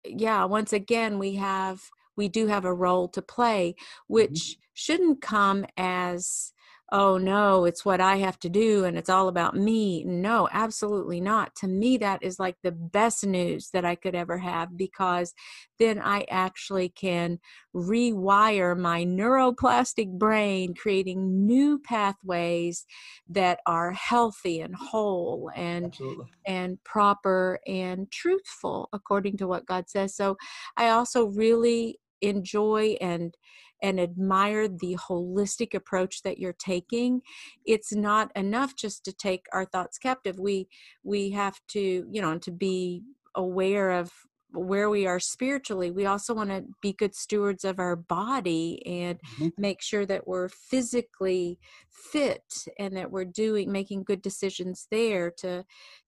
yeah. 0.06 0.45
Once 0.45 0.74
again, 0.74 1.20
we 1.20 1.36
have 1.36 1.82
we 2.16 2.28
do 2.28 2.47
have 2.47 2.66
a 2.66 2.74
role 2.74 3.07
to 3.09 3.22
play, 3.22 3.72
mm-hmm. 3.72 4.14
which 4.14 4.32
mm-hmm. 4.32 4.62
shouldn't 4.74 5.22
come 5.22 5.66
as 5.78 6.53
oh 6.92 7.18
no, 7.18 7.64
it's 7.64 7.86
what 7.86 8.02
I 8.02 8.18
have 8.18 8.38
to 8.39 8.50
do 8.50 8.84
and 8.84 8.98
it's 8.98 9.10
all 9.10 9.30
about 9.30 9.56
me. 9.56 10.04
No, 10.04 10.50
absolutely 10.52 11.22
not. 11.22 11.56
To 11.58 11.68
me, 11.68 11.98
that 11.98 12.22
is 12.22 12.38
like 12.38 12.58
the 12.64 12.72
best 12.72 13.26
news 13.26 13.70
that 13.72 13.86
I 13.86 13.96
could 13.96 14.14
ever 14.14 14.38
have 14.39 14.76
because 14.76 15.34
then 15.80 16.00
I 16.00 16.26
actually 16.30 16.89
can 16.89 17.39
rewire 17.74 18.78
my 18.78 19.06
neuroplastic 19.06 20.18
brain, 20.18 20.74
creating 20.74 21.46
new 21.46 21.80
pathways 21.80 22.86
that 23.30 23.60
are 23.66 23.92
healthy 23.92 24.60
and 24.60 24.76
whole 24.76 25.50
and 25.56 25.86
absolutely. 25.86 26.26
and 26.46 26.84
proper 26.84 27.60
and 27.66 28.12
truthful 28.12 28.89
according 28.92 29.38
to 29.38 29.48
what 29.48 29.66
God 29.66 29.89
says. 29.89 30.14
So 30.14 30.36
I 30.76 30.89
also 30.89 31.28
really 31.28 32.00
enjoy 32.22 32.98
and 33.02 33.36
and 33.82 34.00
admire 34.00 34.68
the 34.68 34.98
holistic 35.10 35.74
approach 35.74 36.22
that 36.24 36.38
you're 36.38 36.54
taking 36.54 37.22
it's 37.66 37.94
not 37.94 38.32
enough 38.36 38.76
just 38.76 39.04
to 39.04 39.14
take 39.14 39.46
our 39.54 39.66
thoughts 39.66 39.98
captive 39.98 40.40
we 40.40 40.68
we 41.04 41.32
have 41.32 41.60
to 41.68 42.06
you 42.10 42.22
know 42.22 42.38
to 42.38 42.52
be 42.52 43.04
aware 43.36 43.92
of 43.92 44.12
where 44.54 44.90
we 44.90 45.08
are 45.08 45.20
spiritually 45.20 45.92
we 45.92 46.06
also 46.06 46.34
want 46.34 46.50
to 46.50 46.64
be 46.82 46.94
good 46.94 47.16
stewards 47.16 47.64
of 47.64 47.80
our 47.80 47.96
body 47.96 48.82
and 48.86 49.20
mm-hmm. 49.36 49.48
make 49.58 49.82
sure 49.82 50.06
that 50.06 50.28
we're 50.28 50.50
physically 50.50 51.58
fit 51.90 52.44
and 52.78 52.96
that 52.98 53.10
we're 53.10 53.24
doing 53.24 53.72
making 53.72 54.04
good 54.04 54.22
decisions 54.22 54.88
there 54.92 55.32
to 55.32 55.64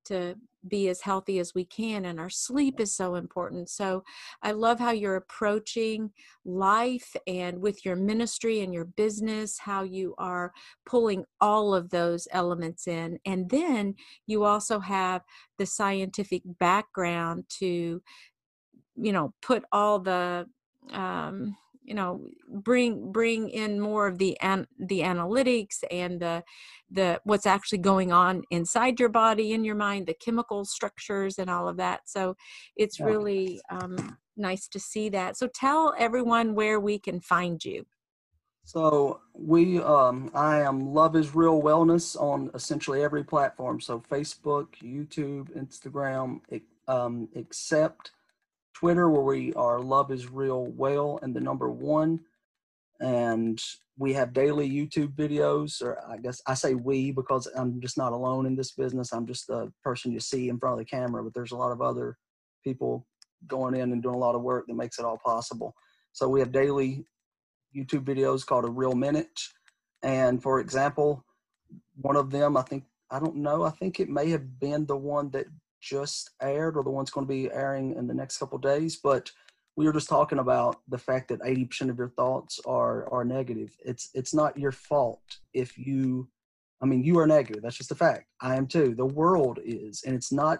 to 0.05 0.35
be 0.67 0.87
as 0.87 1.01
healthy 1.01 1.39
as 1.39 1.53
we 1.53 1.65
can 1.65 2.05
and 2.05 2.19
our 2.19 2.29
sleep 2.29 2.79
is 2.79 2.95
so 2.95 3.15
important. 3.15 3.69
So 3.69 4.03
i 4.41 4.51
love 4.51 4.79
how 4.79 4.91
you're 4.91 5.17
approaching 5.17 6.11
life 6.45 7.15
and 7.27 7.59
with 7.59 7.85
your 7.85 7.95
ministry 7.95 8.61
and 8.61 8.73
your 8.73 8.85
business 8.85 9.57
how 9.57 9.83
you 9.83 10.15
are 10.17 10.53
pulling 10.85 11.25
all 11.41 11.73
of 11.73 11.89
those 11.89 12.27
elements 12.31 12.87
in. 12.87 13.19
And 13.25 13.49
then 13.49 13.95
you 14.25 14.45
also 14.45 14.79
have 14.79 15.21
the 15.57 15.65
scientific 15.65 16.43
background 16.45 17.45
to 17.59 18.01
you 18.95 19.11
know 19.11 19.33
put 19.41 19.63
all 19.71 19.99
the 19.99 20.47
um, 20.91 21.55
you 21.83 21.93
know 21.93 22.21
bring 22.49 23.11
bring 23.11 23.49
in 23.49 23.79
more 23.79 24.07
of 24.07 24.17
the 24.17 24.39
an, 24.41 24.67
the 24.79 25.01
analytics 25.01 25.83
and 25.91 26.19
the 26.19 26.43
the 26.91 27.19
what's 27.23 27.45
actually 27.45 27.79
going 27.79 28.11
on 28.11 28.43
inside 28.51 28.99
your 28.99 29.09
body 29.09 29.53
in 29.53 29.63
your 29.63 29.75
mind 29.75 30.07
the 30.07 30.13
chemical 30.13 30.63
structures 30.65 31.39
and 31.39 31.49
all 31.49 31.67
of 31.67 31.77
that. 31.77 32.01
So 32.05 32.35
it's 32.75 32.99
yeah. 32.99 33.05
really 33.05 33.61
um, 33.69 34.17
nice 34.37 34.67
to 34.69 34.79
see 34.79 35.09
that. 35.09 35.37
So 35.37 35.47
tell 35.47 35.93
everyone 35.97 36.55
where 36.55 36.79
we 36.79 36.99
can 36.99 37.19
find 37.19 37.63
you. 37.63 37.85
So 38.65 39.19
we 39.33 39.81
um 39.81 40.31
i 40.33 40.61
am 40.61 40.93
love 40.93 41.15
is 41.17 41.35
real 41.35 41.61
wellness 41.61 42.15
on 42.19 42.49
essentially 42.53 43.03
every 43.03 43.23
platform. 43.23 43.81
So 43.81 43.99
facebook 43.99 44.67
youtube 44.81 45.49
instagram 45.57 46.39
um, 46.87 47.29
except 47.33 48.11
Twitter, 48.83 49.09
where 49.09 49.21
we 49.21 49.53
are 49.53 49.79
Love 49.79 50.11
is 50.11 50.29
Real 50.29 50.65
Well 50.65 51.17
and 51.21 51.33
the 51.33 51.39
number 51.39 51.71
one. 51.71 52.19
And 52.99 53.57
we 53.97 54.11
have 54.11 54.33
daily 54.33 54.69
YouTube 54.69 55.15
videos, 55.15 55.81
or 55.81 56.03
I 56.05 56.17
guess 56.17 56.41
I 56.47 56.53
say 56.53 56.73
we 56.73 57.11
because 57.11 57.47
I'm 57.55 57.79
just 57.79 57.97
not 57.97 58.11
alone 58.11 58.45
in 58.45 58.57
this 58.57 58.71
business. 58.71 59.13
I'm 59.13 59.25
just 59.25 59.47
the 59.47 59.71
person 59.85 60.11
you 60.11 60.19
see 60.19 60.49
in 60.49 60.59
front 60.59 60.73
of 60.73 60.79
the 60.79 60.83
camera, 60.83 61.23
but 61.23 61.33
there's 61.33 61.53
a 61.53 61.55
lot 61.55 61.71
of 61.71 61.81
other 61.81 62.17
people 62.61 63.07
going 63.47 63.73
in 63.73 63.93
and 63.93 64.03
doing 64.03 64.15
a 64.15 64.19
lot 64.19 64.35
of 64.35 64.41
work 64.41 64.65
that 64.67 64.75
makes 64.75 64.99
it 64.99 65.05
all 65.05 65.17
possible. 65.23 65.73
So 66.11 66.27
we 66.27 66.41
have 66.41 66.51
daily 66.51 67.05
YouTube 67.73 68.03
videos 68.03 68.45
called 68.45 68.65
A 68.65 68.69
Real 68.69 68.95
Minute. 68.95 69.39
And 70.01 70.43
for 70.43 70.59
example, 70.59 71.23
one 72.01 72.17
of 72.17 72.31
them, 72.31 72.57
I 72.57 72.63
think, 72.63 72.83
I 73.09 73.19
don't 73.21 73.37
know, 73.37 73.63
I 73.63 73.69
think 73.69 74.01
it 74.01 74.09
may 74.09 74.29
have 74.31 74.59
been 74.59 74.85
the 74.85 74.97
one 74.97 75.29
that 75.29 75.45
just 75.83 76.31
aired 76.41 76.77
or 76.77 76.83
the 76.83 76.89
one's 76.89 77.11
going 77.11 77.27
to 77.27 77.33
be 77.33 77.51
airing 77.51 77.93
in 77.95 78.07
the 78.07 78.13
next 78.13 78.37
couple 78.37 78.57
days 78.57 78.95
but 78.95 79.29
we 79.75 79.85
were 79.85 79.93
just 79.93 80.09
talking 80.09 80.39
about 80.39 80.81
the 80.87 80.97
fact 80.97 81.29
that 81.29 81.41
80% 81.41 81.89
of 81.89 81.97
your 81.97 82.09
thoughts 82.09 82.59
are 82.65 83.11
are 83.11 83.25
negative. 83.25 83.75
It's 83.83 84.09
it's 84.13 84.33
not 84.33 84.57
your 84.57 84.71
fault 84.71 85.23
if 85.53 85.77
you 85.77 86.27
i 86.81 86.85
mean 86.85 87.03
you 87.03 87.17
are 87.19 87.27
negative 87.27 87.61
that's 87.61 87.77
just 87.77 87.91
a 87.91 87.95
fact. 87.95 88.25
I 88.41 88.55
am 88.55 88.67
too. 88.67 88.93
The 88.95 89.05
world 89.05 89.59
is 89.63 90.03
and 90.05 90.15
it's 90.15 90.31
not 90.31 90.59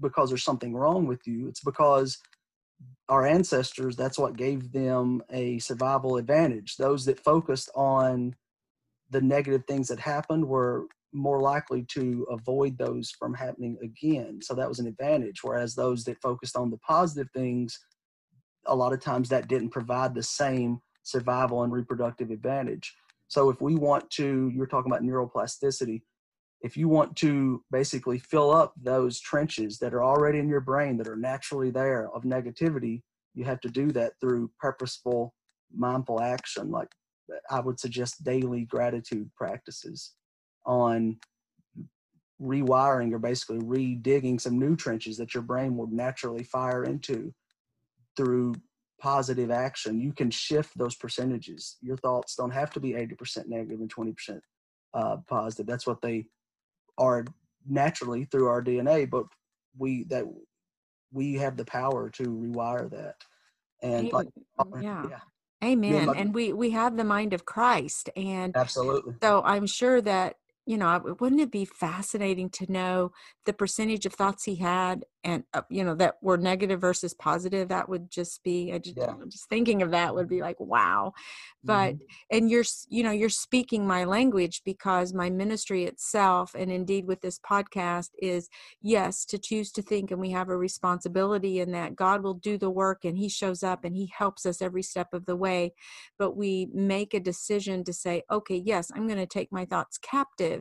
because 0.00 0.30
there's 0.30 0.44
something 0.44 0.74
wrong 0.74 1.06
with 1.06 1.20
you 1.26 1.48
it's 1.48 1.62
because 1.62 2.18
our 3.08 3.26
ancestors 3.26 3.94
that's 3.94 4.18
what 4.18 4.36
gave 4.36 4.72
them 4.72 5.22
a 5.30 5.58
survival 5.58 6.16
advantage. 6.16 6.76
Those 6.76 7.04
that 7.06 7.20
focused 7.20 7.70
on 7.74 8.34
the 9.10 9.20
negative 9.20 9.64
things 9.66 9.88
that 9.88 10.00
happened 10.00 10.46
were 10.46 10.86
more 11.12 11.40
likely 11.40 11.84
to 11.88 12.26
avoid 12.30 12.78
those 12.78 13.10
from 13.10 13.34
happening 13.34 13.76
again. 13.82 14.40
So 14.42 14.54
that 14.54 14.68
was 14.68 14.78
an 14.78 14.86
advantage. 14.86 15.40
Whereas 15.42 15.74
those 15.74 16.04
that 16.04 16.20
focused 16.22 16.56
on 16.56 16.70
the 16.70 16.78
positive 16.78 17.28
things, 17.34 17.78
a 18.66 18.74
lot 18.74 18.92
of 18.92 19.00
times 19.00 19.28
that 19.28 19.48
didn't 19.48 19.70
provide 19.70 20.14
the 20.14 20.22
same 20.22 20.80
survival 21.02 21.62
and 21.62 21.72
reproductive 21.72 22.30
advantage. 22.30 22.94
So 23.28 23.50
if 23.50 23.60
we 23.60 23.74
want 23.74 24.10
to, 24.12 24.50
you're 24.54 24.66
talking 24.66 24.90
about 24.90 25.02
neuroplasticity, 25.02 26.02
if 26.60 26.76
you 26.76 26.88
want 26.88 27.16
to 27.16 27.64
basically 27.72 28.18
fill 28.18 28.52
up 28.52 28.72
those 28.80 29.20
trenches 29.20 29.78
that 29.78 29.94
are 29.94 30.04
already 30.04 30.38
in 30.38 30.48
your 30.48 30.60
brain 30.60 30.96
that 30.98 31.08
are 31.08 31.16
naturally 31.16 31.70
there 31.70 32.08
of 32.14 32.22
negativity, 32.22 33.02
you 33.34 33.44
have 33.44 33.60
to 33.62 33.68
do 33.68 33.90
that 33.92 34.12
through 34.20 34.50
purposeful, 34.60 35.34
mindful 35.74 36.20
action. 36.20 36.70
Like 36.70 36.88
I 37.50 37.60
would 37.60 37.80
suggest 37.80 38.22
daily 38.22 38.64
gratitude 38.64 39.30
practices 39.36 40.12
on 40.64 41.18
rewiring 42.40 43.12
or 43.12 43.18
basically 43.18 43.58
redigging 43.58 44.40
some 44.40 44.58
new 44.58 44.74
trenches 44.74 45.16
that 45.16 45.34
your 45.34 45.42
brain 45.42 45.76
would 45.76 45.92
naturally 45.92 46.42
fire 46.42 46.84
into 46.84 47.32
through 48.16 48.54
positive 49.00 49.50
action 49.50 50.00
you 50.00 50.12
can 50.12 50.30
shift 50.30 50.76
those 50.76 50.94
percentages 50.94 51.76
your 51.80 51.96
thoughts 51.96 52.34
don't 52.36 52.50
have 52.50 52.70
to 52.70 52.80
be 52.80 52.92
80% 52.92 53.46
negative 53.46 53.80
and 53.80 53.92
20% 53.92 54.40
uh, 54.94 55.16
positive 55.28 55.66
that's 55.66 55.86
what 55.86 56.02
they 56.02 56.26
are 56.98 57.24
naturally 57.68 58.24
through 58.24 58.46
our 58.48 58.62
dna 58.62 59.08
but 59.08 59.24
we 59.78 60.04
that 60.04 60.24
we 61.12 61.34
have 61.34 61.56
the 61.56 61.64
power 61.64 62.10
to 62.10 62.24
rewire 62.24 62.90
that 62.90 63.16
and 63.82 64.12
like 64.12 64.28
yeah. 64.80 65.06
yeah. 65.08 65.18
Amen. 65.64 66.08
and 66.16 66.34
we 66.34 66.52
we 66.52 66.70
have 66.70 66.96
the 66.96 67.04
mind 67.04 67.32
of 67.32 67.44
Christ 67.44 68.10
and 68.16 68.56
absolutely. 68.56 69.14
So 69.22 69.42
I'm 69.44 69.66
sure 69.66 70.00
that 70.00 70.36
you 70.64 70.76
know, 70.76 71.16
wouldn't 71.20 71.40
it 71.40 71.50
be 71.50 71.64
fascinating 71.64 72.48
to 72.50 72.70
know 72.70 73.12
the 73.46 73.52
percentage 73.52 74.06
of 74.06 74.12
thoughts 74.12 74.44
he 74.44 74.56
had 74.56 75.04
and, 75.24 75.44
uh, 75.54 75.62
you 75.68 75.82
know, 75.82 75.94
that 75.96 76.16
were 76.22 76.36
negative 76.36 76.80
versus 76.80 77.14
positive? 77.14 77.68
That 77.68 77.88
would 77.88 78.10
just 78.10 78.42
be, 78.44 78.72
I 78.72 78.78
just, 78.78 78.96
yeah. 78.96 79.14
just 79.28 79.48
thinking 79.48 79.82
of 79.82 79.90
that 79.90 80.14
would 80.14 80.28
be 80.28 80.40
like, 80.40 80.60
wow. 80.60 81.14
But, 81.64 81.94
mm-hmm. 81.94 82.36
and 82.36 82.50
you're, 82.50 82.64
you 82.88 83.02
know, 83.02 83.10
you're 83.10 83.28
speaking 83.28 83.86
my 83.86 84.04
language 84.04 84.62
because 84.64 85.12
my 85.12 85.30
ministry 85.30 85.84
itself, 85.84 86.54
and 86.56 86.70
indeed 86.70 87.06
with 87.06 87.22
this 87.22 87.40
podcast, 87.40 88.10
is 88.20 88.48
yes, 88.80 89.24
to 89.26 89.38
choose 89.38 89.72
to 89.72 89.82
think. 89.82 90.12
And 90.12 90.20
we 90.20 90.30
have 90.30 90.48
a 90.48 90.56
responsibility 90.56 91.58
in 91.58 91.72
that 91.72 91.96
God 91.96 92.22
will 92.22 92.34
do 92.34 92.56
the 92.56 92.70
work 92.70 93.04
and 93.04 93.18
he 93.18 93.28
shows 93.28 93.64
up 93.64 93.84
and 93.84 93.96
he 93.96 94.12
helps 94.16 94.46
us 94.46 94.62
every 94.62 94.82
step 94.82 95.12
of 95.12 95.26
the 95.26 95.36
way. 95.36 95.72
But 96.18 96.36
we 96.36 96.68
make 96.72 97.14
a 97.14 97.20
decision 97.20 97.82
to 97.84 97.92
say, 97.92 98.22
okay, 98.30 98.62
yes, 98.64 98.92
I'm 98.94 99.08
going 99.08 99.18
to 99.18 99.26
take 99.26 99.50
my 99.50 99.64
thoughts 99.64 99.98
captive 99.98 100.51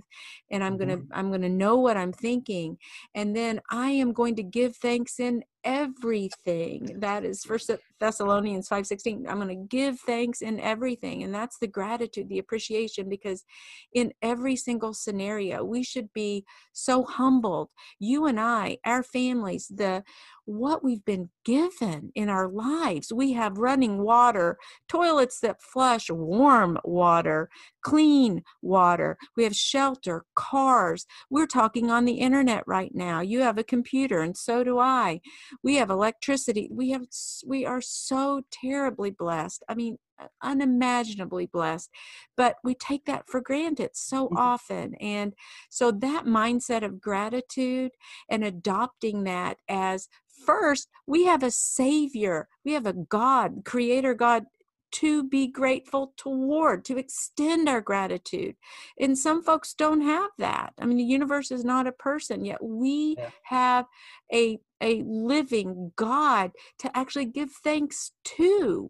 and 0.49 0.63
i'm 0.63 0.77
mm-hmm. 0.77 0.89
going 0.89 1.07
to 1.07 1.17
i'm 1.17 1.29
going 1.29 1.41
to 1.41 1.49
know 1.49 1.77
what 1.77 1.97
i'm 1.97 2.13
thinking 2.13 2.77
and 3.15 3.35
then 3.35 3.59
i 3.71 3.89
am 3.89 4.13
going 4.13 4.35
to 4.35 4.43
give 4.43 4.75
thanks 4.75 5.19
in 5.19 5.43
everything. 5.63 6.99
That 6.99 7.23
is 7.23 7.43
first 7.43 7.69
thessalonians 8.01 8.67
5.16 8.67 9.29
i'm 9.29 9.39
going 9.39 9.47
to 9.47 9.67
give 9.69 9.99
thanks 9.99 10.41
in 10.41 10.59
everything 10.59 11.21
and 11.21 11.33
that's 11.33 11.59
the 11.59 11.67
gratitude 11.67 12.27
the 12.29 12.39
appreciation 12.39 13.07
because 13.07 13.45
in 13.93 14.11
every 14.23 14.55
single 14.55 14.93
scenario 14.93 15.63
we 15.63 15.83
should 15.83 16.11
be 16.11 16.43
so 16.73 17.03
humbled. 17.03 17.69
You 17.99 18.25
and 18.25 18.39
i 18.39 18.77
our 18.85 19.03
families 19.03 19.67
the 19.73 20.03
what 20.45 20.83
we've 20.83 21.05
been 21.05 21.29
given 21.45 22.11
in 22.15 22.27
our 22.27 22.49
lives. 22.49 23.13
We 23.13 23.33
have 23.33 23.59
running 23.59 23.99
water 24.03 24.57
toilets 24.89 25.39
that 25.41 25.61
flush 25.61 26.09
warm 26.09 26.79
water 26.83 27.49
clean 27.83 28.43
water. 28.61 29.17
We 29.37 29.43
have 29.43 29.55
shelter 29.55 30.25
cars. 30.35 31.05
We're 31.29 31.47
talking 31.47 31.91
on 31.91 32.05
the 32.05 32.15
internet 32.15 32.63
right 32.67 32.93
now. 32.93 33.21
You 33.21 33.41
have 33.41 33.57
a 33.57 33.63
computer 33.63 34.21
and 34.21 34.35
so 34.35 34.63
do 34.63 34.79
i 34.79 35.21
we 35.63 35.75
have 35.75 35.89
electricity 35.89 36.69
we 36.71 36.91
have 36.91 37.05
we 37.45 37.65
are 37.65 37.81
so 37.81 38.41
terribly 38.51 39.11
blessed 39.11 39.63
i 39.69 39.75
mean 39.75 39.97
unimaginably 40.41 41.45
blessed 41.45 41.89
but 42.37 42.55
we 42.63 42.75
take 42.75 43.05
that 43.05 43.27
for 43.27 43.41
granted 43.41 43.89
so 43.93 44.25
mm-hmm. 44.25 44.37
often 44.37 44.93
and 44.95 45.33
so 45.69 45.91
that 45.91 46.25
mindset 46.25 46.83
of 46.83 47.01
gratitude 47.01 47.91
and 48.29 48.43
adopting 48.43 49.23
that 49.23 49.57
as 49.67 50.07
first 50.45 50.87
we 51.07 51.25
have 51.25 51.43
a 51.43 51.51
savior 51.51 52.47
we 52.65 52.73
have 52.73 52.85
a 52.85 52.93
god 52.93 53.63
creator 53.65 54.13
god 54.13 54.45
to 54.91 55.23
be 55.23 55.47
grateful 55.47 56.13
toward, 56.17 56.85
to 56.85 56.97
extend 56.97 57.67
our 57.69 57.81
gratitude. 57.81 58.55
And 58.99 59.17
some 59.17 59.43
folks 59.43 59.73
don't 59.73 60.01
have 60.01 60.31
that. 60.37 60.73
I 60.79 60.85
mean, 60.85 60.97
the 60.97 61.03
universe 61.03 61.51
is 61.51 61.63
not 61.63 61.87
a 61.87 61.91
person, 61.91 62.45
yet 62.45 62.63
we 62.63 63.15
yeah. 63.17 63.29
have 63.43 63.85
a 64.33 64.59
a 64.83 65.03
living 65.05 65.91
God 65.95 66.51
to 66.79 66.97
actually 66.97 67.25
give 67.25 67.51
thanks 67.51 68.13
to. 68.37 68.89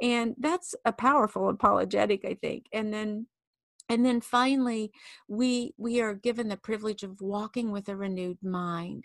And 0.00 0.34
that's 0.38 0.74
a 0.86 0.92
powerful 0.92 1.50
apologetic, 1.50 2.24
I 2.24 2.34
think. 2.34 2.64
And 2.72 2.92
then 2.92 3.26
and 3.88 4.04
then 4.04 4.20
finally 4.20 4.90
we 5.28 5.72
we 5.76 6.00
are 6.00 6.14
given 6.14 6.48
the 6.48 6.56
privilege 6.56 7.02
of 7.02 7.20
walking 7.20 7.70
with 7.70 7.88
a 7.88 7.96
renewed 7.96 8.38
mind 8.42 9.04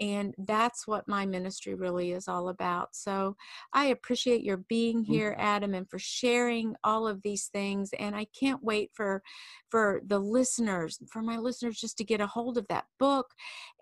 and 0.00 0.34
that's 0.38 0.86
what 0.86 1.08
my 1.08 1.26
ministry 1.26 1.74
really 1.74 2.12
is 2.12 2.28
all 2.28 2.48
about 2.48 2.94
so 2.94 3.36
i 3.72 3.86
appreciate 3.86 4.42
your 4.42 4.58
being 4.68 5.02
here 5.02 5.32
mm-hmm. 5.32 5.40
adam 5.40 5.74
and 5.74 5.88
for 5.88 5.98
sharing 5.98 6.74
all 6.84 7.06
of 7.06 7.22
these 7.22 7.46
things 7.46 7.90
and 7.98 8.14
i 8.14 8.26
can't 8.38 8.62
wait 8.62 8.90
for 8.94 9.22
for 9.70 10.00
the 10.06 10.18
listeners 10.18 10.98
for 11.10 11.22
my 11.22 11.36
listeners 11.36 11.80
just 11.80 11.96
to 11.98 12.04
get 12.04 12.20
a 12.20 12.26
hold 12.26 12.58
of 12.58 12.66
that 12.68 12.84
book 12.98 13.32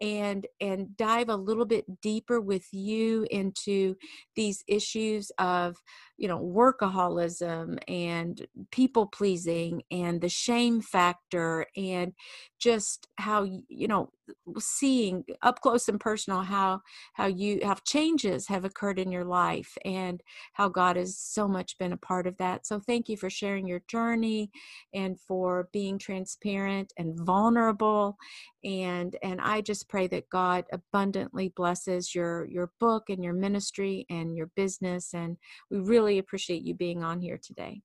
and 0.01 0.47
and 0.61 0.97
dive 0.97 1.29
a 1.29 1.37
little 1.37 1.67
bit 1.67 1.85
deeper 2.01 2.41
with 2.41 2.67
you 2.73 3.27
into 3.31 3.97
these 4.35 4.63
issues 4.67 5.31
of 5.39 5.77
you 6.17 6.29
know 6.29 6.39
workaholism 6.39 7.79
and 7.89 8.47
people 8.71 9.07
pleasing 9.07 9.83
and 9.91 10.21
the 10.21 10.29
shame 10.37 10.81
factor 10.81 11.67
and 11.77 12.13
just 12.59 13.09
how 13.19 13.45
you 13.69 13.89
know 13.89 14.11
seeing 14.59 15.25
up 15.43 15.61
close 15.61 15.89
and 15.89 16.01
personal 16.01 16.43
how 16.43 16.81
how 17.15 17.27
you 17.27 17.61
how 17.63 17.77
changes 17.85 18.49
have 18.49 18.65
occurred 18.65 18.99
in 18.99 19.13
your 19.13 19.25
life 19.25 19.77
and 19.85 20.21
how 20.55 20.69
god 20.69 20.97
has 20.97 21.19
so 21.19 21.47
much 21.47 21.79
been 21.79 21.93
a 21.93 21.97
part 21.97 22.27
of 22.27 22.37
that. 22.39 22.67
So 22.67 22.81
thank 22.81 23.09
you 23.09 23.17
for 23.17 23.31
sharing 23.31 23.67
your 23.67 23.83
journey 23.89 24.51
and 24.95 25.21
for 25.21 25.69
being 25.73 25.99
transparent 25.99 26.93
and 26.97 27.19
vulnerable. 27.19 28.17
And 28.65 29.17
and 29.23 29.41
i 29.41 29.61
just 29.61 29.89
pray 29.89 30.07
that 30.09 30.29
god 30.29 30.65
abundantly 30.73 31.49
blesses 31.51 32.15
your 32.15 32.47
your 32.47 32.71
book 32.81 33.05
and 33.09 33.23
your 33.23 33.33
ministry 33.33 34.07
and 34.11 34.37
your 34.37 34.51
business 34.57 35.15
and 35.15 35.37
we 35.71 35.79
really 35.79 36.19
appreciate 36.19 36.63
you 36.63 36.75
being 36.75 37.05
on 37.05 37.21
here 37.21 37.39
today 37.43 37.83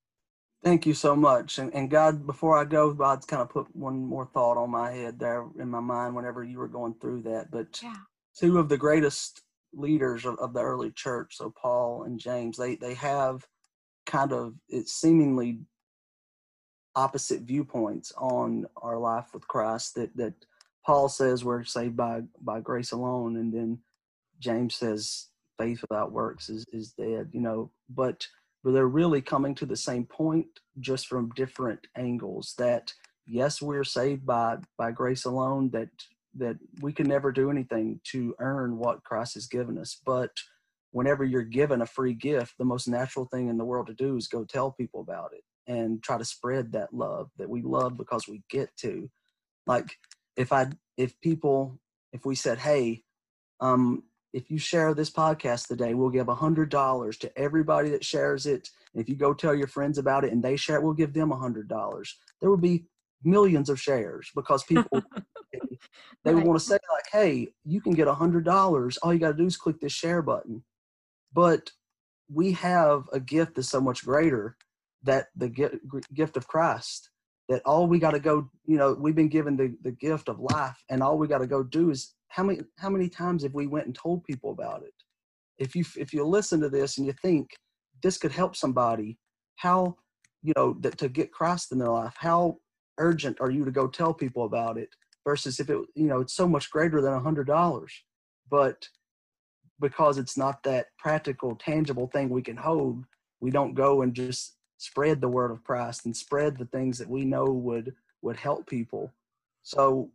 Thank 0.63 0.85
you 0.85 0.93
so 0.93 1.15
much. 1.15 1.57
And, 1.57 1.73
and 1.73 1.89
God, 1.89 2.27
before 2.27 2.57
I 2.57 2.65
go, 2.65 2.93
God's 2.93 3.25
kind 3.25 3.41
of 3.41 3.49
put 3.49 3.75
one 3.75 4.05
more 4.05 4.27
thought 4.27 4.57
on 4.57 4.69
my 4.69 4.91
head 4.91 5.19
there 5.19 5.45
in 5.59 5.69
my 5.69 5.79
mind 5.79 6.15
whenever 6.15 6.43
you 6.43 6.59
were 6.59 6.67
going 6.67 6.95
through 7.01 7.23
that. 7.23 7.49
But 7.49 7.79
yeah. 7.81 7.95
two 8.39 8.59
of 8.59 8.69
the 8.69 8.77
greatest 8.77 9.41
leaders 9.73 10.25
of, 10.25 10.37
of 10.37 10.53
the 10.53 10.61
early 10.61 10.91
church, 10.91 11.37
so 11.37 11.51
Paul 11.59 12.03
and 12.03 12.19
James, 12.19 12.57
they, 12.57 12.75
they 12.75 12.93
have 12.93 13.47
kind 14.05 14.33
of 14.33 14.53
it's 14.69 14.93
seemingly 14.93 15.59
opposite 16.95 17.41
viewpoints 17.41 18.11
on 18.17 18.65
our 18.75 18.99
life 18.99 19.29
with 19.33 19.47
Christ 19.47 19.95
that, 19.95 20.15
that 20.17 20.33
Paul 20.85 21.09
says 21.09 21.43
we're 21.43 21.63
saved 21.63 21.95
by, 21.95 22.21
by 22.39 22.59
grace 22.59 22.91
alone. 22.91 23.37
And 23.37 23.51
then 23.51 23.79
James 24.39 24.75
says 24.75 25.27
faith 25.57 25.81
without 25.81 26.11
works 26.11 26.49
is, 26.49 26.65
is 26.71 26.91
dead, 26.91 27.29
you 27.31 27.41
know, 27.41 27.71
but 27.89 28.27
but 28.63 28.71
they're 28.73 28.87
really 28.87 29.21
coming 29.21 29.55
to 29.55 29.65
the 29.65 29.75
same 29.75 30.05
point 30.05 30.47
just 30.79 31.07
from 31.07 31.29
different 31.35 31.87
angles 31.97 32.53
that 32.57 32.93
yes 33.25 33.61
we're 33.61 33.83
saved 33.83 34.25
by 34.25 34.57
by 34.77 34.91
grace 34.91 35.25
alone 35.25 35.69
that 35.71 35.89
that 36.35 36.57
we 36.81 36.93
can 36.93 37.07
never 37.07 37.31
do 37.31 37.51
anything 37.51 37.99
to 38.03 38.33
earn 38.39 38.77
what 38.77 39.03
christ 39.03 39.33
has 39.33 39.47
given 39.47 39.77
us. 39.77 39.99
But 40.05 40.31
whenever 40.91 41.23
you're 41.23 41.43
given 41.43 41.81
a 41.81 41.85
free 41.85 42.13
gift 42.13 42.53
the 42.57 42.65
most 42.65 42.87
natural 42.87 43.25
thing 43.25 43.49
in 43.49 43.57
the 43.57 43.65
world 43.65 43.87
to 43.87 43.93
do 43.93 44.17
is 44.17 44.27
go 44.27 44.43
tell 44.43 44.71
people 44.71 45.01
about 45.01 45.31
it 45.33 45.43
and 45.71 46.01
try 46.03 46.17
to 46.17 46.25
spread 46.25 46.71
that 46.71 46.93
love 46.93 47.29
that 47.37 47.49
we 47.49 47.61
love 47.61 47.97
because 47.97 48.27
we 48.27 48.41
get 48.49 48.69
to. 48.77 49.09
Like 49.67 49.95
if 50.35 50.51
i 50.51 50.67
if 50.97 51.19
people 51.21 51.79
if 52.13 52.25
we 52.25 52.35
said 52.35 52.57
hey 52.57 53.03
um 53.59 54.03
if 54.33 54.49
you 54.49 54.57
share 54.57 54.93
this 54.93 55.09
podcast 55.09 55.67
today, 55.67 55.93
we'll 55.93 56.09
give 56.09 56.29
a 56.29 56.35
hundred 56.35 56.69
dollars 56.69 57.17
to 57.17 57.39
everybody 57.39 57.89
that 57.89 58.05
shares 58.05 58.45
it. 58.45 58.69
And 58.93 59.01
if 59.01 59.09
you 59.09 59.15
go 59.15 59.33
tell 59.33 59.53
your 59.53 59.67
friends 59.67 59.97
about 59.97 60.23
it 60.23 60.31
and 60.31 60.41
they 60.41 60.55
share 60.55 60.77
it, 60.77 60.83
we'll 60.83 60.93
give 60.93 61.13
them 61.13 61.31
a 61.31 61.37
hundred 61.37 61.67
dollars. 61.67 62.17
There 62.39 62.49
would 62.49 62.61
be 62.61 62.85
millions 63.23 63.69
of 63.69 63.79
shares 63.79 64.29
because 64.33 64.63
people 64.63 64.89
they 66.23 66.33
would 66.33 66.45
want 66.45 66.59
to 66.59 66.65
say 66.65 66.73
like, 66.73 67.05
"Hey, 67.11 67.49
you 67.65 67.81
can 67.81 67.93
get 67.93 68.07
a 68.07 68.13
hundred 68.13 68.45
dollars. 68.45 68.97
All 68.97 69.13
you 69.13 69.19
got 69.19 69.31
to 69.31 69.37
do 69.37 69.45
is 69.45 69.57
click 69.57 69.79
this 69.79 69.93
share 69.93 70.21
button." 70.21 70.63
But 71.33 71.71
we 72.33 72.53
have 72.53 73.03
a 73.11 73.19
gift 73.19 73.55
that's 73.55 73.69
so 73.69 73.81
much 73.81 74.05
greater 74.05 74.55
that 75.03 75.27
the 75.35 75.49
gift 76.13 76.37
of 76.37 76.47
Christ. 76.47 77.09
That 77.49 77.61
all 77.65 77.85
we 77.85 77.99
got 77.99 78.11
to 78.11 78.19
go, 78.19 78.49
you 78.65 78.77
know, 78.77 78.93
we've 78.93 79.15
been 79.15 79.27
given 79.27 79.57
the, 79.57 79.75
the 79.81 79.91
gift 79.91 80.29
of 80.29 80.39
life, 80.39 80.81
and 80.89 81.03
all 81.03 81.17
we 81.17 81.27
got 81.27 81.39
to 81.39 81.47
go 81.47 81.63
do 81.63 81.89
is 81.89 82.13
how 82.31 82.43
many 82.43 82.59
how 82.77 82.89
many 82.89 83.09
times 83.09 83.43
have 83.43 83.53
we 83.53 83.67
went 83.67 83.85
and 83.85 83.95
told 83.95 84.23
people 84.23 84.51
about 84.51 84.83
it? 84.83 84.93
If 85.57 85.75
you 85.75 85.83
if 85.97 86.13
you 86.13 86.25
listen 86.25 86.59
to 86.61 86.69
this 86.69 86.97
and 86.97 87.05
you 87.05 87.13
think 87.21 87.49
this 88.03 88.17
could 88.17 88.31
help 88.31 88.55
somebody 88.55 89.17
how 89.57 89.95
you 90.41 90.53
know 90.55 90.75
that 90.79 90.97
to 90.97 91.07
get 91.07 91.31
christ 91.31 91.71
in 91.71 91.77
their 91.77 91.89
life 91.89 92.15
how 92.17 92.57
urgent 92.97 93.39
are 93.39 93.51
you 93.51 93.63
to 93.63 93.69
go 93.69 93.87
tell 93.87 94.11
people 94.11 94.45
about 94.45 94.75
it 94.77 94.89
versus 95.23 95.59
if 95.59 95.69
it 95.69 95.77
you 95.95 96.07
know 96.07 96.19
it's 96.19 96.33
so 96.33 96.47
much 96.47 96.71
greater 96.71 97.01
than 97.01 97.13
a 97.13 97.19
hundred 97.19 97.47
dollars? 97.47 97.93
But 98.49 98.87
because 99.79 100.17
it's 100.17 100.37
not 100.37 100.63
that 100.63 100.87
practical 100.97 101.55
tangible 101.55 102.07
thing 102.07 102.29
we 102.29 102.41
can 102.41 102.57
hold 102.57 103.05
we 103.39 103.49
don't 103.49 103.73
go 103.73 104.03
and 104.03 104.13
just 104.13 104.57
spread 104.77 105.19
the 105.19 105.27
word 105.27 105.51
of 105.51 105.63
christ 105.63 106.05
and 106.05 106.15
spread 106.15 106.57
the 106.57 106.65
things 106.65 106.97
that 106.97 107.09
we 107.09 107.25
know 107.25 107.45
would 107.45 107.93
would 108.21 108.37
help 108.37 108.67
people. 108.67 109.11
So 109.63 110.09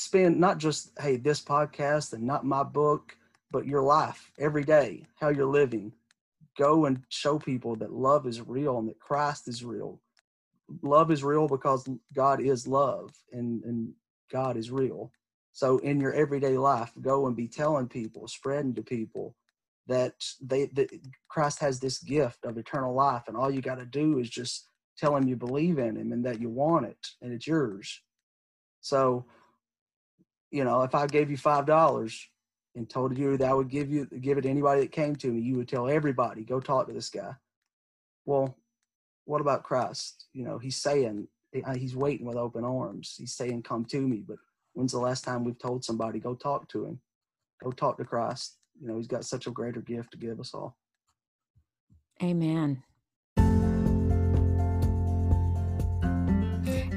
spend 0.00 0.40
not 0.40 0.56
just 0.56 0.92
hey 0.98 1.16
this 1.16 1.42
podcast 1.42 2.14
and 2.14 2.22
not 2.22 2.42
my 2.42 2.62
book 2.62 3.14
but 3.50 3.66
your 3.66 3.82
life 3.82 4.32
every 4.38 4.64
day 4.64 5.04
how 5.20 5.28
you're 5.28 5.44
living. 5.44 5.92
Go 6.56 6.86
and 6.86 7.02
show 7.10 7.38
people 7.38 7.76
that 7.76 7.92
love 7.92 8.26
is 8.26 8.40
real 8.40 8.78
and 8.78 8.88
that 8.88 8.98
christ 8.98 9.46
is 9.46 9.62
real. 9.62 10.00
Love 10.80 11.10
is 11.10 11.22
real 11.22 11.46
because 11.48 11.86
god 12.14 12.40
is 12.40 12.66
love 12.66 13.10
and 13.30 13.62
and 13.64 13.92
god 14.32 14.56
is 14.56 14.70
real. 14.70 15.12
So 15.52 15.76
in 15.78 16.00
your 16.00 16.14
everyday 16.14 16.56
life 16.56 16.92
go 17.02 17.26
and 17.26 17.36
be 17.36 17.46
telling 17.46 17.86
people 17.86 18.26
spreading 18.26 18.74
to 18.76 18.82
people 18.82 19.36
that 19.86 20.14
they 20.40 20.66
that 20.76 20.88
christ 21.28 21.58
has 21.60 21.78
this 21.78 21.98
gift 21.98 22.46
of 22.46 22.56
eternal 22.56 22.94
life 22.94 23.24
and 23.26 23.36
all 23.36 23.50
you 23.50 23.60
got 23.60 23.74
to 23.74 23.84
do 23.84 24.18
is 24.18 24.30
just 24.30 24.66
tell 24.96 25.14
him 25.14 25.28
you 25.28 25.36
believe 25.36 25.78
in 25.78 25.98
him 25.98 26.12
and 26.12 26.24
that 26.24 26.40
you 26.40 26.48
want 26.48 26.86
it 26.86 27.08
and 27.20 27.34
it's 27.34 27.46
yours. 27.46 28.00
So, 28.80 29.26
you 30.50 30.64
know, 30.64 30.82
if 30.82 30.94
I 30.94 31.06
gave 31.06 31.30
you 31.30 31.36
five 31.36 31.66
dollars 31.66 32.28
and 32.74 32.88
told 32.88 33.16
you 33.16 33.36
that 33.36 33.48
I 33.48 33.54
would 33.54 33.68
give 33.68 33.90
you 33.90 34.06
give 34.06 34.38
it 34.38 34.42
to 34.42 34.48
anybody 34.48 34.82
that 34.82 34.92
came 34.92 35.16
to 35.16 35.28
me, 35.28 35.40
you 35.40 35.56
would 35.56 35.68
tell 35.68 35.88
everybody, 35.88 36.44
go 36.44 36.60
talk 36.60 36.86
to 36.86 36.92
this 36.92 37.10
guy. 37.10 37.34
Well, 38.24 38.56
what 39.24 39.40
about 39.40 39.64
Christ? 39.64 40.26
You 40.32 40.44
know, 40.44 40.58
he's 40.58 40.76
saying 40.76 41.28
uh, 41.64 41.74
he's 41.74 41.96
waiting 41.96 42.26
with 42.26 42.36
open 42.36 42.64
arms. 42.64 43.14
He's 43.18 43.34
saying, 43.34 43.62
"Come 43.62 43.84
to 43.86 44.00
me." 44.00 44.24
But 44.26 44.38
when's 44.74 44.92
the 44.92 44.98
last 44.98 45.24
time 45.24 45.44
we've 45.44 45.58
told 45.58 45.84
somebody, 45.84 46.18
"Go 46.18 46.34
talk 46.34 46.68
to 46.70 46.84
him"? 46.84 47.00
Go 47.62 47.70
talk 47.70 47.98
to 47.98 48.04
Christ. 48.04 48.58
You 48.80 48.88
know, 48.88 48.96
he's 48.96 49.08
got 49.08 49.24
such 49.24 49.46
a 49.46 49.50
greater 49.50 49.80
gift 49.80 50.12
to 50.12 50.16
give 50.16 50.40
us 50.40 50.54
all. 50.54 50.76
Amen. 52.22 52.82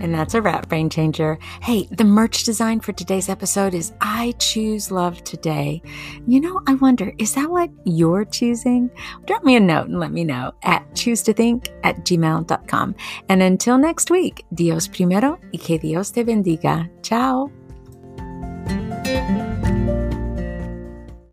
And 0.03 0.13
that's 0.13 0.33
a 0.33 0.41
wrap, 0.41 0.67
Brain 0.67 0.89
Changer. 0.89 1.39
Hey, 1.61 1.87
the 1.89 2.03
merch 2.03 2.43
design 2.43 2.81
for 2.81 2.91
today's 2.91 3.29
episode 3.29 3.73
is 3.73 3.93
I 4.01 4.33
Choose 4.37 4.91
Love 4.91 5.23
Today. 5.23 5.81
You 6.27 6.41
know, 6.41 6.61
I 6.67 6.73
wonder, 6.73 7.13
is 7.17 7.33
that 7.35 7.49
what 7.49 7.69
you're 7.85 8.25
choosing? 8.25 8.91
Drop 9.25 9.45
me 9.45 9.55
a 9.55 9.61
note 9.61 9.87
and 9.87 10.01
let 10.01 10.11
me 10.11 10.25
know 10.25 10.51
at 10.63 10.83
choose 10.93 11.21
to 11.23 11.33
think 11.33 11.69
at 11.83 12.03
gmail.com. 12.03 12.95
And 13.29 13.41
until 13.41 13.77
next 13.77 14.11
week, 14.11 14.43
Dios 14.53 14.89
primero 14.89 15.39
y 15.53 15.57
que 15.57 15.79
Dios 15.79 16.11
te 16.11 16.25
bendiga. 16.25 16.89
Ciao. 17.01 17.62